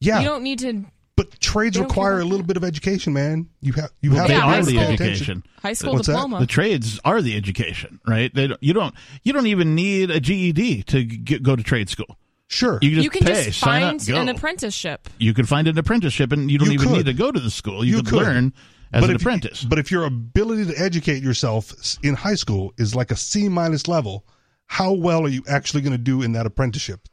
Yeah. 0.00 0.20
you 0.20 0.24
don't 0.26 0.42
need 0.42 0.60
to 0.60 0.84
but 1.22 1.40
trades 1.40 1.78
require 1.78 2.20
a 2.20 2.24
little 2.24 2.44
bit 2.46 2.56
of 2.56 2.64
education, 2.64 3.12
man. 3.12 3.48
You 3.60 3.72
have 3.74 3.90
you 4.00 4.10
Well, 4.10 4.20
have 4.20 4.28
they 4.28 4.34
Yeah, 4.34 4.40
to 4.40 4.46
high 4.46 4.52
are 4.58 4.60
pay 4.60 4.64
the 4.64 4.70
school. 4.70 4.82
attention. 4.82 5.08
education. 5.10 5.44
high 5.62 5.72
school 5.74 5.92
What's 5.94 6.06
that? 6.06 6.12
diploma 6.14 6.40
The 6.40 6.46
trades 6.46 7.00
are 7.04 7.20
the 7.22 7.36
education, 7.36 8.00
right? 8.06 8.34
They 8.34 8.46
don't, 8.48 8.62
you 8.62 8.72
don't 8.72 8.94
you 9.22 9.32
don't 9.32 9.46
even 9.46 9.74
need 9.74 10.10
a 10.10 10.20
GED 10.20 10.82
to 10.84 11.04
get, 11.04 11.42
go 11.42 11.56
to 11.56 11.62
trade 11.62 11.88
school. 11.88 12.16
Sure. 12.48 12.78
You 12.82 12.90
just 12.96 13.04
you 13.04 13.10
can 13.10 13.24
pay, 13.24 13.44
just 13.44 13.60
sign 13.60 13.98
find 13.98 14.10
up, 14.10 14.16
an 14.22 14.28
apprenticeship 14.28 15.08
you 15.18 15.32
can 15.34 15.46
find 15.46 15.68
an 15.68 15.78
apprenticeship, 15.78 16.32
and 16.32 16.50
you 16.50 16.58
don't 16.58 16.68
You 16.68 16.74
even 16.74 16.88
could. 16.88 16.96
need 16.96 17.06
to 17.06 17.12
go 17.12 17.30
to 17.30 17.38
the 17.38 17.50
school. 17.50 17.84
You, 17.84 17.96
You 17.96 18.02
could, 18.02 18.06
could. 18.08 18.22
learn 18.22 18.52
as 18.92 19.02
but 19.02 19.10
an 19.10 19.16
if, 19.16 19.22
apprentice. 19.22 19.62
But 19.64 19.78
if 19.78 19.90
your 19.92 20.04
ability 20.04 20.66
to 20.66 20.74
educate 20.76 21.22
yourself 21.22 21.72
in 22.02 22.14
high 22.14 22.34
school 22.34 22.72
is 22.76 22.94
like 22.94 23.10
a 23.12 23.16
C 23.16 23.48
minus 23.48 23.86
level, 23.86 24.24
how 24.66 24.92
well 24.92 25.24
are 25.24 25.28
you 25.28 25.44
actually 25.48 25.82
going 25.82 25.92
to 25.92 25.98
do 25.98 26.22
in 26.22 26.32
that 26.32 26.44
apprenticeship? 26.46 27.08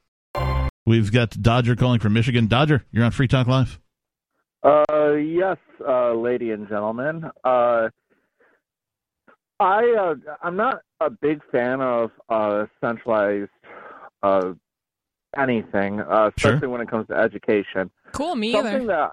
We've 0.85 1.11
got 1.11 1.31
Dodger 1.41 1.75
calling 1.75 1.99
from 1.99 2.13
Michigan. 2.13 2.47
Dodger, 2.47 2.85
you're 2.91 3.03
on 3.03 3.11
Free 3.11 3.27
Talk 3.27 3.45
Live. 3.47 3.79
Uh, 4.63 5.13
yes, 5.13 5.57
uh, 5.87 6.13
lady 6.13 6.51
and 6.51 6.67
gentlemen. 6.67 7.25
Uh, 7.43 7.89
I 9.59 9.95
uh, 9.99 10.15
I'm 10.43 10.55
not 10.55 10.81
a 10.99 11.09
big 11.09 11.41
fan 11.51 11.81
of 11.81 12.11
uh, 12.29 12.65
centralized 12.81 13.49
uh, 14.23 14.53
anything, 15.37 15.99
uh, 16.01 16.31
Sure. 16.37 16.51
especially 16.51 16.67
when 16.67 16.81
it 16.81 16.89
comes 16.89 17.07
to 17.07 17.15
education. 17.15 17.89
cool 18.13 18.35
me 18.35 18.51
something 18.51 18.89
either 18.89 19.11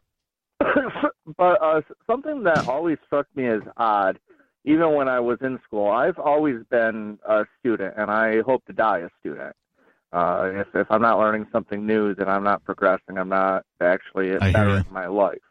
that, 0.61 1.13
but 1.37 1.63
uh, 1.63 1.81
something 2.07 2.43
that 2.45 2.67
always 2.69 2.99
struck 3.07 3.27
me 3.35 3.47
as 3.47 3.61
odd, 3.77 4.19
even 4.65 4.95
when 4.95 5.09
I 5.09 5.21
was 5.21 5.39
in 5.43 5.59
school. 5.65 5.91
I've 5.91 6.19
always 6.19 6.57
been 6.71 7.19
a 7.29 7.45
student, 7.61 7.95
and 7.97 8.11
I 8.11 8.41
hope 8.43 8.65
to 8.67 8.73
die 8.73 8.99
a 9.01 9.09
student. 9.21 9.55
Uh, 10.15 10.51
if 10.55 10.69
if 10.75 10.87
I'm 10.91 11.03
not 11.03 11.19
learning 11.19 11.47
something 11.51 11.85
new, 11.85 12.15
then 12.15 12.29
I'm 12.29 12.45
not 12.45 12.65
progressing. 12.65 13.19
I'm 13.19 13.29
not 13.29 13.65
actually 13.81 14.39
bettering 14.39 14.85
my 14.93 15.09
life. 15.09 15.43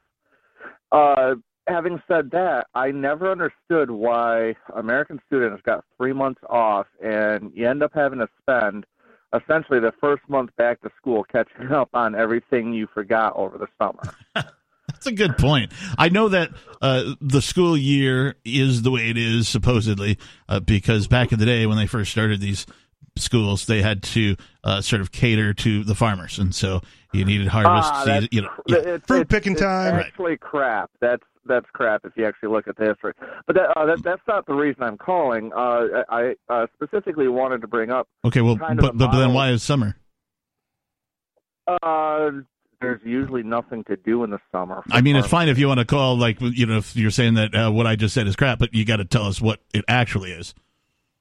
Uh, 0.90 1.36
having 1.68 2.02
said 2.08 2.32
that, 2.32 2.68
I 2.74 2.92
never 2.92 3.30
understood 3.30 3.92
why 3.92 4.56
American 4.74 5.20
students 5.28 5.62
got 5.66 5.84
three 5.98 6.14
months 6.14 6.40
off, 6.50 6.88
and 7.04 7.52
you 7.54 7.68
end 7.68 7.84
up 7.84 7.92
having 7.94 8.20
to 8.20 8.30
spend 8.42 8.86
essentially 9.34 9.82
the 9.82 9.94
first 10.00 10.22
month 10.30 10.52
back 10.56 10.82
to 10.84 10.92
school 10.98 11.26
catching 11.26 11.72
up 11.74 11.90
on 11.94 12.16
everything 12.16 12.72
you 12.72 12.88
forgot 12.94 13.36
over 13.36 13.58
the 13.58 13.68
summer. 13.78 14.16
That's 14.88 15.08
a 15.08 15.12
good 15.12 15.38
point. 15.38 15.74
I 15.98 16.08
know 16.08 16.30
that 16.30 16.52
uh, 16.82 17.16
the 17.20 17.42
school 17.42 17.76
year 17.76 18.36
is 18.46 18.84
the 18.84 18.92
way 18.92 19.10
it 19.10 19.18
is 19.18 19.50
supposedly 19.50 20.18
uh, 20.48 20.62
because 20.62 21.08
back 21.08 21.34
in 21.34 21.40
the 21.40 21.46
day 21.46 21.66
when 21.66 21.78
they 21.78 21.88
first 21.88 22.12
started 22.12 22.40
these 22.40 22.66
schools, 23.16 23.66
they 23.66 23.82
had 23.82 24.04
to 24.04 24.36
uh, 24.64 24.82
sort 24.82 25.02
of 25.02 25.12
cater 25.12 25.54
to 25.54 25.84
the 25.84 25.96
farmers, 25.96 26.40
and 26.40 26.54
so 26.54 26.82
you 27.14 27.26
needed 27.26 27.48
harvest 27.48 27.92
Ah, 27.94 28.04
season. 28.06 28.30
You 28.32 28.42
know, 28.44 28.50
yeah. 28.68 28.78
it's- 28.78 29.02
Fruit 29.08 29.22
it's- 29.22 29.28
picking 29.40 29.54
it's 29.54 29.62
time. 29.62 29.96
Right. 29.96 30.06
Actually, 30.08 30.38
crap. 30.38 30.90
That's 31.02 31.24
that's 31.46 31.66
crap 31.74 32.02
if 32.06 32.14
you 32.16 32.26
actually 32.26 32.50
look 32.50 32.68
at 32.70 32.78
the 32.78 32.86
history. 32.86 33.12
But 33.48 33.56
that, 33.58 33.78
uh, 33.78 33.86
that 33.86 34.02
that's 34.04 34.22
not 34.28 34.46
the 34.46 34.54
reason 34.54 34.82
I'm 34.84 34.98
calling. 34.98 35.52
Uh, 35.54 36.04
I 36.10 36.34
I, 36.50 36.54
uh, 36.54 36.68
specifically 36.74 37.28
wanted 37.28 37.62
to 37.62 37.68
bring 37.68 37.92
up. 37.92 38.08
okay. 38.26 38.42
Well, 38.42 38.58
kind 38.58 38.80
of 38.80 38.84
but, 38.84 38.98
but 38.98 39.18
then 39.18 39.34
why 39.34 39.50
is 39.50 39.62
summer? 39.62 39.96
Uh, 41.68 42.32
there's 42.82 43.00
usually 43.06 43.44
nothing 43.44 43.84
to 43.86 43.96
do 43.96 44.24
in 44.24 44.30
the 44.30 44.40
summer. 44.52 44.84
I 44.92 45.02
mean, 45.02 45.16
it's 45.16 45.28
fine 45.28 45.48
if 45.48 45.58
you 45.58 45.68
want 45.68 45.80
to 45.80 45.86
call 45.86 46.18
like 46.18 46.38
you 46.42 46.66
know 46.66 46.78
if 46.78 46.96
you're 46.96 47.12
saying 47.12 47.36
that 47.36 47.56
uh, 47.56 47.72
what 47.72 47.88
I 47.88 47.96
just 47.96 48.14
said 48.14 48.28
is 48.28 48.36
crap, 48.36 48.60
but 48.60 48.74
you 48.74 48.84
got 48.86 48.98
to 48.98 49.06
tell 49.06 49.24
us 49.26 49.40
what 49.42 49.60
it 49.74 49.86
actually 49.88 50.32
is. 50.32 50.54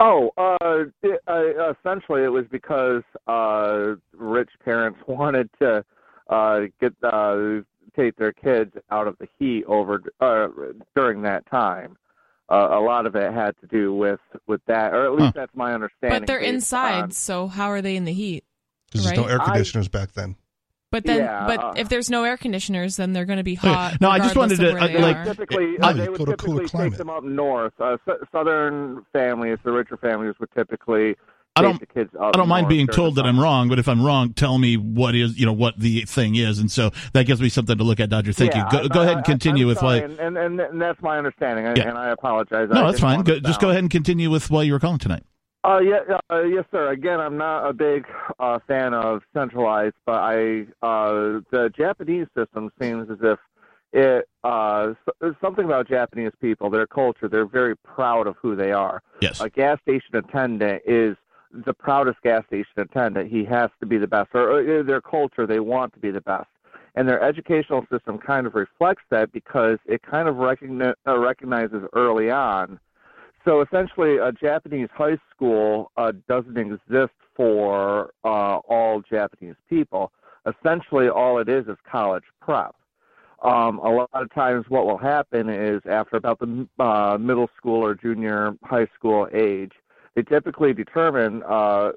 Oh, 0.05 0.31
uh, 0.37 0.85
it, 1.05 1.21
uh, 1.29 1.71
essentially, 1.73 2.25
it 2.25 2.29
was 2.29 2.45
because 2.51 3.03
uh, 3.29 3.95
rich 4.13 4.51
parents 4.65 4.99
wanted 5.07 5.49
to 5.61 5.85
uh, 6.29 6.61
get 6.81 6.93
uh, 7.05 7.61
take 7.95 8.17
their 8.17 8.33
kids 8.33 8.73
out 8.91 9.07
of 9.07 9.17
the 9.19 9.29
heat 9.39 9.65
over 9.69 10.03
uh, 10.21 10.49
during 10.97 11.23
that 11.23 11.49
time. 11.49 11.97
Uh, 12.51 12.69
a 12.73 12.81
lot 12.81 13.07
of 13.07 13.15
it 13.15 13.33
had 13.33 13.55
to 13.61 13.67
do 13.69 13.95
with 13.95 14.19
with 14.49 14.61
that, 14.67 14.93
or 14.93 15.05
at 15.07 15.13
least 15.13 15.27
Huh. 15.27 15.33
that's 15.37 15.55
my 15.55 15.73
understanding. 15.73 16.21
but 16.23 16.27
they're 16.27 16.39
inside 16.39 17.03
on- 17.05 17.11
so 17.13 17.47
how 17.47 17.69
are 17.69 17.81
they 17.81 17.95
in 17.95 18.05
the 18.05 18.13
heat 18.13 18.45
Because 18.91 19.05
there's 19.05 19.17
no 19.17 19.23
Right. 19.23 19.33
air 19.33 19.41
I- 19.41 19.45
conditioners 19.45 19.87
back 19.89 20.13
then. 20.13 20.35
But 20.93 21.05
then 21.05 21.19
Yeah, 21.19 21.45
but 21.49 21.59
uh, 21.65 21.73
if 21.77 21.89
there's 21.89 22.09
no 22.09 22.23
air 22.23 22.37
conditioners 22.37 22.97
then 22.97 23.13
they're 23.13 23.25
going 23.25 23.39
to 23.39 23.43
be 23.43 23.59
Okay. 23.59 23.67
hot 23.69 24.01
No, 24.01 24.09
I 24.11 24.19
just 24.19 24.37
regardless 24.37 24.59
wanted 24.61 24.71
to, 24.71 24.75
where 24.75 24.83
uh, 24.83 24.87
they 24.87 25.03
like- 25.03 25.25
typically, 25.25 25.79
uh, 25.81 25.89
you 25.91 25.95
they 25.99 26.05
go 26.07 26.11
would 26.13 26.17
to 26.19 26.23
a 26.33 26.37
cooler 26.37 26.37
typically 26.61 26.69
climate. 26.69 26.91
take 26.93 26.99
them 26.99 27.11
up 27.11 27.25
north. 27.25 27.73
Uh, 27.81 27.97
s- 28.07 28.17
southern 28.31 29.05
families, 29.13 29.59
the 29.65 29.73
richer 29.73 29.97
families, 29.97 30.35
would 30.39 30.51
typically 30.53 31.17
I 31.55 31.61
take 31.61 31.69
don't- 31.71 31.81
the 31.81 31.87
kids 31.87 32.11
I 32.19 32.31
don't 32.31 32.49
mind 32.49 32.69
being 32.69 32.87
told 32.87 33.17
that 33.17 33.27
I'm 33.27 33.39
wrong, 33.39 33.69
but 33.69 33.79
if 33.79 33.87
I'm 33.87 34.03
wrong, 34.03 34.33
tell 34.33 34.57
me 34.57 34.77
what 34.79 35.15
is 35.15 35.39
you 35.39 35.45
know 35.45 35.53
what 35.53 35.79
the 35.79 36.03
thing 36.03 36.35
is, 36.37 36.59
and 36.59 36.71
so 36.71 36.91
that 37.13 37.27
gives 37.27 37.43
me 37.43 37.49
something 37.51 37.77
to 37.77 37.85
look 37.85 38.01
at. 38.01 38.09
Dodger, 38.09 38.33
thank 38.33 38.55
Yeah, 38.55 38.65
you. 38.73 38.79
Go, 38.79 38.85
I- 38.85 38.89
go 38.89 39.03
ahead 39.03 39.17
and 39.17 39.25
continue 39.27 39.65
I'm 39.65 39.69
with 39.69 39.79
sorry, 39.79 40.01
why. 40.01 40.05
and, 40.07 40.19
and, 40.19 40.39
and 40.39 40.61
and 40.61 40.81
that's 40.81 41.03
my 41.03 41.19
understanding, 41.19 41.67
and, 41.67 41.77
Yeah. 41.77 41.89
and 41.91 41.99
I 41.99 42.09
apologize. 42.11 42.69
No, 42.71 42.87
that's 42.87 42.93
didn't 42.93 43.01
fine. 43.01 43.23
Go, 43.23 43.39
just 43.41 43.61
go 43.61 43.69
ahead 43.69 43.81
and 43.83 43.91
continue 43.91 44.31
with 44.31 44.51
why 44.51 44.63
you 44.63 44.73
were 44.73 44.81
calling 44.81 44.99
tonight. 44.99 45.25
Uh, 45.65 45.79
yeah, 45.79 46.19
uh, 46.31 46.43
yes, 46.43 46.65
sir. 46.73 46.91
Again, 46.91 47.21
I'm 47.21 47.37
not 47.37 47.69
a 47.69 47.73
big 47.73 48.05
uh, 48.41 48.59
fan 48.67 48.95
of 48.95 49.23
centralized, 49.33 49.95
but 50.05 50.17
I 50.17 50.63
uh, 50.83 51.41
the 51.51 51.71
Japanese 51.77 52.27
system 52.37 52.73
seems 52.81 53.09
as 53.11 53.19
if 53.23 53.39
it 53.93 54.29
uh, 54.43 54.95
there's 55.21 55.37
something 55.41 55.65
about 55.65 55.89
Japanese 55.89 56.33
people, 56.41 56.69
their 56.69 56.87
culture. 56.87 57.29
They're 57.29 57.47
very 57.47 57.77
proud 57.77 58.27
of 58.27 58.35
who 58.43 58.57
they 58.57 58.73
are. 58.73 59.03
Yes. 59.21 59.41
A 59.41 59.49
gas 59.49 59.79
station 59.83 60.17
attendant 60.17 60.83
is 60.85 61.17
the 61.53 61.73
proudest 61.73 62.21
gas 62.23 62.45
station 62.47 62.73
attendant. 62.79 63.31
He 63.31 63.45
has 63.45 63.71
to 63.79 63.87
be 63.87 63.99
the 63.99 64.09
best. 64.09 64.31
Or 64.35 64.81
uh, 64.81 64.83
their 64.83 65.01
culture, 65.01 65.47
they 65.47 65.61
want 65.61 65.93
to 65.93 66.01
be 66.01 66.11
the 66.11 66.23
best. 66.23 66.49
And 66.97 67.09
their 67.09 67.23
educational 67.23 67.87
system 67.91 68.19
kind 68.19 68.47
of 68.47 68.55
reflects 68.55 69.03
that 69.11 69.33
because 69.33 69.79
it 69.87 70.03
kind 70.03 70.29
of 70.29 70.37
recogni- 70.37 70.95
uh, 71.07 71.19
recognizes 71.19 71.85
early 71.95 72.31
on 72.31 72.81
so 73.45 73.61
essentially, 73.61 74.19
a 74.19 74.33
Japanese 74.33 74.89
high 74.95 75.19
school 75.35 75.91
uh, 75.97 76.13
doesn't 76.29 76.57
exist 76.57 77.13
for 77.35 78.13
uh, 78.25 78.59
all 78.69 79.03
Japanese 79.09 79.57
people. 79.69 80.13
Essentially, 80.47 81.09
all 81.09 81.39
it 81.39 81.49
is 81.49 81.67
is 81.67 81.77
college 81.91 82.25
prep. 82.41 82.75
Um, 83.43 83.79
a 83.79 83.91
lot 83.91 84.11
of 84.13 84.33
times, 84.33 84.67
what 84.69 84.87
will 84.87 84.99
happen 84.99 85.49
is 85.49 85.83
after 85.89 86.17
about 86.17 86.39
the 86.39 86.69
uh, 86.79 87.19
middle 87.19 87.51
school 87.57 87.85
or 87.85 87.95
junior 87.95 88.55
high 88.63 88.87
school 88.95 89.29
age, 89.33 89.73
they 90.15 90.23
typically 90.23 90.73
determine, 90.73 91.43
uh, 91.49 91.91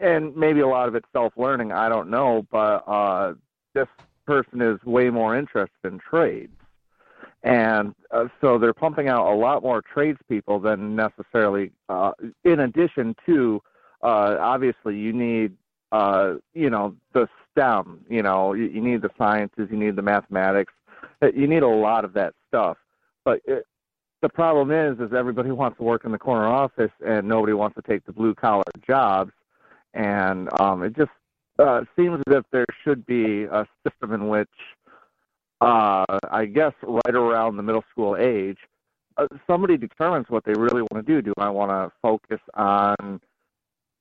and 0.00 0.34
maybe 0.34 0.60
a 0.60 0.66
lot 0.66 0.88
of 0.88 0.94
it's 0.96 1.06
self-learning. 1.12 1.70
I 1.70 1.88
don't 1.88 2.10
know, 2.10 2.46
but 2.50 2.82
uh, 2.88 3.34
this 3.74 3.86
person 4.26 4.60
is 4.60 4.82
way 4.84 5.10
more 5.10 5.36
interested 5.36 5.84
in 5.84 5.98
trades 5.98 6.56
and 7.44 7.94
uh, 8.10 8.24
so 8.40 8.58
they're 8.58 8.72
pumping 8.72 9.08
out 9.08 9.30
a 9.30 9.36
lot 9.36 9.62
more 9.62 9.82
tradespeople 9.82 10.58
than 10.58 10.96
necessarily. 10.96 11.70
Uh, 11.90 12.12
in 12.44 12.60
addition 12.60 13.14
to, 13.26 13.60
uh, 14.02 14.36
obviously, 14.40 14.96
you 14.96 15.12
need, 15.12 15.52
uh, 15.92 16.34
you 16.54 16.70
know, 16.70 16.96
the 17.12 17.28
STEM. 17.52 18.00
You 18.08 18.22
know, 18.22 18.54
you, 18.54 18.64
you 18.64 18.80
need 18.80 19.02
the 19.02 19.10
sciences, 19.18 19.68
you 19.70 19.76
need 19.76 19.94
the 19.94 20.02
mathematics, 20.02 20.72
Uh, 21.22 21.28
you 21.34 21.46
need 21.46 21.62
a 21.62 21.68
lot 21.68 22.04
of 22.04 22.14
that 22.14 22.32
stuff. 22.48 22.78
But 23.26 23.40
it, 23.44 23.66
the 24.22 24.30
problem 24.30 24.70
is, 24.70 24.98
is 24.98 25.14
everybody 25.14 25.50
wants 25.62 25.76
to 25.76 25.84
work 25.84 26.06
in 26.06 26.12
the 26.12 26.18
corner 26.18 26.46
office, 26.46 26.92
and 27.06 27.28
nobody 27.28 27.52
wants 27.52 27.76
to 27.76 27.82
take 27.82 28.06
the 28.06 28.12
blue 28.12 28.34
collar 28.34 28.64
jobs, 28.86 29.32
and 29.92 30.48
um, 30.58 30.82
it 30.82 30.96
just 30.96 31.10
uh, 31.58 31.82
seems 31.94 32.22
as 32.26 32.36
if 32.36 32.44
there 32.52 32.64
should 32.82 33.04
be 33.04 33.44
a 33.44 33.66
system 33.86 34.14
in 34.14 34.28
which, 34.28 34.48
uh, 35.60 36.04
I 36.30 36.44
guess, 36.46 36.72
right 36.82 37.14
around 37.14 37.56
the 37.56 37.62
middle 37.62 37.84
school 37.90 38.16
age, 38.16 38.58
uh, 39.16 39.26
somebody 39.46 39.76
determines 39.76 40.26
what 40.28 40.44
they 40.44 40.52
really 40.54 40.82
want 40.90 41.06
to 41.06 41.12
do. 41.12 41.22
Do 41.22 41.32
I 41.38 41.48
want 41.48 41.70
to 41.70 41.92
focus 42.02 42.40
on 42.54 43.20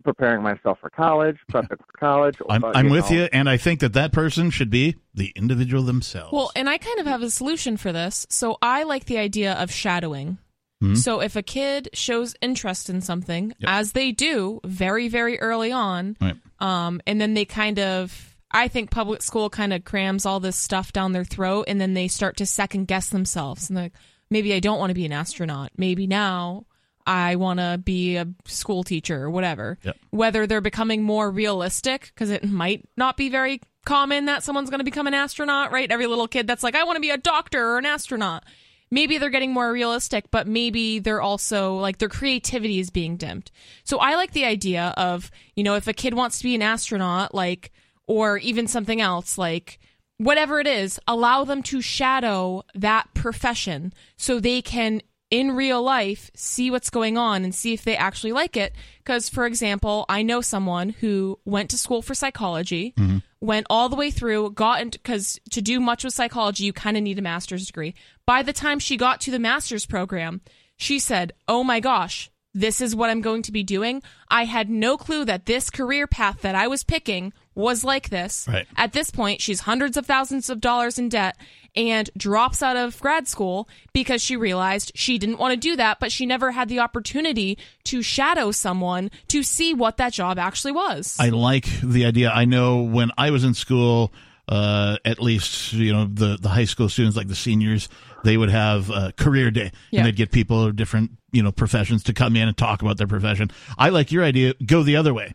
preparing 0.04 0.42
myself 0.44 0.80
for 0.82 0.90
college, 0.90 1.38
prepping 1.52 1.78
for 1.78 1.98
college? 1.98 2.36
I'm, 2.50 2.64
uh, 2.64 2.72
I'm 2.76 2.88
you 2.88 2.92
with 2.92 3.10
know, 3.12 3.18
you, 3.18 3.30
and 3.32 3.50
I 3.50 3.58
think 3.58 3.80
that 3.82 3.94
that 3.94 4.12
person 4.12 4.50
should 4.50 4.70
be 4.70 4.98
the 5.14 5.32
individual 5.36 5.84
themselves. 5.84 6.34
Well, 6.34 6.52
and 6.56 6.70
I 6.70 6.78
kind 6.78 7.00
of 7.00 7.06
have 7.06 7.22
a 7.22 7.30
solution 7.30 7.78
for 7.78 7.92
this. 7.94 8.26
So 8.30 8.58
I 8.62 8.84
like 8.84 9.06
the 9.06 9.18
idea 9.18 9.54
of 9.54 9.72
shadowing. 9.72 10.40
Mhm. 10.84 10.98
So 10.98 11.22
if 11.22 11.36
a 11.38 11.42
kid 11.44 11.90
shows 11.94 12.36
interest 12.42 12.90
in 12.90 13.00
something, 13.00 13.54
Yep. 13.60 13.70
as 13.70 13.92
they 13.94 14.12
do 14.12 14.60
very, 14.66 15.08
very 15.08 15.40
early 15.40 15.72
on, 15.72 16.18
Right. 16.20 16.36
um, 16.60 17.00
and 17.08 17.22
then 17.22 17.36
they 17.36 17.46
kind 17.46 17.80
of, 17.80 18.33
I 18.54 18.68
think 18.68 18.92
public 18.92 19.24
school 19.24 19.50
kind 19.50 19.74
of 19.74 19.84
crams 19.84 20.26
all 20.26 20.40
this 20.40 20.56
stuff 20.56 20.94
down 20.94 21.12
their 21.12 21.24
throat, 21.24 21.66
and 21.68 21.82
then 21.82 21.96
they 21.96 22.08
start 22.08 22.38
to 22.38 22.46
second 22.46 22.86
guess 22.86 23.10
themselves. 23.10 23.70
And 23.70 23.78
like, 23.78 23.94
maybe 24.30 24.54
I 24.54 24.60
don't 24.60 24.80
want 24.80 24.92
to 24.92 24.96
be 24.96 25.06
an 25.06 25.12
astronaut. 25.12 25.72
Maybe 25.76 26.06
now 26.06 26.66
I 27.06 27.36
want 27.36 27.60
to 27.60 27.80
be 27.84 28.16
a 28.16 28.28
school 28.46 28.84
teacher 28.84 29.24
or 29.24 29.30
whatever. 29.32 29.80
Yep. 29.82 29.98
Whether 30.12 30.46
they're 30.46 30.62
becoming 30.62 31.02
more 31.02 31.32
realistic, 31.32 32.12
because 32.14 32.30
it 32.30 32.48
might 32.48 32.88
not 32.96 33.18
be 33.18 33.30
very 33.30 33.60
common 33.86 34.26
that 34.26 34.44
someone's 34.44 34.70
going 34.70 34.80
to 34.80 34.86
become 34.86 35.08
an 35.08 35.14
astronaut, 35.14 35.72
right? 35.72 35.92
Every 35.92 36.08
little 36.08 36.28
kid 36.28 36.48
that's 36.48 36.64
like, 36.64 36.76
I 36.76 36.84
want 36.84 36.98
to 36.98 37.02
be 37.02 37.10
a 37.10 37.18
doctor 37.18 37.72
or 37.72 37.78
an 37.80 37.86
astronaut. 37.86 38.44
Maybe 38.92 39.18
they're 39.18 39.32
getting 39.32 39.52
more 39.52 39.72
realistic, 39.74 40.30
but 40.30 40.48
maybe 40.48 41.00
they're 41.00 41.22
also 41.22 41.76
like 41.78 41.98
their 41.98 42.08
creativity 42.08 42.80
is 42.80 42.92
being 42.92 43.18
dimmed. 43.18 43.50
So 43.84 43.98
I 43.98 44.14
like 44.14 44.34
the 44.34 44.46
idea 44.46 44.94
of, 44.96 45.32
you 45.56 45.64
know, 45.64 45.74
if 45.74 45.88
a 45.88 45.94
kid 45.94 46.14
wants 46.14 46.38
to 46.38 46.44
be 46.44 46.54
an 46.54 46.62
astronaut, 46.62 47.34
like, 47.34 47.72
or 48.08 48.38
even 48.38 48.68
something 48.68 49.00
else, 49.02 49.38
like, 49.38 49.80
whatever 50.18 50.60
it 50.60 50.68
is, 50.68 51.00
allow 51.08 51.44
them 51.44 51.64
to 51.64 51.82
shadow 51.82 52.64
that 52.76 53.14
profession 53.14 53.94
so 54.18 54.40
they 54.40 54.62
can 54.62 55.02
in 55.34 55.52
real 55.52 55.82
life 55.82 56.30
see 56.36 56.70
what's 56.70 56.92
going 56.92 57.18
on 57.18 57.44
and 57.44 57.56
see 57.56 57.74
if 57.74 57.84
they 57.84 57.98
actually 57.98 58.32
like 58.32 58.56
it. 58.56 58.72
Because 59.00 59.30
for 59.30 59.46
example 59.46 60.06
i 60.08 60.22
know 60.22 60.42
someone 60.42 60.90
who 60.90 61.40
went 61.44 61.72
to 61.72 61.78
school 61.78 62.02
for 62.02 62.14
psychology 62.14 62.94
mm-hmm. 62.96 63.18
went 63.42 63.66
all 63.70 63.90
the 63.90 63.96
way 63.96 64.12
through 64.12 64.52
got 64.52 64.82
into 64.82 65.00
because 65.00 65.40
to 65.50 65.62
do 65.62 65.80
much 65.80 66.04
with 66.04 66.14
psychology 66.14 66.66
you 66.66 66.74
kind 66.74 66.98
of 66.98 67.04
need 67.04 67.18
a 67.18 67.24
master's 67.24 67.66
degree. 67.66 67.96
By 68.28 68.44
the 68.44 68.54
time 68.54 68.80
she 68.80 68.96
got 68.96 69.22
to 69.22 69.32
the 69.32 69.40
master's 69.40 69.88
program 69.88 70.42
she 70.78 71.00
said 71.00 71.34
oh 71.48 71.64
my 71.64 71.80
gosh 71.80 72.30
this 72.54 72.80
is 72.80 72.96
what 72.96 73.10
i'm 73.10 73.22
going 73.22 73.42
to 73.42 73.52
be 73.52 73.64
doing. 73.64 74.04
I 74.30 74.46
had 74.46 74.70
no 74.70 74.98
clue 74.98 75.26
that 75.26 75.48
this 75.48 75.72
career 75.72 76.06
path 76.06 76.42
that 76.42 76.54
i 76.54 76.68
was 76.68 76.84
picking 76.84 77.34
was 77.56 77.84
like 77.84 78.10
this 78.10 78.48
Right. 78.52 78.66
at 78.78 78.94
this 78.94 79.12
point, 79.12 79.42
she's 79.42 79.62
hundreds 79.62 79.98
of 79.98 80.06
thousands 80.06 80.50
of 80.50 80.60
dollars 80.62 80.98
in 80.98 81.10
debt 81.10 81.38
and 81.76 82.10
drops 82.18 82.62
out 82.62 82.78
of 82.78 83.00
grad 83.00 83.28
school 83.28 83.68
because 83.94 84.22
she 84.22 84.36
realized 84.36 84.92
she 84.96 85.18
didn't 85.18 85.38
want 85.40 85.54
to 85.54 85.58
do 85.58 85.76
that, 85.76 86.00
but 86.00 86.12
she 86.12 86.26
never 86.26 86.52
had 86.52 86.70
the 86.70 86.80
opportunity 86.80 87.58
to 87.86 88.02
shadow 88.02 88.52
someone 88.52 89.10
to 89.30 89.42
see 89.44 89.74
what 89.74 89.98
that 89.98 90.14
job 90.14 90.38
actually 90.38 90.72
was. 90.74 91.16
I 91.20 91.30
like 91.30 91.66
the 91.82 92.06
idea. 92.06 92.30
I 92.32 92.46
know 92.46 92.82
when 92.84 93.12
I 93.18 93.32
was 93.32 93.44
in 93.44 93.54
school, 93.56 94.14
uh, 94.48 94.98
at 95.06 95.20
least 95.22 95.74
you 95.74 95.94
know 95.94 96.06
the 96.06 96.38
the 96.40 96.50
high 96.50 96.66
school 96.66 96.90
students, 96.90 97.16
like 97.18 97.28
the 97.28 97.36
seniors, 97.36 97.88
they 98.24 98.36
would 98.38 98.50
have 98.50 98.90
a 98.90 99.12
career 99.14 99.50
day, 99.52 99.72
Yeah. 99.90 100.00
and 100.02 100.08
they'd 100.08 100.16
get 100.16 100.32
people 100.32 100.64
of 100.66 100.76
different 100.76 101.12
you 101.32 101.42
know 101.42 101.52
professions 101.52 102.04
to 102.04 102.14
come 102.14 102.36
in 102.36 102.48
and 102.48 102.56
talk 102.58 102.82
about 102.82 102.98
their 102.98 103.08
profession. 103.08 103.50
I 103.78 103.90
like 103.90 104.12
your 104.12 104.24
idea. 104.24 104.54
Go 104.66 104.84
the 104.84 104.98
other 104.98 105.14
way. 105.14 105.34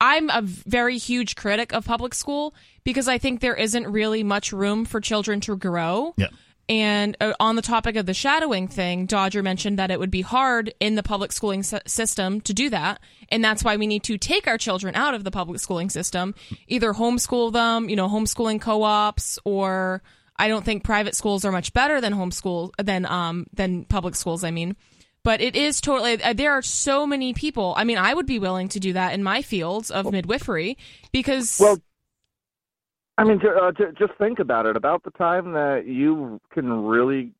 I'm 0.00 0.30
a 0.30 0.42
very 0.42 0.98
huge 0.98 1.36
critic 1.36 1.72
of 1.72 1.84
public 1.84 2.14
school 2.14 2.54
because 2.84 3.08
I 3.08 3.18
think 3.18 3.40
there 3.40 3.54
isn't 3.54 3.86
really 3.86 4.22
much 4.22 4.52
room 4.52 4.84
for 4.84 5.00
children 5.00 5.40
to 5.42 5.56
grow. 5.56 6.14
Yeah. 6.16 6.28
And 6.68 7.16
uh, 7.20 7.32
on 7.40 7.56
the 7.56 7.62
topic 7.62 7.96
of 7.96 8.04
the 8.04 8.12
shadowing 8.12 8.68
thing, 8.68 9.06
Dodger 9.06 9.42
mentioned 9.42 9.78
that 9.78 9.90
it 9.90 9.98
would 9.98 10.10
be 10.10 10.20
hard 10.20 10.74
in 10.80 10.96
the 10.96 11.02
public 11.02 11.32
schooling 11.32 11.62
system 11.62 12.42
to 12.42 12.52
do 12.52 12.68
that. 12.70 13.00
And 13.30 13.42
that's 13.42 13.64
why 13.64 13.76
we 13.76 13.86
need 13.86 14.02
to 14.04 14.18
take 14.18 14.46
our 14.46 14.58
children 14.58 14.94
out 14.94 15.14
of 15.14 15.24
the 15.24 15.30
public 15.30 15.60
schooling 15.60 15.88
system, 15.88 16.34
either 16.66 16.92
homeschool 16.92 17.52
them, 17.52 17.88
you 17.88 17.96
know, 17.96 18.08
homeschooling 18.08 18.60
co 18.60 18.82
ops, 18.82 19.38
or 19.44 20.02
I 20.36 20.48
don't 20.48 20.64
think 20.64 20.84
private 20.84 21.16
schools 21.16 21.46
are 21.46 21.52
much 21.52 21.72
better 21.72 22.02
than 22.02 22.12
homeschool, 22.12 22.72
than, 22.78 23.06
um, 23.06 23.46
than 23.54 23.84
public 23.84 24.14
schools, 24.14 24.44
I 24.44 24.50
mean. 24.50 24.76
But 25.22 25.40
it 25.40 25.56
is 25.56 25.80
totally, 25.80 26.22
uh, 26.22 26.32
there 26.32 26.52
are 26.52 26.62
so 26.62 27.06
many 27.06 27.34
people. 27.34 27.74
I 27.76 27.84
mean, 27.84 27.98
I 27.98 28.14
would 28.14 28.26
be 28.26 28.38
willing 28.38 28.68
to 28.68 28.80
do 28.80 28.92
that 28.94 29.12
in 29.12 29.22
my 29.22 29.42
fields 29.42 29.90
of 29.90 30.10
midwifery 30.10 30.78
because. 31.12 31.58
Well, 31.60 31.78
I 33.18 33.24
mean, 33.24 33.40
uh, 33.44 33.72
ju- 33.72 33.92
just 33.98 34.12
think 34.16 34.38
about 34.38 34.66
it. 34.66 34.76
About 34.76 35.02
the 35.02 35.10
time 35.10 35.52
that 35.52 35.86
you 35.86 36.40
can 36.50 36.86
really, 36.86 37.32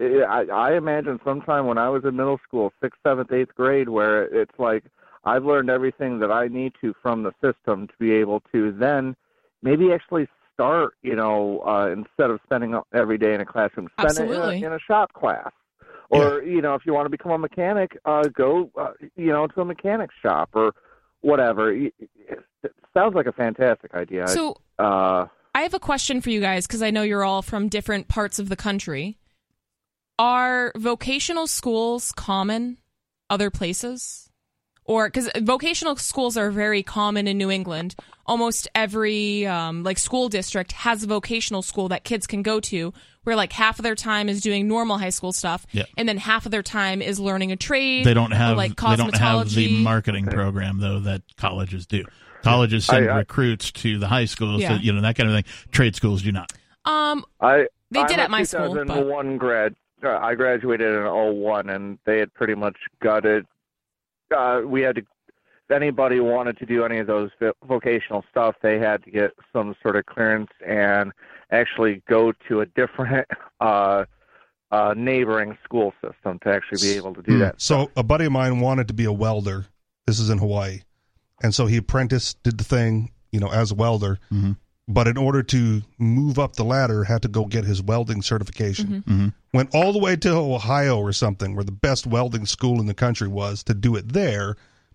I, 0.00 0.46
I 0.50 0.76
imagine 0.76 1.20
sometime 1.24 1.66
when 1.66 1.76
I 1.76 1.90
was 1.90 2.04
in 2.04 2.16
middle 2.16 2.40
school, 2.42 2.72
sixth, 2.82 2.98
seventh, 3.06 3.30
eighth 3.32 3.54
grade, 3.54 3.90
where 3.90 4.24
it's 4.24 4.58
like 4.58 4.84
I've 5.24 5.44
learned 5.44 5.68
everything 5.68 6.20
that 6.20 6.32
I 6.32 6.48
need 6.48 6.72
to 6.80 6.94
from 7.02 7.22
the 7.22 7.32
system 7.42 7.86
to 7.86 7.94
be 7.98 8.12
able 8.12 8.40
to 8.52 8.72
then 8.72 9.14
maybe 9.62 9.92
actually 9.92 10.26
start, 10.54 10.94
you 11.02 11.14
know, 11.14 11.60
uh, 11.66 11.90
instead 11.90 12.30
of 12.30 12.40
spending 12.44 12.80
every 12.94 13.18
day 13.18 13.34
in 13.34 13.42
a 13.42 13.44
classroom, 13.44 13.88
spend 14.00 14.30
it 14.30 14.34
in 14.34 14.40
a, 14.40 14.66
in 14.66 14.72
a 14.72 14.78
shop 14.78 15.12
class. 15.12 15.52
Or 16.10 16.42
you 16.42 16.62
know, 16.62 16.74
if 16.74 16.82
you 16.86 16.94
want 16.94 17.06
to 17.06 17.10
become 17.10 17.32
a 17.32 17.38
mechanic, 17.38 17.98
uh, 18.04 18.24
go 18.24 18.70
uh, 18.78 18.92
you 19.16 19.26
know 19.32 19.46
to 19.48 19.60
a 19.60 19.64
mechanic 19.64 20.10
shop 20.22 20.50
or 20.54 20.72
whatever. 21.20 21.72
It 21.72 21.92
sounds 22.94 23.14
like 23.14 23.26
a 23.26 23.32
fantastic 23.32 23.94
idea. 23.94 24.28
so 24.28 24.56
uh, 24.78 25.26
I 25.54 25.62
have 25.62 25.74
a 25.74 25.80
question 25.80 26.20
for 26.20 26.30
you 26.30 26.40
guys 26.40 26.66
because 26.66 26.82
I 26.82 26.90
know 26.90 27.02
you're 27.02 27.24
all 27.24 27.42
from 27.42 27.68
different 27.68 28.08
parts 28.08 28.38
of 28.38 28.48
the 28.48 28.56
country. 28.56 29.18
Are 30.18 30.72
vocational 30.76 31.46
schools 31.46 32.12
common 32.12 32.78
other 33.28 33.50
places? 33.50 34.30
Or 34.84 35.08
because 35.08 35.28
vocational 35.40 35.96
schools 35.96 36.36
are 36.36 36.50
very 36.50 36.82
common 36.82 37.26
in 37.26 37.38
New 37.38 37.50
England. 37.50 37.96
Almost 38.24 38.68
every 38.74 39.46
um, 39.46 39.82
like 39.82 39.98
school 39.98 40.28
district 40.28 40.72
has 40.72 41.02
a 41.02 41.06
vocational 41.06 41.62
school 41.62 41.88
that 41.88 42.04
kids 42.04 42.26
can 42.26 42.42
go 42.42 42.60
to, 42.60 42.92
where 43.26 43.34
like 43.34 43.52
half 43.52 43.80
of 43.80 43.82
their 43.82 43.96
time 43.96 44.28
is 44.28 44.40
doing 44.40 44.68
normal 44.68 44.98
high 44.98 45.10
school 45.10 45.32
stuff, 45.32 45.66
Yeah. 45.72 45.82
and 45.96 46.08
then 46.08 46.16
half 46.16 46.46
of 46.46 46.52
their 46.52 46.62
time 46.62 47.02
is 47.02 47.18
learning 47.18 47.50
a 47.50 47.56
trade. 47.56 48.06
They 48.06 48.14
don't 48.14 48.32
or, 48.32 48.36
have 48.36 48.56
like 48.56 48.76
they 48.80 48.94
don't 48.96 49.14
have 49.16 49.50
the 49.50 49.66
cosmetology. 49.66 49.82
marketing 49.82 50.26
program 50.26 50.78
though 50.78 51.00
that 51.00 51.22
colleges 51.36 51.86
do. 51.86 52.04
Colleges 52.42 52.84
send 52.84 53.10
I- 53.10 53.14
I- 53.14 53.18
recruits 53.18 53.72
to 53.72 53.98
the 53.98 54.06
high 54.06 54.26
schools, 54.26 54.62
Yeah. 54.62 54.76
so, 54.76 54.82
you 54.82 54.92
know 54.92 55.00
that 55.00 55.16
kind 55.16 55.28
of 55.28 55.34
thing. 55.34 55.52
Trade 55.72 55.96
schools 55.96 56.22
do 56.22 56.30
not. 56.30 56.52
um, 56.84 57.24
I 57.40 57.66
They 57.90 58.00
I'm 58.00 58.06
did 58.06 58.20
at 58.20 58.30
my 58.30 58.44
school, 58.44 58.74
but- 58.74 58.86
2001 58.86 59.38
grad. 59.38 59.74
Uh, 60.04 60.18
I 60.18 60.34
graduated 60.36 60.94
in 60.94 61.04
01, 61.04 61.68
and 61.68 61.98
they 62.04 62.18
had 62.20 62.32
pretty 62.34 62.54
much 62.54 62.76
gutted. 63.02 63.44
Uh, 64.36 64.60
we 64.64 64.82
had 64.82 64.96
to. 64.96 65.02
If 65.68 65.70
anybody 65.74 66.20
wanted 66.20 66.58
to 66.58 66.66
do 66.66 66.84
any 66.84 66.98
of 66.98 67.08
those 67.08 67.30
vocational 67.66 68.24
stuff, 68.30 68.54
they 68.62 68.78
had 68.78 69.02
to 69.02 69.10
get 69.10 69.32
some 69.52 69.74
sort 69.82 69.96
of 69.96 70.06
clearance 70.06 70.50
and 70.64 71.10
actually 71.50 72.02
go 72.08 72.32
to 72.48 72.60
a 72.60 72.66
different 72.66 73.26
uh, 73.60 74.04
uh, 74.70 74.94
neighboring 74.96 75.56
school 75.64 75.92
system 76.02 76.38
to 76.40 76.48
actually 76.48 76.80
be 76.80 76.96
able 76.96 77.14
to 77.14 77.22
do 77.22 77.38
that. 77.38 77.60
So 77.60 77.90
a 77.96 78.02
buddy 78.02 78.26
of 78.26 78.32
mine 78.32 78.60
wanted 78.60 78.88
to 78.88 78.94
be 78.94 79.04
a 79.04 79.12
welder. 79.12 79.66
This 80.06 80.18
is 80.20 80.30
in 80.30 80.38
Hawaii, 80.38 80.80
and 81.42 81.54
so 81.54 81.66
he 81.66 81.76
apprenticed, 81.76 82.42
did 82.42 82.58
the 82.58 82.64
thing, 82.64 83.10
you 83.32 83.40
know, 83.40 83.48
as 83.48 83.70
a 83.72 83.74
welder. 83.74 84.18
Mhm. 84.32 84.56
But 84.88 85.08
in 85.08 85.16
order 85.16 85.42
to 85.42 85.82
move 85.98 86.38
up 86.38 86.54
the 86.54 86.64
ladder, 86.64 87.02
had 87.02 87.22
to 87.22 87.28
go 87.28 87.44
get 87.44 87.64
his 87.64 87.82
welding 87.82 88.22
certification. 88.22 89.02
Mhm. 89.02 89.32
Went 89.52 89.74
all 89.74 89.92
the 89.92 89.98
way 89.98 90.14
to 90.14 90.30
Ohio 90.30 90.98
or 90.98 91.12
something, 91.12 91.56
where 91.56 91.64
the 91.64 91.72
best 91.72 92.06
welding 92.06 92.46
school 92.46 92.78
in 92.78 92.86
the 92.86 92.94
country 92.94 93.26
was, 93.26 93.64
to 93.64 93.74
do 93.74 93.96
it 93.96 94.12
there, 94.12 94.54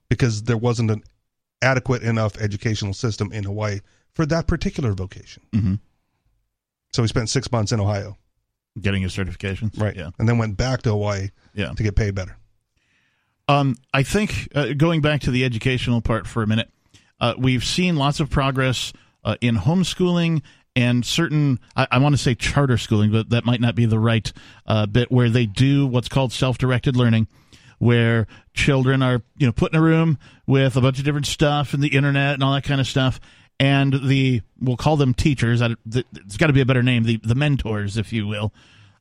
because 0.10 0.44
there 0.44 0.58
wasn't 0.58 0.92
an 0.92 1.04
adequate 1.62 2.04
enough 2.04 2.38
educational 2.40 2.94
system 2.94 3.34
in 3.34 3.44
Hawaii 3.44 3.82
for 4.14 4.26
that 4.26 4.48
particular 4.48 4.94
vocation. 4.94 5.44
So 6.94 7.02
he 7.02 7.08
spent 7.08 7.30
six 7.30 7.52
months 7.52 7.72
in 7.72 7.80
Ohio, 7.80 8.18
Getting 8.80 9.02
his 9.02 9.14
certification, 9.14 9.70
right? 9.78 9.96
Yeah, 9.96 10.12
and 10.18 10.30
then 10.30 10.38
went 10.38 10.56
back 10.56 10.82
to 10.84 10.92
Hawaii 10.92 11.30
yeah. 11.54 11.74
to 11.74 11.84
get 11.84 11.96
paid 11.96 12.16
better. 12.16 12.38
Um, 13.50 13.76
I 13.94 14.04
think 14.04 14.48
uh, 14.56 14.74
going 14.78 15.02
back 15.02 15.20
to 15.22 15.32
the 15.32 15.44
educational 15.44 16.00
part 16.00 16.26
for 16.26 16.42
a 16.42 16.48
minute, 16.48 16.70
uh, 17.20 17.34
we've 17.38 17.66
seen 17.66 17.98
lots 17.98 18.22
of 18.22 18.30
progress 18.30 18.94
uh, 19.26 19.36
in 19.42 19.58
homeschooling 19.58 20.42
and 20.76 21.06
certain, 21.06 21.60
I, 21.76 21.88
I 21.92 21.98
want 21.98 22.14
to 22.14 22.18
say 22.18 22.34
charter 22.34 22.78
schooling, 22.78 23.12
but 23.12 23.30
that 23.30 23.46
might 23.46 23.60
not 23.60 23.76
be 23.76 23.86
the 23.86 24.00
right 24.00 24.32
uh, 24.66 24.86
bit 24.86 25.12
where 25.12 25.30
they 25.30 25.46
do 25.46 25.86
what's 25.86 26.08
called 26.08 26.32
self-directed 26.32 26.96
learning, 26.96 27.28
where 27.80 28.28
children 28.54 29.02
are 29.02 29.22
you 29.38 29.48
know 29.48 29.52
put 29.52 29.74
in 29.74 29.80
a 29.80 29.82
room 29.82 30.18
with 30.48 30.78
a 30.78 30.82
bunch 30.82 31.00
of 31.00 31.06
different 31.06 31.26
stuff 31.26 31.74
and 31.74 31.84
the 31.84 31.90
internet 31.96 32.36
and 32.36 32.44
all 32.44 32.54
that 32.54 32.64
kind 32.64 32.80
of 32.80 32.88
stuff. 32.88 33.20
And 33.62 33.94
the 33.94 34.42
we'll 34.60 34.76
call 34.76 34.98
them 34.98 35.14
teachers. 35.14 35.62
It's 35.62 36.38
got 36.38 36.48
to 36.48 36.54
be 36.54 36.62
a 36.62 36.66
better 36.66 36.82
name. 36.82 37.04
The 37.04 37.18
the 37.18 37.36
mentors, 37.36 37.96
if 37.96 38.12
you 38.12 38.26
will, 38.26 38.52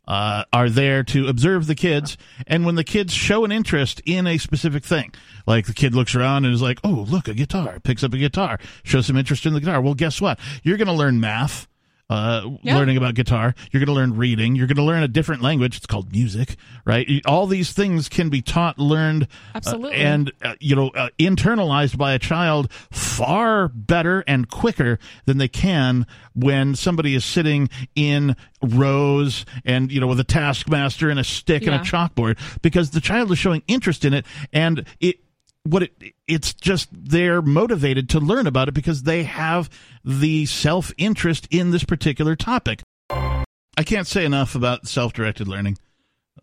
uh, 0.07 0.45
are 0.53 0.69
there 0.69 1.03
to 1.05 1.29
observe 1.29 1.67
the 1.67 1.75
kids. 1.75 2.19
And 2.47 2.67
when 2.67 2.75
the 2.75 2.85
kids 2.85 3.15
show 3.15 3.47
an 3.47 3.53
interest 3.53 4.03
in 4.05 4.27
a 4.27 4.37
specific 4.37 4.85
thing, 4.85 5.15
like 5.47 5.65
the 5.65 5.73
kid 5.73 5.95
looks 5.95 6.15
around 6.15 6.45
and 6.45 6.53
is 6.53 6.61
like, 6.61 6.79
oh, 6.85 7.07
look, 7.09 7.27
a 7.27 7.33
guitar, 7.33 7.81
picks 7.81 8.05
up 8.05 8.13
a 8.13 8.19
guitar, 8.19 8.59
shows 8.83 9.07
some 9.07 9.17
interest 9.17 9.47
in 9.47 9.55
the 9.55 9.61
guitar. 9.61 9.81
Well, 9.81 9.95
guess 9.95 10.21
what? 10.21 10.39
You're 10.63 10.77
going 10.77 10.89
to 10.89 10.93
learn 10.93 11.21
math. 11.21 11.67
Uh, 12.11 12.57
Yeah. 12.63 12.77
learning 12.77 12.97
about 12.97 13.15
guitar, 13.15 13.55
you're 13.71 13.79
going 13.79 13.87
to 13.87 13.93
learn 13.93 14.17
reading, 14.17 14.57
you're 14.57 14.67
going 14.67 14.77
to 14.77 14.83
learn 14.83 15.03
a 15.05 15.09
different 15.09 15.43
language. 15.43 15.77
It's 15.77 15.87
called 15.87 16.11
music, 16.13 16.57
right? 16.85 17.09
All 17.25 17.47
these 17.47 17.73
things 17.73 18.09
can 18.09 18.29
be 18.31 18.43
taught, 18.43 18.79
learned, 18.81 19.23
uh, 19.25 19.27
Absolutely. 19.59 19.97
and 19.99 20.33
uh, 20.43 20.55
you 20.59 20.75
know, 20.75 20.89
uh, 20.89 21.11
internalized 21.21 21.97
by 21.97 22.13
a 22.13 22.19
child 22.19 22.71
far 22.91 23.69
better 23.69 24.25
and 24.27 24.49
quicker 24.51 24.99
than 25.27 25.39
they 25.39 25.49
can 25.49 26.05
when 26.35 26.75
somebody 26.75 27.15
is 27.15 27.25
sitting 27.25 27.69
in 27.95 28.35
rows 28.63 29.47
and 29.65 29.91
you 29.93 30.01
know 30.01 30.07
with 30.07 30.21
a 30.21 30.25
taskmaster 30.25 31.09
and 31.11 31.19
a 31.21 31.25
stick 31.25 31.63
and 31.63 31.75
a 31.75 31.79
chalkboard 31.79 32.37
because 32.61 32.91
the 32.91 33.01
child 33.01 33.31
is 33.33 33.39
showing 33.39 33.63
interest 33.69 34.05
in 34.05 34.13
it 34.13 34.27
and 34.53 34.85
it 35.01 35.17
what 35.65 35.83
it 35.83 35.93
it's 36.27 36.55
just 36.55 36.89
they're 36.93 37.43
motivated 37.43 38.09
to 38.11 38.21
learn 38.21 38.47
about 38.47 38.69
it 38.69 38.75
because 38.75 39.03
they 39.03 39.25
have 39.25 39.69
the 40.05 40.47
self 40.47 40.93
interest 40.97 41.47
in 41.51 41.71
this 41.71 41.85
particular 41.85 42.37
topic. 42.37 42.83
I 43.11 43.83
can't 43.85 44.07
say 44.07 44.25
enough 44.25 44.55
about 44.55 44.87
self 44.89 45.13
directed 45.13 45.49
learning. 45.49 45.79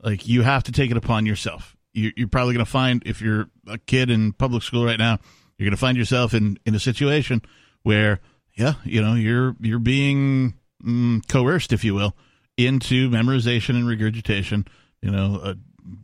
Like 0.01 0.27
you 0.27 0.43
have 0.43 0.63
to 0.63 0.71
take 0.71 0.91
it 0.91 0.97
upon 0.97 1.25
yourself. 1.25 1.75
You, 1.93 2.11
you're 2.15 2.27
probably 2.27 2.53
going 2.53 2.65
to 2.65 2.71
find 2.71 3.01
if 3.05 3.21
you're 3.21 3.49
a 3.67 3.79
kid 3.79 4.11
in 4.11 4.33
public 4.33 4.61
school 4.61 4.85
right 4.85 4.99
now, 4.99 5.19
you're 5.57 5.65
going 5.65 5.71
to 5.71 5.77
find 5.77 5.97
yourself 5.97 6.33
in 6.33 6.59
in 6.65 6.75
a 6.75 6.79
situation 6.79 7.41
where 7.83 8.19
yeah, 8.55 8.73
you 8.83 9.01
know 9.01 9.15
you're 9.15 9.55
you're 9.59 9.79
being 9.79 10.55
mm, 10.83 11.27
coerced, 11.27 11.73
if 11.73 11.83
you 11.83 11.95
will, 11.95 12.15
into 12.55 13.09
memorization 13.09 13.71
and 13.71 13.87
regurgitation. 13.87 14.65
You 15.01 15.11
know, 15.11 15.39
uh, 15.41 15.53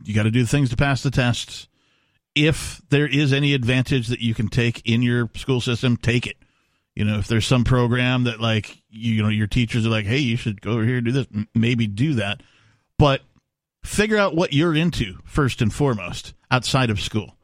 you 0.04 0.14
got 0.14 0.24
to 0.24 0.30
do 0.30 0.46
things 0.46 0.70
to 0.70 0.76
pass 0.76 1.02
the 1.02 1.10
tests 1.10 1.68
if 2.34 2.82
there 2.90 3.06
is 3.06 3.32
any 3.32 3.54
advantage 3.54 4.08
that 4.08 4.20
you 4.20 4.34
can 4.34 4.48
take 4.48 4.82
in 4.88 5.02
your 5.02 5.30
school 5.34 5.60
system, 5.60 5.96
take 5.96 6.26
it. 6.26 6.36
You 6.94 7.04
know, 7.04 7.18
if 7.18 7.26
there's 7.26 7.46
some 7.46 7.64
program 7.64 8.24
that 8.24 8.40
like 8.40 8.82
you, 8.88 9.14
you 9.14 9.22
know 9.22 9.28
your 9.28 9.46
teachers 9.46 9.84
are 9.86 9.90
like, 9.90 10.06
hey, 10.06 10.18
you 10.18 10.36
should 10.36 10.60
go 10.60 10.72
over 10.72 10.84
here 10.84 10.96
and 10.96 11.04
do 11.04 11.12
this, 11.12 11.26
maybe 11.54 11.86
do 11.86 12.14
that. 12.14 12.42
But 12.98 13.22
figure 13.84 14.16
out 14.16 14.34
what 14.34 14.52
you're 14.52 14.74
into 14.74 15.18
first 15.24 15.60
and 15.60 15.72
foremost 15.72 16.34
outside 16.50 16.90
of 16.90 17.00
school, 17.00 17.36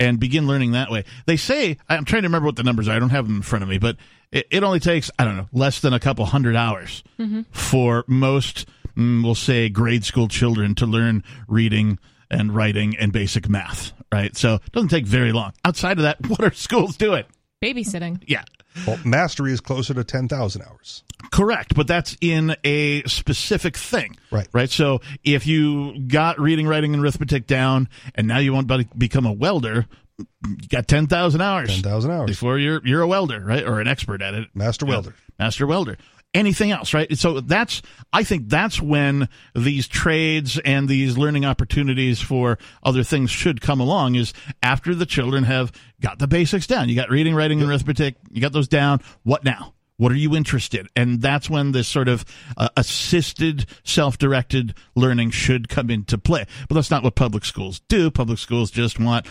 and 0.00 0.18
begin 0.18 0.48
learning 0.48 0.72
that 0.72 0.90
way. 0.90 1.04
They 1.26 1.36
say 1.36 1.78
I'm 1.88 2.04
trying 2.04 2.22
to 2.22 2.28
remember 2.28 2.46
what 2.46 2.56
the 2.56 2.64
numbers 2.64 2.88
are. 2.88 2.96
I 2.96 2.98
don't 2.98 3.10
have 3.10 3.26
them 3.26 3.36
in 3.36 3.42
front 3.42 3.62
of 3.62 3.68
me, 3.68 3.78
but 3.78 3.96
it, 4.32 4.46
it 4.50 4.64
only 4.64 4.80
takes 4.80 5.10
I 5.18 5.24
don't 5.24 5.36
know 5.36 5.48
less 5.52 5.80
than 5.80 5.92
a 5.92 6.00
couple 6.00 6.24
hundred 6.26 6.56
hours 6.56 7.04
for 7.50 8.04
most, 8.08 8.66
mm, 8.96 9.22
we'll 9.22 9.36
say, 9.36 9.68
grade 9.68 10.04
school 10.04 10.26
children 10.26 10.74
to 10.76 10.86
learn 10.86 11.22
reading 11.46 12.00
and 12.30 12.54
writing 12.54 12.96
and 12.96 13.12
basic 13.12 13.48
math. 13.48 13.92
Right, 14.12 14.36
so 14.36 14.54
it 14.54 14.72
doesn't 14.72 14.88
take 14.88 15.06
very 15.06 15.32
long. 15.32 15.52
Outside 15.64 15.98
of 15.98 16.02
that, 16.04 16.26
what 16.28 16.40
are 16.42 16.52
schools 16.52 16.96
doing? 16.96 17.24
Babysitting. 17.62 18.22
Yeah, 18.26 18.44
Well, 18.86 18.98
mastery 19.04 19.52
is 19.52 19.60
closer 19.60 19.92
to 19.94 20.04
10,000 20.04 20.62
hours. 20.62 21.02
Correct, 21.32 21.74
but 21.74 21.86
that's 21.88 22.16
in 22.20 22.54
a 22.62 23.02
specific 23.02 23.76
thing. 23.76 24.16
Right. 24.30 24.46
Right. 24.52 24.70
So 24.70 25.00
if 25.24 25.46
you 25.46 25.98
got 26.06 26.38
reading, 26.38 26.66
writing, 26.68 26.94
and 26.94 27.02
arithmetic 27.02 27.46
down, 27.48 27.88
and 28.14 28.28
now 28.28 28.38
you 28.38 28.52
want 28.52 28.68
to 28.68 28.86
become 28.96 29.26
a 29.26 29.32
welder, 29.32 29.86
you 30.18 30.68
got 30.68 30.86
ten 30.86 31.08
thousand 31.08 31.40
hours. 31.40 31.68
10,000 31.70 32.10
hours. 32.12 32.26
before 32.30 32.56
you're 32.58 32.80
you're 32.86 33.02
a 33.02 33.06
welder, 33.08 33.40
right, 33.44 33.64
or 33.66 33.80
an 33.80 33.88
expert 33.88 34.22
at 34.22 34.34
it. 34.34 34.48
Master 34.54 34.86
welder. 34.86 35.14
Master 35.40 35.66
welder. 35.66 35.96
Anything 36.34 36.70
else, 36.70 36.92
right? 36.92 37.16
So 37.16 37.40
that's 37.40 37.80
I 38.12 38.22
think 38.22 38.48
that's 38.48 38.82
when 38.82 39.28
these 39.54 39.88
trades 39.88 40.60
and 40.62 40.86
these 40.86 41.16
learning 41.16 41.46
opportunities 41.46 42.20
for 42.20 42.58
other 42.82 43.02
things 43.02 43.30
should 43.30 43.62
come 43.62 43.80
along 43.80 44.14
is 44.14 44.34
after 44.62 44.94
the 44.94 45.06
children 45.06 45.44
have 45.44 45.72
got 46.00 46.18
the 46.18 46.28
basics 46.28 46.66
down. 46.66 46.90
You 46.90 46.96
got 46.96 47.10
reading, 47.10 47.34
writing, 47.34 47.62
and 47.62 47.70
arithmetic, 47.70 48.16
you 48.30 48.42
got 48.42 48.52
those 48.52 48.68
down. 48.68 49.00
What 49.22 49.42
now? 49.42 49.74
What 49.96 50.12
are 50.12 50.16
you 50.16 50.36
interested? 50.36 50.86
And 50.94 51.20
that's 51.20 51.50
when 51.50 51.72
this 51.72 51.88
sort 51.88 52.08
of 52.08 52.24
uh, 52.56 52.68
assisted, 52.76 53.66
self-directed 53.82 54.74
learning 54.94 55.30
should 55.30 55.68
come 55.68 55.90
into 55.90 56.18
play. 56.18 56.44
But 56.68 56.76
that's 56.76 56.90
not 56.90 57.02
what 57.02 57.16
public 57.16 57.44
schools 57.44 57.80
do. 57.88 58.10
Public 58.10 58.38
schools 58.38 58.70
just 58.70 59.00
want 59.00 59.26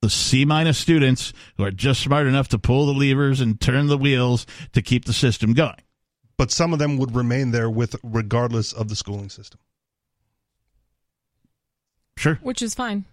the 0.00 0.10
C 0.10 0.44
minus 0.44 0.78
students 0.78 1.32
who 1.56 1.64
are 1.64 1.70
just 1.70 2.02
smart 2.02 2.26
enough 2.26 2.48
to 2.48 2.58
pull 2.58 2.86
the 2.86 2.92
levers 2.92 3.40
and 3.40 3.60
turn 3.60 3.88
the 3.88 3.98
wheels 3.98 4.46
to 4.74 4.80
keep 4.80 5.06
the 5.06 5.12
system 5.12 5.54
going. 5.54 5.80
But 6.40 6.50
some 6.50 6.72
of 6.72 6.78
them 6.78 6.96
would 6.96 7.14
remain 7.14 7.50
there 7.50 7.68
with 7.68 7.96
regardless 8.02 8.72
of 8.72 8.88
the 8.88 8.96
schooling 8.96 9.28
system. 9.28 9.60
Sure. 12.16 12.38
which 12.40 12.62
is 12.62 12.74
fine. 12.74 13.04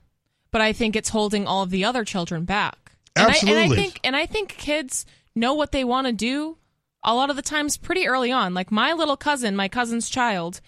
But 0.49 0.61
I 0.61 0.71
think 0.71 0.95
it's 0.95 1.09
holding 1.09 1.45
all 1.45 1.61
of 1.61 1.69
the 1.69 1.83
other 1.83 2.05
children 2.05 2.45
back. 2.45 2.93
And 3.17 3.27
I, 3.27 3.35
and 3.41 3.49
I 3.49 3.67
think 3.67 3.99
and 4.05 4.15
I 4.15 4.27
think 4.27 4.55
kids 4.55 5.05
know 5.35 5.55
what 5.55 5.73
they 5.73 5.83
want 5.83 6.07
to 6.07 6.13
do 6.13 6.55
a 7.03 7.13
lot 7.13 7.29
of 7.29 7.35
the 7.35 7.41
times 7.41 7.75
pretty 7.75 8.07
early 8.07 8.31
on. 8.31 8.53
Like 8.53 8.71
my 8.71 8.93
little 8.93 9.17
cousin, 9.17 9.57
my 9.57 9.67
cousin's 9.67 10.09
child 10.09 10.61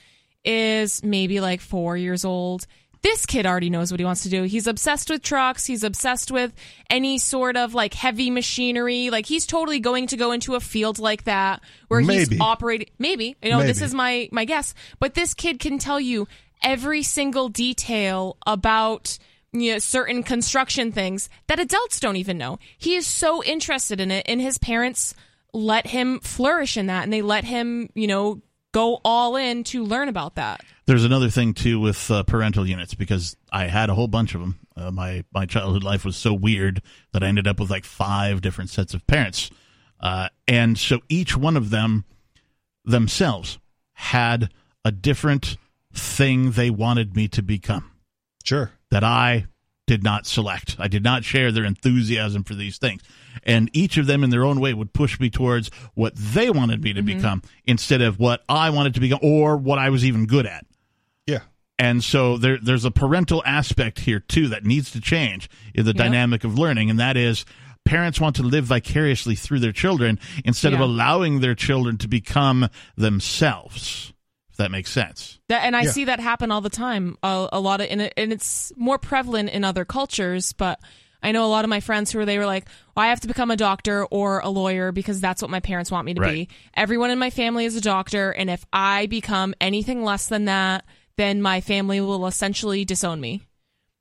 is 0.43 1.01
maybe 1.01 1.39
like 1.39 1.61
4 1.61 1.95
years 1.95 2.25
old. 2.25 2.67
This 3.01 3.25
kid 3.25 3.45
already 3.45 3.69
knows 3.69 3.91
what 3.91 3.99
he 3.99 4.05
wants 4.05 4.23
to 4.23 4.29
do. 4.29 4.43
He's 4.43 4.67
obsessed 4.67 5.09
with 5.09 5.21
trucks. 5.21 5.65
He's 5.65 5.83
obsessed 5.83 6.31
with 6.31 6.53
any 6.89 7.17
sort 7.17 7.55
of 7.55 7.73
like 7.73 7.93
heavy 7.93 8.29
machinery. 8.29 9.09
Like 9.09 9.25
he's 9.25 9.45
totally 9.45 9.79
going 9.79 10.07
to 10.07 10.17
go 10.17 10.31
into 10.31 10.55
a 10.55 10.59
field 10.59 10.99
like 10.99 11.23
that 11.23 11.61
where 11.87 12.01
Maybe. 12.01 12.19
he's 12.19 12.41
operating. 12.41 12.89
Maybe 12.97 13.37
you 13.41 13.51
know 13.51 13.63
this 13.63 13.81
is 13.81 13.93
my 13.93 14.27
my 14.31 14.45
guess. 14.45 14.73
But 14.99 15.13
this 15.13 15.33
kid 15.33 15.59
can 15.59 15.77
tell 15.77 15.99
you 15.99 16.27
every 16.61 17.03
single 17.03 17.47
detail 17.47 18.37
about 18.45 19.17
you 19.51 19.73
know, 19.73 19.79
certain 19.79 20.23
construction 20.23 20.91
things 20.91 21.29
that 21.47 21.59
adults 21.59 21.99
don't 21.99 22.17
even 22.17 22.37
know. 22.37 22.59
He 22.77 22.95
is 22.95 23.07
so 23.07 23.43
interested 23.43 23.99
in 23.99 24.11
it, 24.11 24.25
and 24.27 24.39
his 24.41 24.57
parents 24.57 25.13
let 25.53 25.87
him 25.87 26.19
flourish 26.19 26.77
in 26.77 26.87
that, 26.87 27.03
and 27.03 27.13
they 27.13 27.21
let 27.21 27.43
him, 27.43 27.89
you 27.95 28.07
know, 28.07 28.41
go 28.71 28.99
all 29.03 29.35
in 29.35 29.63
to 29.65 29.83
learn 29.83 30.09
about 30.09 30.35
that. 30.35 30.61
There's 30.85 31.03
another 31.03 31.29
thing 31.29 31.53
too 31.53 31.79
with 31.79 32.09
uh, 32.09 32.23
parental 32.23 32.67
units 32.67 32.93
because 32.93 33.35
I 33.51 33.67
had 33.67 33.89
a 33.89 33.95
whole 33.95 34.07
bunch 34.07 34.33
of 34.35 34.41
them. 34.41 34.59
Uh, 34.75 34.91
my 34.91 35.23
my 35.33 35.45
childhood 35.45 35.83
life 35.83 36.05
was 36.05 36.15
so 36.15 36.33
weird 36.33 36.81
that 37.11 37.23
I 37.23 37.27
ended 37.27 37.47
up 37.47 37.59
with 37.59 37.69
like 37.69 37.85
five 37.85 38.41
different 38.41 38.69
sets 38.69 38.93
of 38.93 39.05
parents, 39.07 39.51
uh, 39.99 40.29
and 40.47 40.77
so 40.77 40.99
each 41.09 41.35
one 41.35 41.57
of 41.57 41.69
them 41.69 42.05
themselves 42.85 43.59
had 43.93 44.49
a 44.85 44.91
different 44.91 45.57
thing 45.93 46.51
they 46.51 46.69
wanted 46.69 47.15
me 47.15 47.27
to 47.27 47.41
become. 47.41 47.91
Sure. 48.43 48.71
that 48.89 49.03
I 49.03 49.45
did 49.89 50.03
not 50.03 50.27
select. 50.27 50.75
I 50.77 50.87
did 50.87 51.03
not 51.03 51.23
share 51.23 51.51
their 51.51 51.65
enthusiasm 51.65 52.43
for 52.43 52.53
these 52.53 52.77
things. 52.77 53.01
And 53.41 53.71
each 53.73 53.97
of 53.97 54.05
them 54.05 54.23
in 54.23 54.29
their 54.29 54.45
own 54.45 54.59
way 54.59 54.71
would 54.71 54.93
push 54.93 55.19
me 55.19 55.31
towards 55.31 55.71
what 55.95 56.13
they 56.15 56.51
wanted 56.51 56.83
me 56.83 56.93
to 56.93 57.01
mm-hmm. 57.01 57.17
become 57.17 57.41
instead 57.65 58.03
of 58.03 58.19
what 58.19 58.43
I 58.47 58.69
wanted 58.69 58.93
to 58.93 58.99
become 58.99 59.17
or 59.23 59.57
what 59.57 59.79
I 59.79 59.89
was 59.89 60.05
even 60.05 60.27
good 60.27 60.45
at. 60.45 60.63
Yeah. 61.25 61.39
And 61.79 62.03
so 62.03 62.37
there, 62.37 62.59
there's 62.61 62.85
a 62.85 62.91
parental 62.91 63.41
aspect 63.47 64.01
here 64.01 64.19
too 64.19 64.49
that 64.49 64.63
needs 64.63 64.91
to 64.91 65.01
change 65.01 65.49
in 65.73 65.85
the 65.85 65.93
Yeah. 65.95 66.03
dynamic 66.03 66.43
of 66.43 66.59
learning, 66.59 66.91
and 66.91 66.99
that 66.99 67.17
is 67.17 67.45
parents 67.83 68.21
want 68.21 68.35
to 68.35 68.43
live 68.43 68.65
vicariously 68.65 69.33
through 69.33 69.59
their 69.59 69.71
children 69.71 70.19
instead 70.45 70.73
of 70.75 70.79
allowing 70.79 71.39
their 71.39 71.55
children 71.55 71.97
to 71.97 72.07
become 72.07 72.69
themselves. 72.95 74.13
If 74.59 74.65
that 74.65 74.71
makes 74.71 74.91
sense. 74.91 75.39
That, 75.47 75.63
and 75.63 75.73
I 75.73 75.83
Yeah. 75.83 75.91
see 75.91 76.03
that 76.05 76.19
happen 76.19 76.51
all 76.51 76.59
the 76.59 76.69
time. 76.69 77.17
A, 77.23 77.47
a 77.53 77.59
lot 77.61 77.79
of, 77.79 77.87
and, 77.89 78.01
it, 78.01 78.13
and 78.17 78.33
it's 78.33 78.73
more 78.75 78.97
prevalent 78.97 79.51
in 79.51 79.63
other 79.63 79.85
cultures. 79.85 80.51
But 80.51 80.81
I 81.23 81.31
know 81.31 81.45
a 81.45 81.47
lot 81.47 81.63
of 81.63 81.69
my 81.69 81.79
friends 81.79 82.11
who 82.11 82.19
are 82.19 82.25
they 82.25 82.37
were 82.37 82.45
like, 82.45 82.67
well, 82.93 83.05
"I 83.05 83.07
have 83.09 83.21
to 83.21 83.29
become 83.29 83.51
a 83.51 83.55
doctor 83.55 84.03
or 84.07 84.39
a 84.41 84.49
lawyer 84.49 84.91
because 84.91 85.21
that's 85.21 85.41
what 85.41 85.49
my 85.49 85.61
parents 85.61 85.91
want 85.91 86.05
me 86.05 86.13
to 86.13 86.19
Right. 86.19 86.49
be." 86.49 86.49
Everyone 86.73 87.09
in 87.09 87.17
my 87.19 87.29
family 87.29 87.63
is 87.63 87.77
a 87.77 87.81
doctor, 87.81 88.31
and 88.31 88.49
if 88.49 88.65
I 88.73 89.05
become 89.05 89.53
anything 89.61 90.03
less 90.03 90.27
than 90.27 90.43
that, 90.45 90.83
then 91.15 91.41
my 91.41 91.61
family 91.61 92.01
will 92.01 92.27
essentially 92.27 92.83
disown 92.83 93.21
me. 93.21 93.39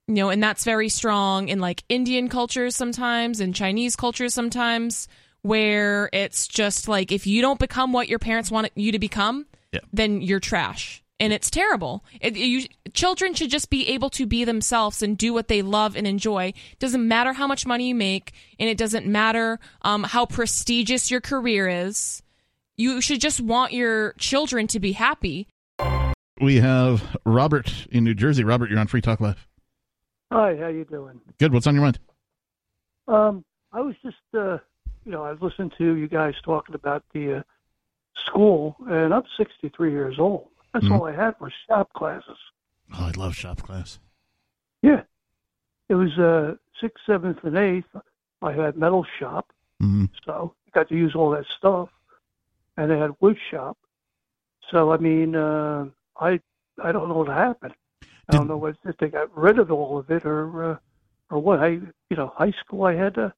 You 0.08 0.14
know, 0.14 0.30
and 0.30 0.42
that's 0.42 0.64
very 0.64 0.88
strong 0.88 1.48
in 1.48 1.60
like 1.60 1.84
Indian 1.88 2.28
cultures 2.28 2.74
sometimes, 2.74 3.38
and 3.38 3.54
Chinese 3.54 3.94
cultures 3.94 4.34
sometimes, 4.34 5.06
where 5.42 6.10
it's 6.12 6.48
just 6.48 6.88
like 6.88 7.12
if 7.12 7.28
you 7.28 7.42
don't 7.42 7.60
become 7.60 7.92
what 7.92 8.08
your 8.08 8.18
parents 8.18 8.50
want 8.50 8.70
you 8.74 8.90
to 8.90 8.98
become, 8.98 9.46
Yeah. 9.72 9.80
then 9.92 10.22
you're 10.22 10.40
trash. 10.40 11.02
And 11.20 11.32
it's 11.32 11.50
terrible. 11.50 12.04
It, 12.20 12.36
you, 12.36 12.66
children 12.94 13.34
should 13.34 13.50
just 13.50 13.70
be 13.70 13.88
able 13.88 14.08
to 14.10 14.24
be 14.24 14.44
themselves 14.44 15.02
and 15.02 15.18
do 15.18 15.32
what 15.32 15.48
they 15.48 15.62
love 15.62 15.96
and 15.96 16.06
enjoy. 16.06 16.52
Doesn't 16.78 17.06
matter 17.06 17.32
how 17.32 17.48
much 17.48 17.66
money 17.66 17.88
you 17.88 17.94
make, 17.94 18.32
and 18.60 18.70
it 18.70 18.78
doesn't 18.78 19.04
matter 19.04 19.58
um, 19.82 20.04
how 20.04 20.26
prestigious 20.26 21.10
your 21.10 21.20
career 21.20 21.68
is. 21.68 22.22
You 22.76 23.00
should 23.00 23.20
just 23.20 23.40
want 23.40 23.72
your 23.72 24.12
children 24.12 24.68
to 24.68 24.78
be 24.78 24.92
happy. 24.92 25.48
We 26.40 26.60
have 26.60 27.16
Robert 27.26 27.88
in 27.90 28.04
New 28.04 28.14
Jersey. 28.14 28.44
Robert, 28.44 28.70
you're 28.70 28.78
on 28.78 28.86
Free 28.86 29.00
Talk 29.00 29.20
Live. 29.20 29.44
Hi, 30.30 30.56
how 30.56 30.68
you 30.68 30.84
doing? 30.84 31.20
Good. 31.38 31.52
What's 31.52 31.66
on 31.66 31.74
your 31.74 31.82
mind? 31.82 31.98
Um, 33.08 33.44
I 33.72 33.80
was 33.80 33.96
just, 34.04 34.16
uh, 34.34 34.58
you 35.04 35.10
know, 35.10 35.24
I 35.24 35.32
was 35.32 35.40
listening 35.40 35.72
to 35.78 35.96
you 35.96 36.06
guys 36.06 36.34
talking 36.44 36.76
about 36.76 37.02
the 37.12 37.38
uh, 37.38 37.42
school, 38.26 38.76
and 38.88 39.12
I'm 39.14 39.24
63 39.36 39.90
years 39.90 40.18
old. 40.18 40.48
That's 40.72 40.84
Mhm. 40.86 40.92
all 40.92 41.04
I 41.06 41.12
had 41.12 41.34
was 41.40 41.52
shop 41.66 41.92
classes. 41.94 42.38
Oh, 42.94 43.04
I 43.06 43.10
love 43.12 43.34
shop 43.34 43.62
class. 43.62 43.98
Yeah. 44.82 45.02
It 45.88 45.94
was 45.94 46.18
uh, 46.18 46.56
sixth, 46.80 47.04
seventh, 47.06 47.42
and 47.44 47.56
eighth. 47.56 47.88
I 48.42 48.52
had 48.52 48.76
metal 48.76 49.04
shop, 49.18 49.52
hmm 49.80 50.06
so 50.24 50.54
I 50.66 50.70
got 50.78 50.88
to 50.88 50.94
use 50.94 51.14
all 51.14 51.30
that 51.30 51.46
stuff. 51.46 51.88
And 52.76 52.90
they 52.90 52.98
had 52.98 53.16
wood 53.20 53.38
shop. 53.50 53.76
So, 54.70 54.92
I 54.92 54.98
mean, 54.98 55.34
uh, 55.34 55.86
I 56.20 56.40
I 56.82 56.92
don't 56.92 57.08
know 57.08 57.16
what 57.18 57.28
happened. 57.28 57.74
I 58.28 58.34
don't 58.34 58.46
know 58.46 58.58
what, 58.58 58.76
if 58.84 58.96
they 58.98 59.08
got 59.08 59.34
rid 59.36 59.58
of 59.58 59.72
all 59.72 59.98
of 59.98 60.10
it 60.10 60.24
or 60.26 60.72
uh, 60.72 60.76
or 61.30 61.38
what. 61.40 61.60
I, 61.60 61.68
you 62.10 62.16
know, 62.16 62.32
high 62.36 62.52
school 62.52 62.84
I 62.84 62.94
had 62.94 63.14
to. 63.14 63.32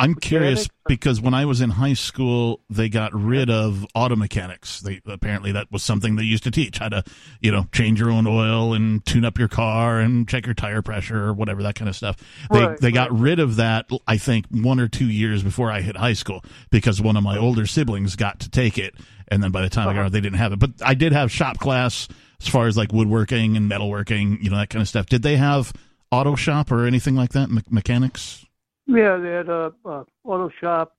I'm 0.00 0.14
curious 0.14 0.68
because 0.86 1.20
when 1.20 1.34
I 1.34 1.44
was 1.44 1.60
in 1.60 1.70
high 1.70 1.94
school, 1.94 2.60
they 2.70 2.88
got 2.88 3.12
rid 3.12 3.50
of 3.50 3.84
auto 3.94 4.14
mechanics. 4.14 4.80
They 4.80 5.00
apparently 5.06 5.50
that 5.52 5.72
was 5.72 5.82
something 5.82 6.14
they 6.14 6.22
used 6.22 6.44
to 6.44 6.50
teach 6.52 6.78
how 6.78 6.88
to, 6.90 7.02
you 7.40 7.50
know, 7.50 7.66
change 7.72 7.98
your 7.98 8.10
own 8.10 8.26
oil 8.26 8.74
and 8.74 9.04
tune 9.04 9.24
up 9.24 9.38
your 9.38 9.48
car 9.48 9.98
and 9.98 10.28
check 10.28 10.46
your 10.46 10.54
tire 10.54 10.82
pressure 10.82 11.24
or 11.24 11.32
whatever 11.34 11.64
that 11.64 11.74
kind 11.74 11.88
of 11.88 11.96
stuff. 11.96 12.16
They 12.52 12.64
Right, 12.64 12.80
they 12.80 12.92
got 12.92 13.10
right. 13.10 13.20
rid 13.20 13.40
of 13.40 13.56
that 13.56 13.88
I 14.06 14.18
think 14.18 14.46
one 14.50 14.78
or 14.78 14.86
two 14.88 15.08
years 15.10 15.42
before 15.42 15.70
I 15.72 15.80
hit 15.80 15.96
high 15.96 16.12
school 16.12 16.44
because 16.70 17.02
one 17.02 17.16
of 17.16 17.24
my 17.24 17.36
older 17.36 17.66
siblings 17.66 18.14
got 18.14 18.38
to 18.40 18.50
take 18.50 18.78
it, 18.78 18.94
and 19.26 19.42
then 19.42 19.50
by 19.50 19.62
the 19.62 19.68
time 19.68 19.88
I 19.88 19.92
got 19.92 19.98
Uh-huh. 19.98 20.06
out, 20.06 20.12
they 20.12 20.20
didn't 20.20 20.38
have 20.38 20.52
it. 20.52 20.60
But 20.60 20.70
I 20.84 20.94
did 20.94 21.12
have 21.12 21.32
shop 21.32 21.58
class 21.58 22.06
as 22.40 22.46
far 22.46 22.68
as 22.68 22.76
like 22.76 22.92
woodworking 22.92 23.56
and 23.56 23.68
metalworking, 23.68 24.42
you 24.42 24.48
know, 24.50 24.58
that 24.58 24.70
kind 24.70 24.80
of 24.80 24.88
stuff. 24.88 25.06
Did 25.06 25.22
they 25.22 25.36
have 25.36 25.72
auto 26.12 26.36
shop 26.36 26.70
or 26.70 26.86
anything 26.86 27.16
like 27.16 27.30
that? 27.32 27.50
Me- 27.50 27.62
mechanics? 27.68 28.44
Yeah, 28.88 29.16
they 29.18 29.30
had 29.30 29.48
a, 29.48 29.72
a 29.84 30.04
auto 30.24 30.50
shop. 30.60 30.96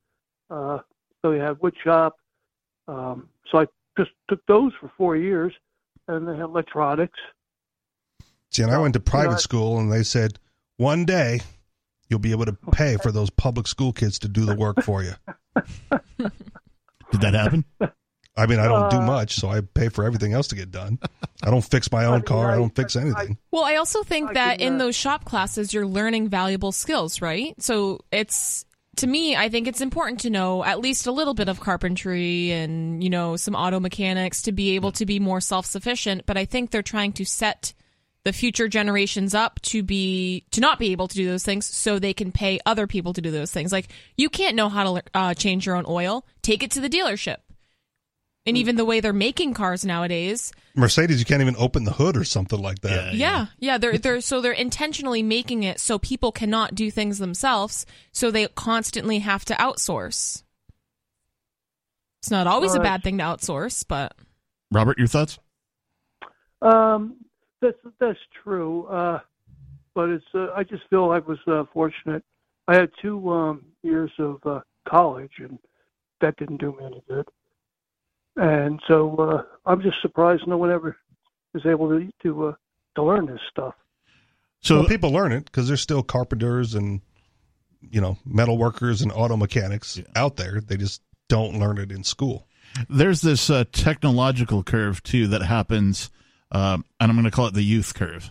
Uh, 0.50 0.80
so 1.22 1.32
we 1.32 1.40
had 1.40 1.60
wood 1.60 1.76
shop. 1.84 2.16
Um, 2.88 3.30
so 3.52 3.60
I 3.60 3.66
just 3.98 4.12
took 4.30 4.46
those 4.46 4.72
for 4.80 4.92
four 4.96 5.18
years, 5.18 5.54
and 6.08 6.28
they 6.28 6.34
had 6.34 6.44
electronics. 6.44 7.20
See, 8.52 8.64
and 8.64 8.72
I 8.72 8.78
went 8.78 8.94
to 8.94 9.00
private 9.00 9.34
I- 9.34 9.40
school, 9.40 9.80
and 9.80 9.92
they 9.92 10.04
said 10.04 10.40
one 10.78 11.06
day 11.06 11.42
you'll 12.10 12.20
be 12.20 12.32
able 12.32 12.46
to 12.46 12.58
pay 12.72 12.98
for 12.98 13.12
those 13.12 13.30
public 13.30 13.68
school 13.68 13.92
kids 13.92 14.20
to 14.20 14.28
do 14.28 14.46
the 14.46 14.56
work 14.56 14.82
for 14.82 15.04
you. 15.04 15.14
Did 17.12 17.22
that 17.22 17.34
happen? 17.34 17.66
I 18.40 18.46
mean, 18.46 18.60
I 18.60 18.68
don't 18.68 18.90
do 18.90 18.98
Uh, 18.98 19.02
much, 19.06 19.36
so 19.36 19.50
I 19.50 19.62
pay 19.62 19.90
for 19.90 20.06
everything 20.06 20.34
else 20.34 20.48
to 20.48 20.56
get 20.56 20.72
done. 20.72 20.98
I 21.44 21.50
don't 21.52 21.64
fix 21.64 21.92
my 21.92 22.06
own 22.06 22.16
mean, 22.16 22.22
car. 22.24 22.52
I 22.52 22.54
I- 22.54 22.58
don't 22.58 22.76
fix 22.76 22.96
I- 22.96 23.02
anything. 23.02 23.38
Well, 23.52 23.64
I 23.64 23.76
also 23.76 24.04
think 24.04 24.32
I 24.32 24.34
that 24.34 24.62
in 24.62 24.78
those 24.78 24.96
shop 24.96 25.26
classes, 25.26 25.74
you're 25.74 25.86
learning 25.88 26.30
valuable 26.30 26.72
skills, 26.72 27.22
right? 27.22 27.54
So 27.62 28.00
it's 28.12 28.66
to 28.98 29.08
me, 29.08 29.36
I 29.36 29.48
think 29.50 29.68
it's 29.68 29.80
important 29.82 30.22
to 30.22 30.30
know 30.30 30.64
at 30.64 30.80
least 30.80 31.08
a 31.08 31.12
little 31.12 31.34
bit 31.34 31.48
of 31.48 31.60
carpentry 31.60 32.52
and 32.52 33.04
you 33.04 33.10
know 33.10 33.36
some 33.38 33.56
auto 33.56 33.80
mechanics 33.80 34.42
to 34.44 34.52
be 34.52 34.76
able 34.76 34.92
to 34.94 35.06
be 35.06 35.20
more 35.20 35.40
self 35.42 35.66
sufficient. 35.66 36.26
But 36.26 36.38
I 36.38 36.46
think 36.46 36.72
they're 36.72 36.82
trying 36.82 37.14
to 37.14 37.26
set 37.26 37.74
the 38.26 38.34
future 38.34 38.68
generations 38.68 39.34
up 39.34 39.62
to 39.62 39.82
be 39.82 40.44
to 40.52 40.60
not 40.60 40.78
be 40.80 40.92
able 40.92 41.08
to 41.08 41.16
do 41.16 41.26
those 41.28 41.44
things 41.44 41.66
so 41.66 41.98
they 42.00 42.14
can 42.14 42.32
pay 42.34 42.60
other 42.66 42.86
people 42.86 43.14
to 43.14 43.22
do 43.22 43.32
those 43.32 43.50
things 43.52 43.72
like 43.72 43.88
you 44.18 44.30
can't 44.30 44.56
know 44.58 44.68
how 44.68 44.84
to 44.84 45.04
uh, 45.14 45.34
change 45.34 45.66
your 45.66 45.76
own 45.78 45.86
oil 45.88 46.26
take 46.42 46.62
it 46.62 46.70
to 46.72 46.82
the 46.82 46.90
dealership 46.90 47.38
and 48.46 48.58
even 48.58 48.76
the 48.76 48.86
way 48.86 49.00
they're 49.00 49.14
making 49.14 49.54
cars 49.54 49.86
nowadays 49.86 50.52
Mercedes, 50.80 51.20
you 51.20 51.26
can't 51.26 51.42
even 51.42 51.56
open 51.58 51.84
the 51.84 51.92
hood 51.92 52.16
or 52.16 52.24
something 52.24 52.60
like 52.60 52.80
that. 52.82 53.14
yeah, 53.14 53.48
yeah. 53.60 53.78
They're 53.78 53.98
they're 53.98 54.22
so 54.22 54.42
they're 54.42 54.52
intentionally 54.52 55.22
making 55.22 55.64
it 55.64 55.80
so 55.80 56.00
people 56.00 56.32
cannot 56.32 56.74
do 56.74 56.90
things 56.90 57.20
themselves, 57.20 57.86
so 58.12 58.32
they 58.32 58.48
constantly 58.48 59.20
have 59.20 59.46
to 59.46 59.54
outsource. 59.56 60.44
It's 62.22 62.32
not 62.32 62.48
always 62.48 62.76
a 62.76 62.80
bad 62.80 63.04
thing 63.04 63.18
to 63.20 63.24
outsource, 63.24 63.86
but 63.88 64.14
Robert, 64.72 64.98
your 64.98 65.08
thoughts? 65.08 65.40
Um, 66.62 67.18
that's 67.62 67.78
that's 68.00 68.20
true. 68.44 68.86
Uh, 68.88 69.20
but 69.96 70.10
it's 70.10 70.26
uh, 70.34 70.48
I 70.56 70.64
just 70.64 70.84
feel 70.90 71.12
I 71.12 71.20
was 71.20 71.40
uh, 71.48 71.64
fortunate. 71.74 72.24
I 72.68 72.76
had 72.76 72.92
two 73.02 73.30
um, 73.32 73.66
years 73.84 74.12
of 74.20 74.38
uh, 74.46 74.62
college, 74.88 75.32
and 75.40 75.58
that 76.22 76.38
didn't 76.38 76.60
do 76.60 76.72
me 76.72 76.86
any 76.86 77.04
good. 77.08 77.28
And 78.40 78.80
so 78.88 79.18
uh, 79.18 79.44
I'm 79.70 79.82
just 79.82 80.02
surprised 80.02 80.48
no 80.48 80.58
one 80.58 80.72
ever 80.72 80.96
is 81.54 81.66
able 81.66 81.90
to 81.90 82.10
to 82.24 82.48
uh, 82.48 82.54
to 82.96 83.04
learn 83.04 83.26
this 83.26 83.42
stuff. 83.52 83.74
So 84.62 84.80
well, 84.80 84.88
people 84.88 85.12
learn 85.12 85.34
it 85.34 85.44
because 85.44 85.68
there's 85.68 85.82
still 85.82 86.04
carpenters 86.04 86.74
and 86.74 87.02
you 87.82 88.00
know 88.00 88.18
metal 88.26 88.58
workers 88.58 89.02
and 89.02 89.12
auto 89.12 89.36
mechanics 89.36 90.00
out 90.16 90.38
there. 90.38 90.62
They 90.62 90.78
just 90.78 91.02
don't 91.28 91.60
learn 91.60 91.80
it 91.80 91.92
in 91.92 92.06
school. 92.06 92.48
there's 92.90 93.20
this 93.20 93.50
uh, 93.50 93.66
technological 93.74 94.64
curve 94.64 95.04
too 95.04 95.28
that 95.28 95.42
happens, 95.42 96.10
um, 96.54 96.86
and 97.02 97.12
I'm 97.12 97.18
going 97.18 97.26
to 97.26 97.32
call 97.32 97.48
it 97.48 97.54
the 97.54 97.62
youth 97.62 97.94
curve. 97.94 98.30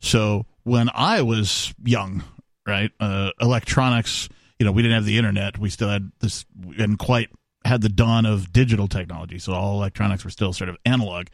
So 0.00 0.46
when 0.62 0.88
I 0.94 1.20
was 1.20 1.74
young, 1.84 2.24
right, 2.66 2.90
uh, 2.98 3.32
electronics, 3.42 4.30
you 4.58 4.64
know, 4.64 4.72
we 4.72 4.80
didn't 4.80 4.94
have 4.94 5.04
the 5.04 5.18
internet. 5.18 5.58
We 5.58 5.68
still 5.68 5.90
had 5.90 6.12
this, 6.20 6.46
we 6.64 6.76
hadn't 6.76 6.96
quite 6.96 7.28
had 7.64 7.80
the 7.80 7.88
dawn 7.88 8.26
of 8.26 8.52
digital 8.52 8.88
technology. 8.88 9.38
So 9.38 9.52
all 9.52 9.74
electronics 9.74 10.24
were 10.24 10.30
still 10.30 10.52
sort 10.52 10.70
of 10.70 10.76
analog. 10.84 11.28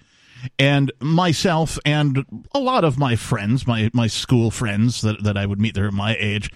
And 0.59 0.91
myself 1.01 1.79
and 1.85 2.25
a 2.55 2.61
lot 2.61 2.85
of 2.85 2.99
my 2.99 3.17
friends, 3.17 3.67
my 3.67 3.91
my 3.93 4.07
school 4.07 4.51
friends 4.51 5.03
that 5.03 5.23
that 5.23 5.37
I 5.37 5.45
would 5.45 5.61
meet 5.61 5.75
there 5.75 5.87
at 5.87 5.93
my 5.93 6.17
age, 6.19 6.51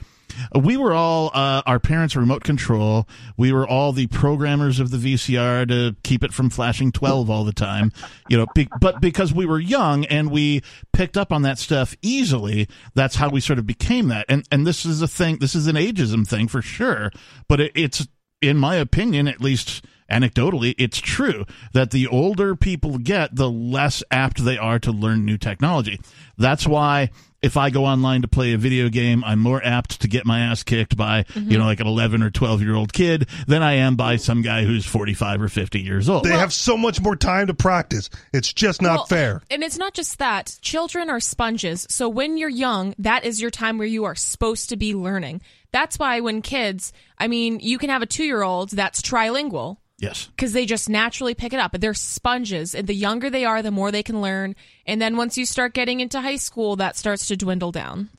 we 0.55 0.77
were 0.77 0.93
all 0.93 1.31
uh, 1.35 1.63
our 1.67 1.79
parents' 1.79 2.17
remote 2.17 2.45
control. 2.45 3.09
We 3.37 3.53
were 3.53 3.67
all 3.67 3.93
the 3.93 4.07
programmers 4.07 4.81
of 4.81 4.91
the 4.91 4.97
VCR 4.97 5.69
to 5.69 5.97
keep 6.03 6.25
it 6.25 6.33
from 6.33 6.51
flashing 6.51 6.93
twelve 6.93 7.31
all 7.31 7.45
the 7.45 7.53
time. 7.53 7.93
You 8.31 8.39
know, 8.39 8.47
be, 8.55 8.69
but 8.81 9.03
because 9.03 9.35
we 9.35 9.45
were 9.45 9.61
young 9.61 10.07
and 10.07 10.31
we 10.31 10.63
picked 10.95 11.19
up 11.19 11.31
on 11.31 11.43
that 11.43 11.59
stuff 11.59 11.95
easily, 12.01 12.69
that's 12.95 13.17
how 13.17 13.29
we 13.29 13.41
sort 13.41 13.59
of 13.59 13.67
became 13.67 14.09
that. 14.09 14.25
And 14.31 14.49
and 14.51 14.67
this 14.67 14.87
is 14.87 15.03
a 15.03 15.07
thing. 15.07 15.41
This 15.41 15.55
is 15.55 15.67
an 15.67 15.77
ageism 15.77 16.27
thing 16.27 16.49
for 16.49 16.63
sure. 16.63 17.13
But 17.49 17.61
it, 17.61 17.73
it's 17.75 18.09
in 18.49 18.59
my 18.59 18.77
opinion, 18.77 19.29
at 19.29 19.41
least 19.41 19.85
anecdotally, 20.11 20.75
it's 20.79 20.99
true 20.99 21.47
that 21.73 21.91
the 21.91 22.07
older 22.07 22.55
people 22.55 22.99
get, 22.99 23.35
the 23.35 23.51
less 23.51 24.03
apt 24.11 24.45
they 24.45 24.59
are 24.59 24.79
to 24.79 24.93
learn 24.93 25.25
new 25.25 25.39
technology. 25.39 26.01
That's 26.37 26.67
why 26.67 27.11
if 27.45 27.59
I 27.59 27.69
go 27.69 27.85
online 27.85 28.23
to 28.23 28.29
play 28.29 28.55
a 28.55 28.59
video 28.59 28.89
game, 28.89 29.23
I'm 29.23 29.39
more 29.39 29.63
apt 29.63 30.01
to 30.01 30.09
get 30.09 30.25
my 30.25 30.41
ass 30.41 30.63
kicked 30.63 30.97
by, 30.97 31.25
mm-hmm. 31.25 31.51
you 31.51 31.59
know, 31.59 31.67
like 31.67 31.81
an 31.81 31.87
11 31.87 32.23
or 32.23 32.31
12 32.31 32.63
year 32.63 32.75
old 32.75 32.93
kid 32.93 33.29
than 33.47 33.63
I 33.63 33.75
am 33.75 33.97
by 33.97 34.17
some 34.17 34.41
guy 34.41 34.65
who's 34.65 34.87
45 34.87 35.43
or 35.43 35.49
50 35.49 35.81
years 35.81 36.09
old. 36.09 36.25
They 36.25 36.31
have 36.31 36.53
so 36.55 36.79
much 36.79 37.03
more 37.03 37.17
time 37.17 37.49
to 37.49 37.55
practice. 37.55 38.09
It's 38.33 38.53
just 38.53 38.81
not 38.81 38.97
Well, 38.97 39.07
fair. 39.07 39.43
And 39.51 39.63
it's 39.63 39.77
not 39.77 39.93
just 39.93 40.19
that. 40.19 40.57
Children 40.63 41.11
are 41.11 41.21
sponges. 41.21 41.87
So 41.91 42.09
when 42.09 42.39
you're 42.39 42.49
young, 42.49 42.95
that 42.99 43.25
is 43.25 43.43
your 43.43 43.51
time 43.51 43.77
where 43.77 43.87
you 43.87 44.05
are 44.05 44.15
supposed 44.15 44.71
to 44.71 44.77
be 44.77 44.95
learning. 44.95 45.43
That's 45.71 45.99
why 45.99 46.21
when 46.21 46.41
kids, 46.41 46.93
I 47.19 47.29
mean, 47.29 47.61
you 47.61 47.77
can 47.77 47.91
have 47.91 48.01
a 48.01 48.07
two 48.07 48.25
year 48.25 48.43
old 48.43 48.71
that's 48.71 49.03
trilingual 49.03 49.77
yes. 49.99 50.29
because 50.37 50.53
they 50.53 50.67
just 50.67 50.89
naturally 50.89 51.35
pick 51.35 51.53
it 51.53 51.61
up. 51.61 51.73
They're 51.73 51.95
sponges. 51.95 52.75
And 52.75 52.87
the 52.87 52.95
younger 52.95 53.31
they 53.31 53.45
are, 53.45 53.63
the 53.63 53.71
more 53.71 53.91
they 53.91 54.03
can 54.03 54.21
learn. 54.21 54.55
And 54.87 55.01
then 55.01 55.17
once 55.17 55.39
you 55.39 55.47
start 55.47 55.75
getting 55.75 56.01
into 56.01 56.21
high 56.21 56.37
school, 56.37 56.77
that 56.77 56.97
starts 56.97 57.27
to 57.29 57.37
dwindle 57.37 57.73
down. 57.73 58.11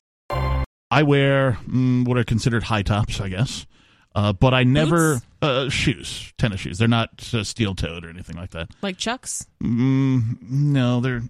I 0.90 1.02
wear 1.02 1.58
mm, 1.66 2.06
what 2.06 2.16
are 2.16 2.24
considered 2.24 2.64
high 2.64 2.82
tops, 2.82 3.20
I 3.20 3.28
guess. 3.28 3.66
Uh, 4.14 4.32
but 4.32 4.54
I 4.54 4.64
never 4.64 5.20
uh, 5.42 5.68
shoes, 5.68 6.32
tennis 6.38 6.60
shoes. 6.60 6.78
They're 6.78 6.88
not 6.88 7.34
uh, 7.34 7.44
steel 7.44 7.74
toed 7.74 8.04
or 8.04 8.08
anything 8.08 8.36
like 8.36 8.50
that. 8.52 8.70
Like 8.80 8.96
Chucks. 8.96 9.46
Mm, 9.62 10.40
no, 10.40 11.00
they're 11.00 11.22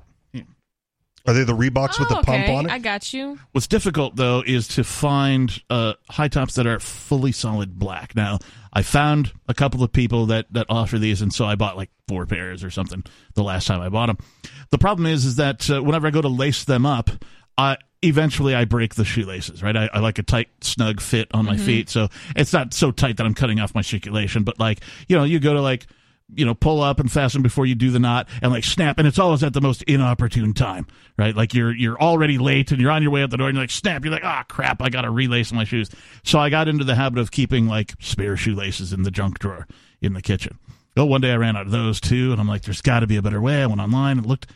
Are 1.26 1.34
they 1.34 1.44
the 1.44 1.56
Reeboks 1.56 1.98
with 1.98 2.10
Oh, 2.10 2.16
the 2.16 2.22
pump 2.22 2.48
on 2.48 2.66
it? 2.66 2.72
I 2.72 2.78
got 2.78 3.12
you. 3.12 3.38
What's 3.52 3.66
difficult 3.66 4.16
though 4.16 4.42
is 4.46 4.68
to 4.68 4.84
find 4.84 5.60
uh, 5.70 5.94
high 6.08 6.28
tops 6.28 6.54
that 6.54 6.66
are 6.66 6.78
fully 6.78 7.32
solid 7.32 7.78
black. 7.78 8.14
Now, 8.14 8.38
I 8.72 8.82
found 8.82 9.32
a 9.48 9.54
couple 9.54 9.82
of 9.82 9.92
people 9.92 10.26
that 10.26 10.46
that 10.52 10.66
offer 10.68 10.98
these, 10.98 11.22
and 11.22 11.32
so 11.32 11.44
I 11.46 11.54
bought 11.54 11.76
like 11.76 11.90
four 12.08 12.26
pairs 12.26 12.62
or 12.62 12.70
something 12.70 13.02
the 13.34 13.42
last 13.42 13.66
time 13.66 13.80
I 13.80 13.88
bought 13.88 14.06
them. 14.06 14.18
The 14.70 14.78
problem 14.78 15.06
is, 15.06 15.24
is 15.24 15.36
that 15.36 15.68
uh, 15.70 15.82
whenever 15.82 16.06
I 16.06 16.10
go 16.10 16.22
to 16.22 16.28
lace 16.28 16.64
them 16.64 16.86
up, 16.86 17.10
I 17.58 17.78
eventually 18.02 18.54
I 18.54 18.64
break 18.66 18.94
the 18.94 19.04
shoelaces. 19.04 19.62
Right, 19.62 19.76
I, 19.76 19.88
I 19.92 19.98
like 20.00 20.18
a 20.18 20.22
tight, 20.22 20.48
snug 20.60 21.00
fit 21.00 21.28
on 21.32 21.44
my 21.46 21.56
feet, 21.56 21.88
so 21.88 22.08
it's 22.36 22.52
not 22.52 22.74
so 22.74 22.90
tight 22.90 23.16
that 23.16 23.26
I'm 23.26 23.34
cutting 23.34 23.58
off 23.60 23.74
my 23.74 23.82
circulation. 23.82 24.44
But 24.44 24.60
like, 24.60 24.80
you 25.08 25.16
know, 25.16 25.24
you 25.24 25.40
go 25.40 25.54
to 25.54 25.60
like 25.62 25.86
you 26.34 26.44
know, 26.44 26.54
pull 26.54 26.80
up 26.82 26.98
and 26.98 27.10
fasten 27.10 27.40
before 27.42 27.66
you 27.66 27.74
do 27.74 27.90
the 27.90 27.98
knot 27.98 28.28
and 28.42 28.50
like 28.52 28.64
snap. 28.64 28.98
And 28.98 29.06
it's 29.06 29.18
always 29.18 29.44
at 29.44 29.52
the 29.52 29.60
most 29.60 29.82
inopportune 29.84 30.54
time, 30.54 30.86
right? 31.16 31.34
Like 31.36 31.54
you're, 31.54 31.72
you're 31.74 32.00
already 32.00 32.36
late 32.38 32.72
and 32.72 32.80
you're 32.80 32.90
on 32.90 33.02
your 33.02 33.12
way 33.12 33.22
out 33.22 33.30
the 33.30 33.36
door 33.36 33.48
and 33.48 33.56
you're 33.56 33.62
like, 33.62 33.70
snap. 33.70 34.04
You're 34.04 34.12
like, 34.12 34.24
ah, 34.24 34.44
crap. 34.48 34.82
I 34.82 34.88
got 34.88 35.02
to 35.02 35.10
relace 35.10 35.52
my 35.52 35.64
shoes. 35.64 35.88
So 36.24 36.38
I 36.38 36.50
got 36.50 36.66
into 36.68 36.84
the 36.84 36.96
habit 36.96 37.20
of 37.20 37.30
keeping 37.30 37.68
like 37.68 37.94
spare 38.00 38.36
shoelaces 38.36 38.92
in 38.92 39.02
the 39.04 39.10
junk 39.10 39.38
drawer 39.38 39.66
in 40.00 40.14
the 40.14 40.22
kitchen. 40.22 40.58
Well, 40.96 41.08
one 41.08 41.20
day 41.20 41.32
I 41.32 41.36
ran 41.36 41.56
out 41.56 41.66
of 41.66 41.72
those 41.72 42.00
too. 42.00 42.32
And 42.32 42.40
I'm 42.40 42.48
like, 42.48 42.62
there's 42.62 42.82
got 42.82 43.00
to 43.00 43.06
be 43.06 43.16
a 43.16 43.22
better 43.22 43.40
way. 43.40 43.62
I 43.62 43.66
went 43.66 43.80
online 43.80 44.18
and 44.18 44.26
looked 44.26 44.50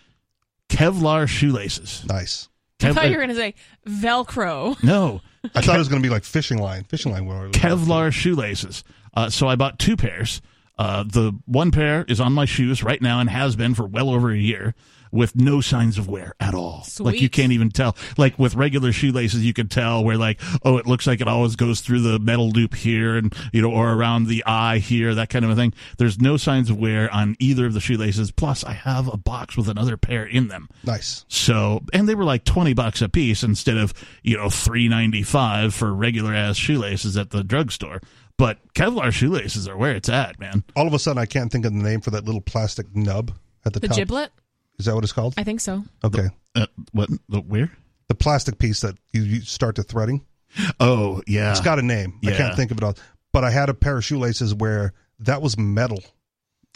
Kevlar 0.69 1.29
shoelaces. 1.29 2.05
Nice. 2.09 2.49
I 2.83 2.93
thought 2.93 3.07
you 3.11 3.17
were 3.17 3.27
going 3.27 3.29
to 3.29 3.35
say 3.35 3.55
Velcro. 3.87 4.83
no, 4.83 5.21
I 5.55 5.61
thought 5.61 5.75
it 5.75 5.79
was 5.79 5.89
going 5.89 6.03
to 6.03 6.07
be 6.07 6.13
like 6.13 6.25
fishing 6.25 6.59
line. 6.59 6.85
Fishing 6.85 7.13
line. 7.13 7.27
were- 7.27 7.51
Kevlar 7.51 8.13
shoelaces. 8.13 8.85
Uh, 9.13 9.29
so 9.29 9.49
I 9.49 9.57
bought 9.57 9.79
two 9.79 9.97
pairs. 9.97 10.41
Uh, 10.81 11.03
the 11.03 11.39
one 11.45 11.71
pair 11.71 12.07
is 12.09 12.21
on 12.21 12.33
my 12.33 12.47
shoes 12.47 12.83
right 12.83 13.03
now 13.03 13.21
and 13.21 13.29
has 13.29 13.55
been 13.55 13.75
for 13.75 13.85
well 13.85 14.09
over 14.09 14.31
a 14.31 14.39
year 14.39 14.75
with 15.13 15.37
no 15.37 15.61
signs 15.61 15.99
of 15.99 16.09
wear 16.09 16.35
at 16.41 16.55
all. 16.55 16.87
Like 17.01 17.21
you 17.21 17.29
can't 17.29 17.53
even 17.53 17.71
tell. 17.71 17.97
Like 18.17 18.39
with 18.39 18.55
regular 18.55 18.91
shoelaces, 18.91 19.45
you 19.45 19.53
can 19.53 19.69
tell 19.69 20.03
where 20.03 20.17
like, 20.17 20.41
oh, 20.65 20.79
it 20.79 20.87
looks 20.87 21.07
like 21.07 21.21
it 21.21 21.29
always 21.29 21.55
goes 21.55 21.83
through 21.83 22.01
the 22.01 22.19
metal 22.19 22.49
loop 22.49 22.75
here 22.75 23.17
and, 23.17 23.35
you 23.53 23.61
know, 23.61 23.71
or 23.71 23.93
around 23.93 24.27
the 24.29 24.43
eye 24.47 24.79
here, 24.79 25.15
that 25.15 25.29
kind 25.29 25.45
of 25.45 25.51
a 25.51 25.55
thing. 25.55 25.75
There's 25.99 26.19
no 26.19 26.39
signs 26.39 26.71
of 26.71 26.79
wear 26.79 27.13
on 27.13 27.37
either 27.39 27.67
of 27.67 27.75
the 27.75 27.81
shoelaces. 27.81 28.31
Plus 28.31 28.65
I 28.65 28.73
have 28.73 29.07
a 29.13 29.19
box 29.19 29.59
with 29.59 29.69
another 29.69 29.99
pair 29.99 30.25
in 30.25 30.49
them. 30.49 30.69
Nice. 30.83 31.27
So, 31.29 31.83
and 31.93 32.09
they 32.09 32.15
were 32.15 32.25
like 32.25 32.45
20 32.45 32.73
bucks 32.73 33.03
a 33.03 33.09
piece 33.11 33.43
instead 33.43 33.77
of, 33.77 33.93
you 34.23 34.39
know, 34.39 34.49
395 34.49 35.75
for 35.75 35.93
regular 35.93 36.35
ass 36.35 36.57
shoelaces 36.57 37.19
at 37.19 37.31
the 37.31 37.45
drugstore. 37.45 38.01
But 38.41 38.59
Kevlar 38.73 39.13
shoelaces 39.13 39.69
are 39.69 39.77
where 39.77 39.95
it's 39.95 40.09
at, 40.09 40.41
man. 40.41 40.65
All 40.75 40.87
of 40.87 40.95
a 40.95 40.99
sudden, 40.99 41.21
I 41.21 41.27
can't 41.27 41.53
think 41.53 41.67
of 41.67 41.75
the 41.75 41.83
name 41.83 42.01
for 42.01 42.11
that 42.13 42.25
little 42.25 42.41
plastic 42.41 42.87
nub 42.97 43.33
at 43.67 43.75
the, 43.75 43.81
top. 43.81 43.83
The 43.83 43.89
top. 43.89 43.97
giblet? 43.99 44.33
Is 44.79 44.87
that 44.87 44.95
what 44.95 45.05
it's 45.05 45.13
called? 45.13 45.35
I 45.37 45.45
think 45.45 45.61
so. 45.61 45.85
Okay. 46.03 46.29
Uh, 46.55 46.65
what? 46.93 47.11
The 47.29 47.41
where? 47.41 47.71
The 48.09 48.15
plastic 48.15 48.59
piece 48.59 48.81
that 48.81 48.97
you, 49.13 49.25
you 49.25 49.41
start 49.43 49.77
to 49.77 49.83
threading. 49.83 50.25
Oh, 50.81 51.23
yeah. 51.27 51.51
It's 51.51 51.61
got 51.61 51.79
a 51.79 51.83
name. 51.83 52.19
I 52.27 52.31
can't 52.33 52.57
think 52.57 52.71
of 52.71 52.79
it 52.79 52.83
all. 52.83 52.97
But 53.31 53.45
I 53.45 53.51
had 53.51 53.69
a 53.69 53.75
pair 53.75 53.99
of 53.99 54.05
shoelaces 54.07 54.55
where 54.55 54.95
that 55.19 55.43
was 55.43 55.59
metal. 55.59 56.03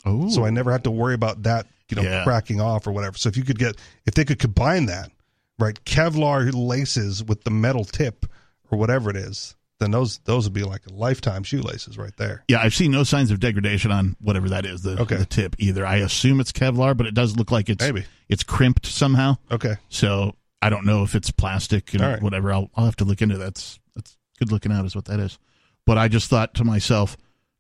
oh. 0.05 0.29
So 0.29 0.45
I 0.45 0.51
never 0.51 0.71
had 0.71 0.85
to 0.85 0.91
worry 0.91 1.15
about 1.15 1.45
that, 1.45 1.67
you 1.89 1.97
know, 1.97 2.03
Yeah. 2.03 2.25
cracking 2.25 2.61
off 2.61 2.87
or 2.87 2.93
whatever. 2.93 3.17
So 3.17 3.31
if 3.31 3.39
you 3.39 3.43
could 3.43 3.59
get, 3.59 3.77
if 4.05 4.12
they 4.12 4.27
could 4.27 4.39
combine 4.39 4.85
that, 4.87 5.11
right, 5.59 5.83
Kevlar 5.87 6.53
laces 6.55 7.25
with 7.25 7.43
the 7.45 7.51
metal 7.51 7.87
tip 7.87 8.27
or 8.71 8.79
whatever 8.79 9.09
it 9.09 9.17
is, 9.17 9.57
then 9.81 9.91
those 9.91 10.18
those 10.25 10.45
would 10.45 10.53
be 10.53 10.62
like 10.62 10.83
lifetime 10.91 11.43
shoelaces 11.43 11.99
right 11.99 12.16
there. 12.16 12.45
Yeah, 12.49 12.61
I've 12.61 12.75
seen 12.75 12.91
no 12.93 13.03
signs 13.03 13.31
of 13.31 13.41
degradation 13.41 13.91
on 13.91 14.16
whatever 14.20 14.49
that 14.51 14.64
is, 14.66 14.83
the, 14.83 15.01
Okay. 15.01 15.16
the 15.16 15.27
tip 15.27 15.57
either. 15.59 15.85
I 15.85 15.97
assume 15.97 16.41
it's 16.41 16.53
Kevlar, 16.53 16.97
but 16.97 17.07
it 17.07 17.14
does 17.14 17.37
look 17.37 17.51
like 17.51 17.68
it's 17.68 17.85
Maybe. 17.85 18.05
it's 18.29 18.45
crimped 18.45 18.87
somehow. 18.87 19.37
Okay. 19.51 19.75
So 19.89 20.35
I 20.62 20.70
don't 20.70 20.87
know 20.87 21.03
if 21.03 21.14
it's 21.14 21.31
plastic 21.31 21.93
and 21.95 22.03
All 22.03 22.11
right. 22.11 22.22
whatever. 22.22 22.53
I'll 22.53 22.70
I'll 22.77 22.85
have 22.87 22.97
to 22.97 23.05
look 23.05 23.20
into 23.20 23.37
that. 23.39 23.45
That's 23.45 23.79
that's 23.97 24.16
good 24.39 24.53
looking 24.53 24.72
out 24.72 24.85
is 24.85 24.95
what 24.95 25.07
that 25.07 25.20
is. 25.20 25.39
But 25.87 25.99
I 25.99 26.09
just 26.09 26.31
thought 26.31 26.55
to 26.55 26.64
myself, 26.64 27.16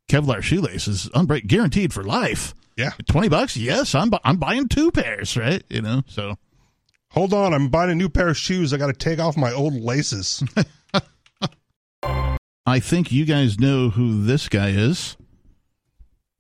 Kevlar 0.08 0.42
shoelaces 0.42 1.08
unbreak 1.14 1.46
guaranteed 1.46 1.92
for 1.92 2.02
life. 2.04 2.54
Yeah. 2.76 2.90
Twenty 3.08 3.28
bucks? 3.28 3.56
Yes, 3.56 3.94
I'm 3.94 4.10
bu- 4.10 4.18
I'm 4.24 4.36
buying 4.36 4.68
two 4.68 4.90
pairs, 4.92 5.36
right? 5.36 5.62
You 5.68 5.82
know, 5.82 6.02
so 6.06 6.36
Hold 7.10 7.32
on, 7.32 7.54
I'm 7.54 7.68
buying 7.68 7.90
a 7.90 7.94
new 7.94 8.08
pair 8.08 8.28
of 8.30 8.36
shoes. 8.36 8.72
I 8.72 8.76
got 8.76 8.88
to 8.88 8.92
take 8.92 9.20
off 9.20 9.36
my 9.36 9.52
old 9.52 9.74
laces. 9.74 10.42
I 12.66 12.80
think 12.80 13.12
you 13.12 13.24
guys 13.24 13.58
know 13.58 13.90
who 13.90 14.22
this 14.24 14.48
guy 14.48 14.68
is. 14.70 15.16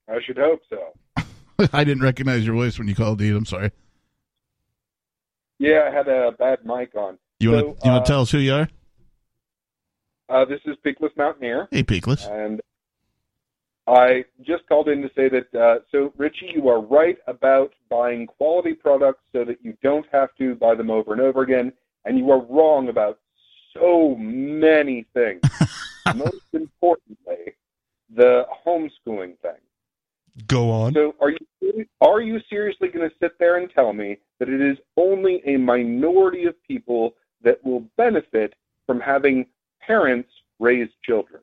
I 0.08 0.20
should 0.24 0.38
hope 0.38 0.60
so. 0.70 1.24
I 1.72 1.84
didn't 1.84 2.02
recognize 2.02 2.46
your 2.46 2.54
voice 2.54 2.78
when 2.78 2.88
you 2.88 2.94
called, 2.94 3.18
dude. 3.18 3.36
I'm 3.36 3.44
sorry. 3.44 3.70
Yeah, 5.58 5.88
I 5.90 5.94
had 5.94 6.08
a 6.08 6.32
bad 6.32 6.64
mic 6.64 6.94
on. 6.94 7.18
You 7.40 7.52
want 7.52 7.80
to 7.80 7.86
you 7.86 7.92
want 7.92 8.02
uh, 8.02 8.04
to 8.04 8.12
tell 8.12 8.22
us 8.22 8.30
who 8.30 8.38
you 8.38 8.54
are? 8.54 8.68
Uh, 10.28 10.44
this 10.46 10.60
is 10.64 10.76
Peakless 10.84 11.14
Mountaineer, 11.16 11.68
Hey, 11.70 11.82
Peakless. 11.82 12.26
and 12.30 12.60
I 13.86 14.24
just 14.42 14.66
called 14.66 14.88
in 14.88 15.02
to 15.02 15.10
say 15.14 15.28
that. 15.28 15.54
Uh, 15.54 15.80
so, 15.92 16.12
Richie, 16.16 16.50
you 16.54 16.68
are 16.68 16.80
right 16.80 17.18
about 17.26 17.72
buying 17.90 18.26
quality 18.26 18.72
products 18.72 19.22
so 19.32 19.44
that 19.44 19.58
you 19.62 19.76
don't 19.82 20.06
have 20.10 20.30
to 20.38 20.54
buy 20.54 20.74
them 20.74 20.90
over 20.90 21.12
and 21.12 21.20
over 21.20 21.42
again, 21.42 21.72
and 22.06 22.16
you 22.16 22.30
are 22.30 22.40
wrong 22.40 22.88
about 22.88 23.18
so 23.74 24.16
many 24.16 25.04
things. 25.12 25.42
Most 26.14 26.44
importantly, 26.52 27.54
the 28.14 28.44
homeschooling 28.66 29.38
thing. 29.40 29.60
Go 30.46 30.70
on. 30.70 30.94
So 30.94 31.14
are 31.20 31.30
you 31.30 31.86
are 32.00 32.20
you 32.20 32.40
seriously 32.50 32.88
going 32.88 33.08
to 33.08 33.14
sit 33.20 33.38
there 33.38 33.56
and 33.56 33.70
tell 33.70 33.92
me 33.92 34.18
that 34.38 34.48
it 34.48 34.60
is 34.60 34.76
only 34.96 35.42
a 35.46 35.56
minority 35.56 36.44
of 36.44 36.54
people 36.66 37.14
that 37.42 37.64
will 37.64 37.84
benefit 37.96 38.54
from 38.86 39.00
having 39.00 39.46
parents 39.80 40.28
raise 40.58 40.88
children? 41.04 41.40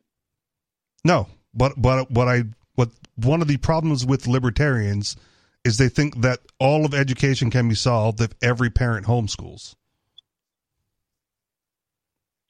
No, 1.05 1.27
but 1.53 1.73
but 1.81 2.11
what 2.11 2.27
I 2.27 2.43
what 2.75 2.89
one 3.15 3.41
of 3.41 3.47
the 3.47 3.57
problems 3.57 4.05
with 4.05 4.27
libertarians 4.27 5.15
is 5.63 5.77
they 5.77 5.89
think 5.89 6.21
that 6.21 6.39
all 6.59 6.85
of 6.85 6.93
education 6.93 7.49
can 7.49 7.69
be 7.69 7.75
solved 7.75 8.19
if 8.19 8.31
every 8.41 8.69
parent 8.69 9.05
homeschools. 9.05 9.75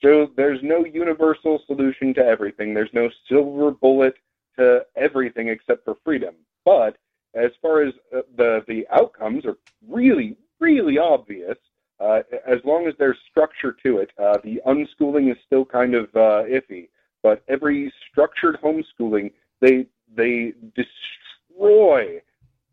So 0.02 0.32
there's 0.36 0.60
no 0.64 0.86
universal 0.86 1.62
solution 1.68 2.14
to 2.16 2.22
everything. 2.22 2.74
There's 2.74 2.93
no 2.93 3.10
silver 3.30 3.72
bullet 3.72 4.16
to 4.58 4.86
everything 4.95 5.49
except 5.49 5.86
for 5.86 5.95
freedom. 6.04 6.36
But 6.66 6.97
as 7.36 7.52
far 7.62 7.84
as 7.84 7.93
uh, 8.16 8.22
the 8.36 8.64
the 8.68 8.88
outcomes 8.91 9.45
are 9.45 9.58
really 9.88 10.38
really 10.60 10.97
obvious. 10.97 11.58
Uh, 11.99 12.22
as 12.47 12.58
long 12.64 12.88
as 12.88 12.95
there's 12.97 13.18
structure 13.30 13.76
to 13.84 13.97
it, 13.99 14.10
uh, 14.18 14.38
the 14.43 14.60
unschooling 14.66 15.30
is 15.32 15.38
still 15.45 15.64
kind 15.64 15.93
of 15.93 16.06
uh, 16.16 16.43
iffy. 16.49 16.88
But 17.22 17.43
every 17.47 17.93
structured 18.10 18.58
homeschooling, 18.62 19.32
they 19.60 19.86
they 20.16 20.54
destroy 20.76 22.22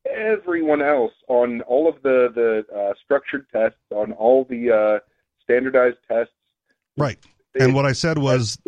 everyone 0.07 0.81
else 0.81 1.12
on 1.29 1.61
all 1.62 1.89
of 1.89 2.03
the 2.03 2.31
the 2.35 2.74
uh, 2.74 2.95
structured 3.05 3.47
tests, 3.53 3.79
on 3.91 4.12
all 4.12 4.45
the 4.45 4.70
uh, 4.70 4.99
standardized 5.43 5.99
tests. 6.07 6.33
Right. 6.99 7.19
And 7.59 7.75
what 7.75 7.87
I 7.87 7.93
said 7.93 8.19
was 8.19 8.59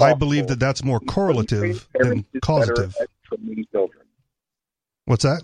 I 0.00 0.14
believe 0.14 0.46
that 0.48 0.60
that's 0.60 0.82
more 0.82 1.00
correlative 1.00 1.86
than 1.94 2.24
causative. 2.42 2.94
Children. 3.72 4.02
What's 5.06 5.24
that? 5.24 5.42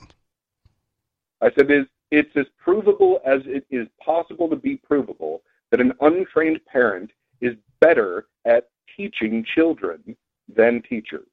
I 1.40 1.50
said 1.56 1.70
is 1.70 1.86
it's 2.10 2.30
as 2.36 2.46
provable 2.58 3.20
as 3.24 3.42
it 3.44 3.64
is 3.70 3.86
possible 4.04 4.48
to 4.48 4.56
be 4.56 4.76
provable 4.76 5.42
that 5.70 5.80
an 5.80 5.92
untrained 6.00 6.60
parent 6.66 7.10
is 7.40 7.54
better 7.80 8.26
at 8.44 8.68
teaching 8.96 9.44
children 9.54 10.16
than 10.54 10.82
teachers. 10.82 11.28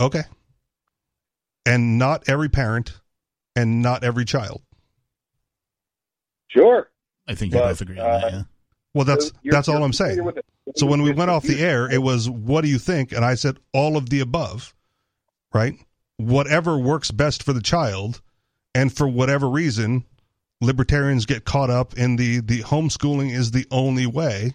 Okay. 0.00 0.22
And 1.64 1.98
not 1.98 2.28
every 2.28 2.48
parent 2.48 3.00
and 3.56 3.82
not 3.82 4.04
every 4.04 4.24
child. 4.24 4.62
Sure. 6.48 6.90
I 7.26 7.34
think 7.34 7.52
you 7.52 7.58
both 7.58 7.80
agree 7.80 7.98
on 7.98 8.20
that. 8.20 8.24
uh, 8.24 8.28
Yeah. 8.36 8.42
Well, 8.96 9.04
that's 9.04 9.26
So 9.26 9.32
that's 9.44 9.68
all 9.68 9.84
I'm 9.84 9.92
saying. 9.92 10.26
So 10.74 10.86
when 10.86 11.02
we 11.02 11.12
went 11.12 11.30
off 11.30 11.42
the 11.42 11.60
air, 11.62 11.86
it 11.92 12.02
was 12.02 12.30
what 12.30 12.62
do 12.62 12.68
you 12.68 12.78
think? 12.78 13.12
And 13.12 13.26
I 13.26 13.34
said 13.34 13.58
all 13.74 13.98
of 13.98 14.08
the 14.08 14.20
above. 14.20 14.74
Right? 15.52 15.74
Whatever 16.16 16.78
works 16.78 17.10
best 17.10 17.42
for 17.42 17.52
the 17.52 17.60
child 17.60 18.22
and 18.74 18.90
for 18.90 19.06
whatever 19.06 19.50
reason 19.50 20.04
libertarians 20.62 21.26
get 21.26 21.44
caught 21.44 21.68
up 21.68 21.98
in 21.98 22.16
the 22.16 22.40
the 22.40 22.60
homeschooling 22.62 23.30
is 23.30 23.50
the 23.50 23.66
only 23.70 24.06
way 24.06 24.54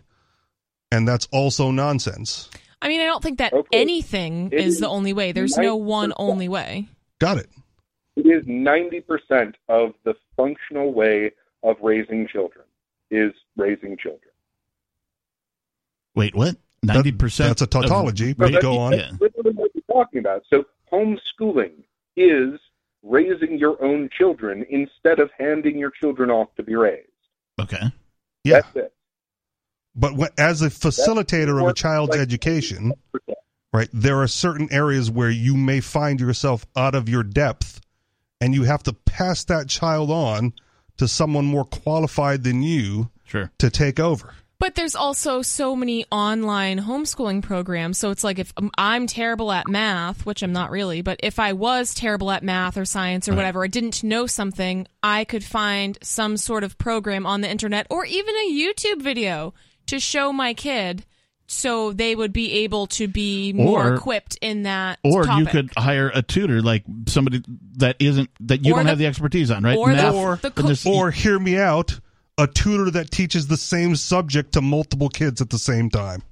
and 0.91 1.07
that's 1.07 1.27
also 1.31 1.69
nonsense. 1.69 2.49
I 2.81 2.87
mean, 2.87 2.99
I 2.99 3.05
don't 3.05 3.21
think 3.21 3.37
that 3.37 3.53
Okay. 3.53 3.67
anything 3.79 4.49
It 4.51 4.59
is 4.59 4.73
is 4.75 4.79
the 4.79 4.89
only 4.89 5.13
way. 5.13 5.33
There's 5.33 5.55
no 5.55 5.77
90%. 5.77 5.83
one 5.85 6.13
only 6.17 6.49
way. 6.49 6.87
Got 7.19 7.37
it. 7.37 7.49
It 8.15 8.25
is 8.25 8.43
90% 8.45 9.53
of 9.69 9.93
the 10.03 10.15
functional 10.35 10.91
way 10.93 11.31
of 11.61 11.75
raising 11.83 12.27
children 12.27 12.65
is 13.11 13.33
raising 13.55 13.97
children. 13.97 14.30
Wait, 16.15 16.35
what? 16.35 16.55
Ninety 16.83 17.11
percent. 17.11 17.49
That's 17.49 17.61
a 17.61 17.67
tautology, 17.67 18.29
So 18.31 18.35
but 18.37 18.51
that- 18.53 18.61
go 18.61 18.77
on. 18.79 18.91
That's 18.91 19.11
literally 19.21 19.51
what 19.51 19.71
we're 19.75 19.93
talking 19.93 20.19
about. 20.19 20.43
So 20.49 20.65
homeschooling 20.91 21.83
is 22.17 22.59
raising 23.03 23.57
your 23.57 23.83
own 23.83 24.09
children 24.17 24.65
instead 24.69 25.19
of 25.19 25.29
handing 25.39 25.77
your 25.77 25.91
children 25.91 26.29
off 26.29 26.47
to 26.55 26.63
be 26.63 26.75
raised. 26.75 27.07
Okay. 27.59 27.91
Yeah. 28.43 28.61
That's 28.61 28.75
it. 28.75 28.93
But 29.95 30.15
when, 30.15 30.29
as 30.37 30.61
a 30.61 30.69
facilitator 30.69 31.61
of 31.61 31.67
a 31.67 31.73
child's 31.73 32.11
like- 32.11 32.19
education, 32.21 32.93
right, 33.73 33.89
there 33.93 34.17
are 34.21 34.27
certain 34.27 34.67
areas 34.71 35.09
where 35.11 35.29
you 35.29 35.55
may 35.55 35.81
find 35.81 36.19
yourself 36.19 36.65
out 36.75 36.95
of 36.95 37.09
your 37.09 37.23
depth 37.23 37.81
and 38.39 38.53
you 38.55 38.63
have 38.63 38.83
to 38.83 38.93
pass 38.93 39.43
that 39.45 39.67
child 39.67 40.09
on 40.09 40.53
to 40.97 41.07
someone 41.07 41.45
more 41.45 41.65
qualified 41.65 42.43
than 42.43 42.63
you 42.63 43.09
Sure. 43.25 43.51
to 43.59 43.69
take 43.69 43.99
over. 43.99 44.33
But 44.61 44.75
there's 44.75 44.93
also 44.95 45.41
so 45.41 45.75
many 45.75 46.05
online 46.11 46.79
homeschooling 46.79 47.41
programs. 47.41 47.97
So 47.97 48.11
it's 48.11 48.23
like 48.23 48.37
if 48.37 48.53
um, 48.57 48.69
I'm 48.77 49.07
terrible 49.07 49.51
at 49.51 49.67
math, 49.67 50.23
which 50.23 50.43
I'm 50.43 50.53
not 50.53 50.69
really, 50.69 51.01
but 51.01 51.19
if 51.23 51.39
I 51.39 51.53
was 51.53 51.95
terrible 51.95 52.29
at 52.29 52.43
math 52.43 52.77
or 52.77 52.85
science 52.85 53.27
or 53.27 53.31
Right. 53.31 53.37
whatever, 53.37 53.63
I 53.63 53.67
didn't 53.67 54.03
know 54.03 54.27
something, 54.27 54.85
I 55.01 55.23
could 55.23 55.43
find 55.43 55.97
some 56.03 56.37
sort 56.37 56.63
of 56.63 56.77
program 56.77 57.25
on 57.25 57.41
the 57.41 57.49
internet 57.49 57.87
or 57.89 58.05
even 58.05 58.35
a 58.35 58.51
YouTube 58.51 59.01
video 59.01 59.55
to 59.87 59.99
show 59.99 60.31
my 60.31 60.53
kid 60.53 61.05
so 61.47 61.91
they 61.91 62.15
would 62.15 62.31
be 62.31 62.53
able 62.63 62.85
to 62.85 63.07
be 63.07 63.53
more 63.53 63.87
Or- 63.87 63.95
equipped 63.95 64.37
in 64.43 64.61
that 64.63 64.99
Or 65.03 65.25
you 65.39 65.47
could 65.47 65.71
hire 65.75 66.11
a 66.13 66.21
tutor, 66.21 66.61
like 66.61 66.83
somebody 67.07 67.41
that 67.77 67.95
isn't 67.99 68.29
that 68.41 68.63
you 68.63 68.73
Or 68.73 68.75
don't 68.77 68.85
the- 68.85 68.91
have 68.91 68.99
the 68.99 69.07
expertise 69.07 69.49
on, 69.49 69.63
right? 69.63 69.75
or 69.75 69.89
the- 69.89 69.95
Math, 69.95 70.13
or 70.13 70.35
the 70.39 70.51
co- 70.51 70.91
Or 70.93 71.09
hear 71.09 71.39
me 71.39 71.57
out, 71.57 71.99
a 72.41 72.47
tutor 72.47 72.89
that 72.89 73.11
teaches 73.11 73.45
the 73.45 73.55
same 73.55 73.95
subject 73.95 74.51
to 74.53 74.61
multiple 74.61 75.09
kids 75.09 75.41
at 75.41 75.51
the 75.51 75.59
same 75.59 75.91
time. 75.91 76.23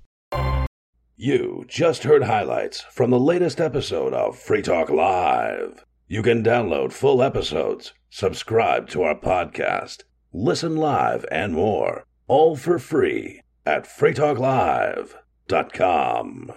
You 1.16 1.66
just 1.68 2.04
heard 2.04 2.24
highlights 2.24 2.82
from 2.82 3.12
the 3.12 3.20
latest 3.20 3.62
episode 3.62 4.16
of 4.16 4.36
Free 4.36 4.64
Talk 4.64 4.90
Live. 4.90 5.86
You 6.08 6.24
can 6.24 6.44
download 6.44 6.94
full 6.94 7.22
episodes, 7.22 7.94
subscribe 8.10 8.90
to 8.90 9.04
our 9.04 9.14
podcast, 9.14 10.02
listen 10.34 10.78
live, 10.78 11.28
and 11.32 11.54
more, 11.54 12.06
all 12.28 12.56
for 12.56 12.80
free 12.80 13.42
at 13.68 13.84
freetalklive.com. 13.84 16.52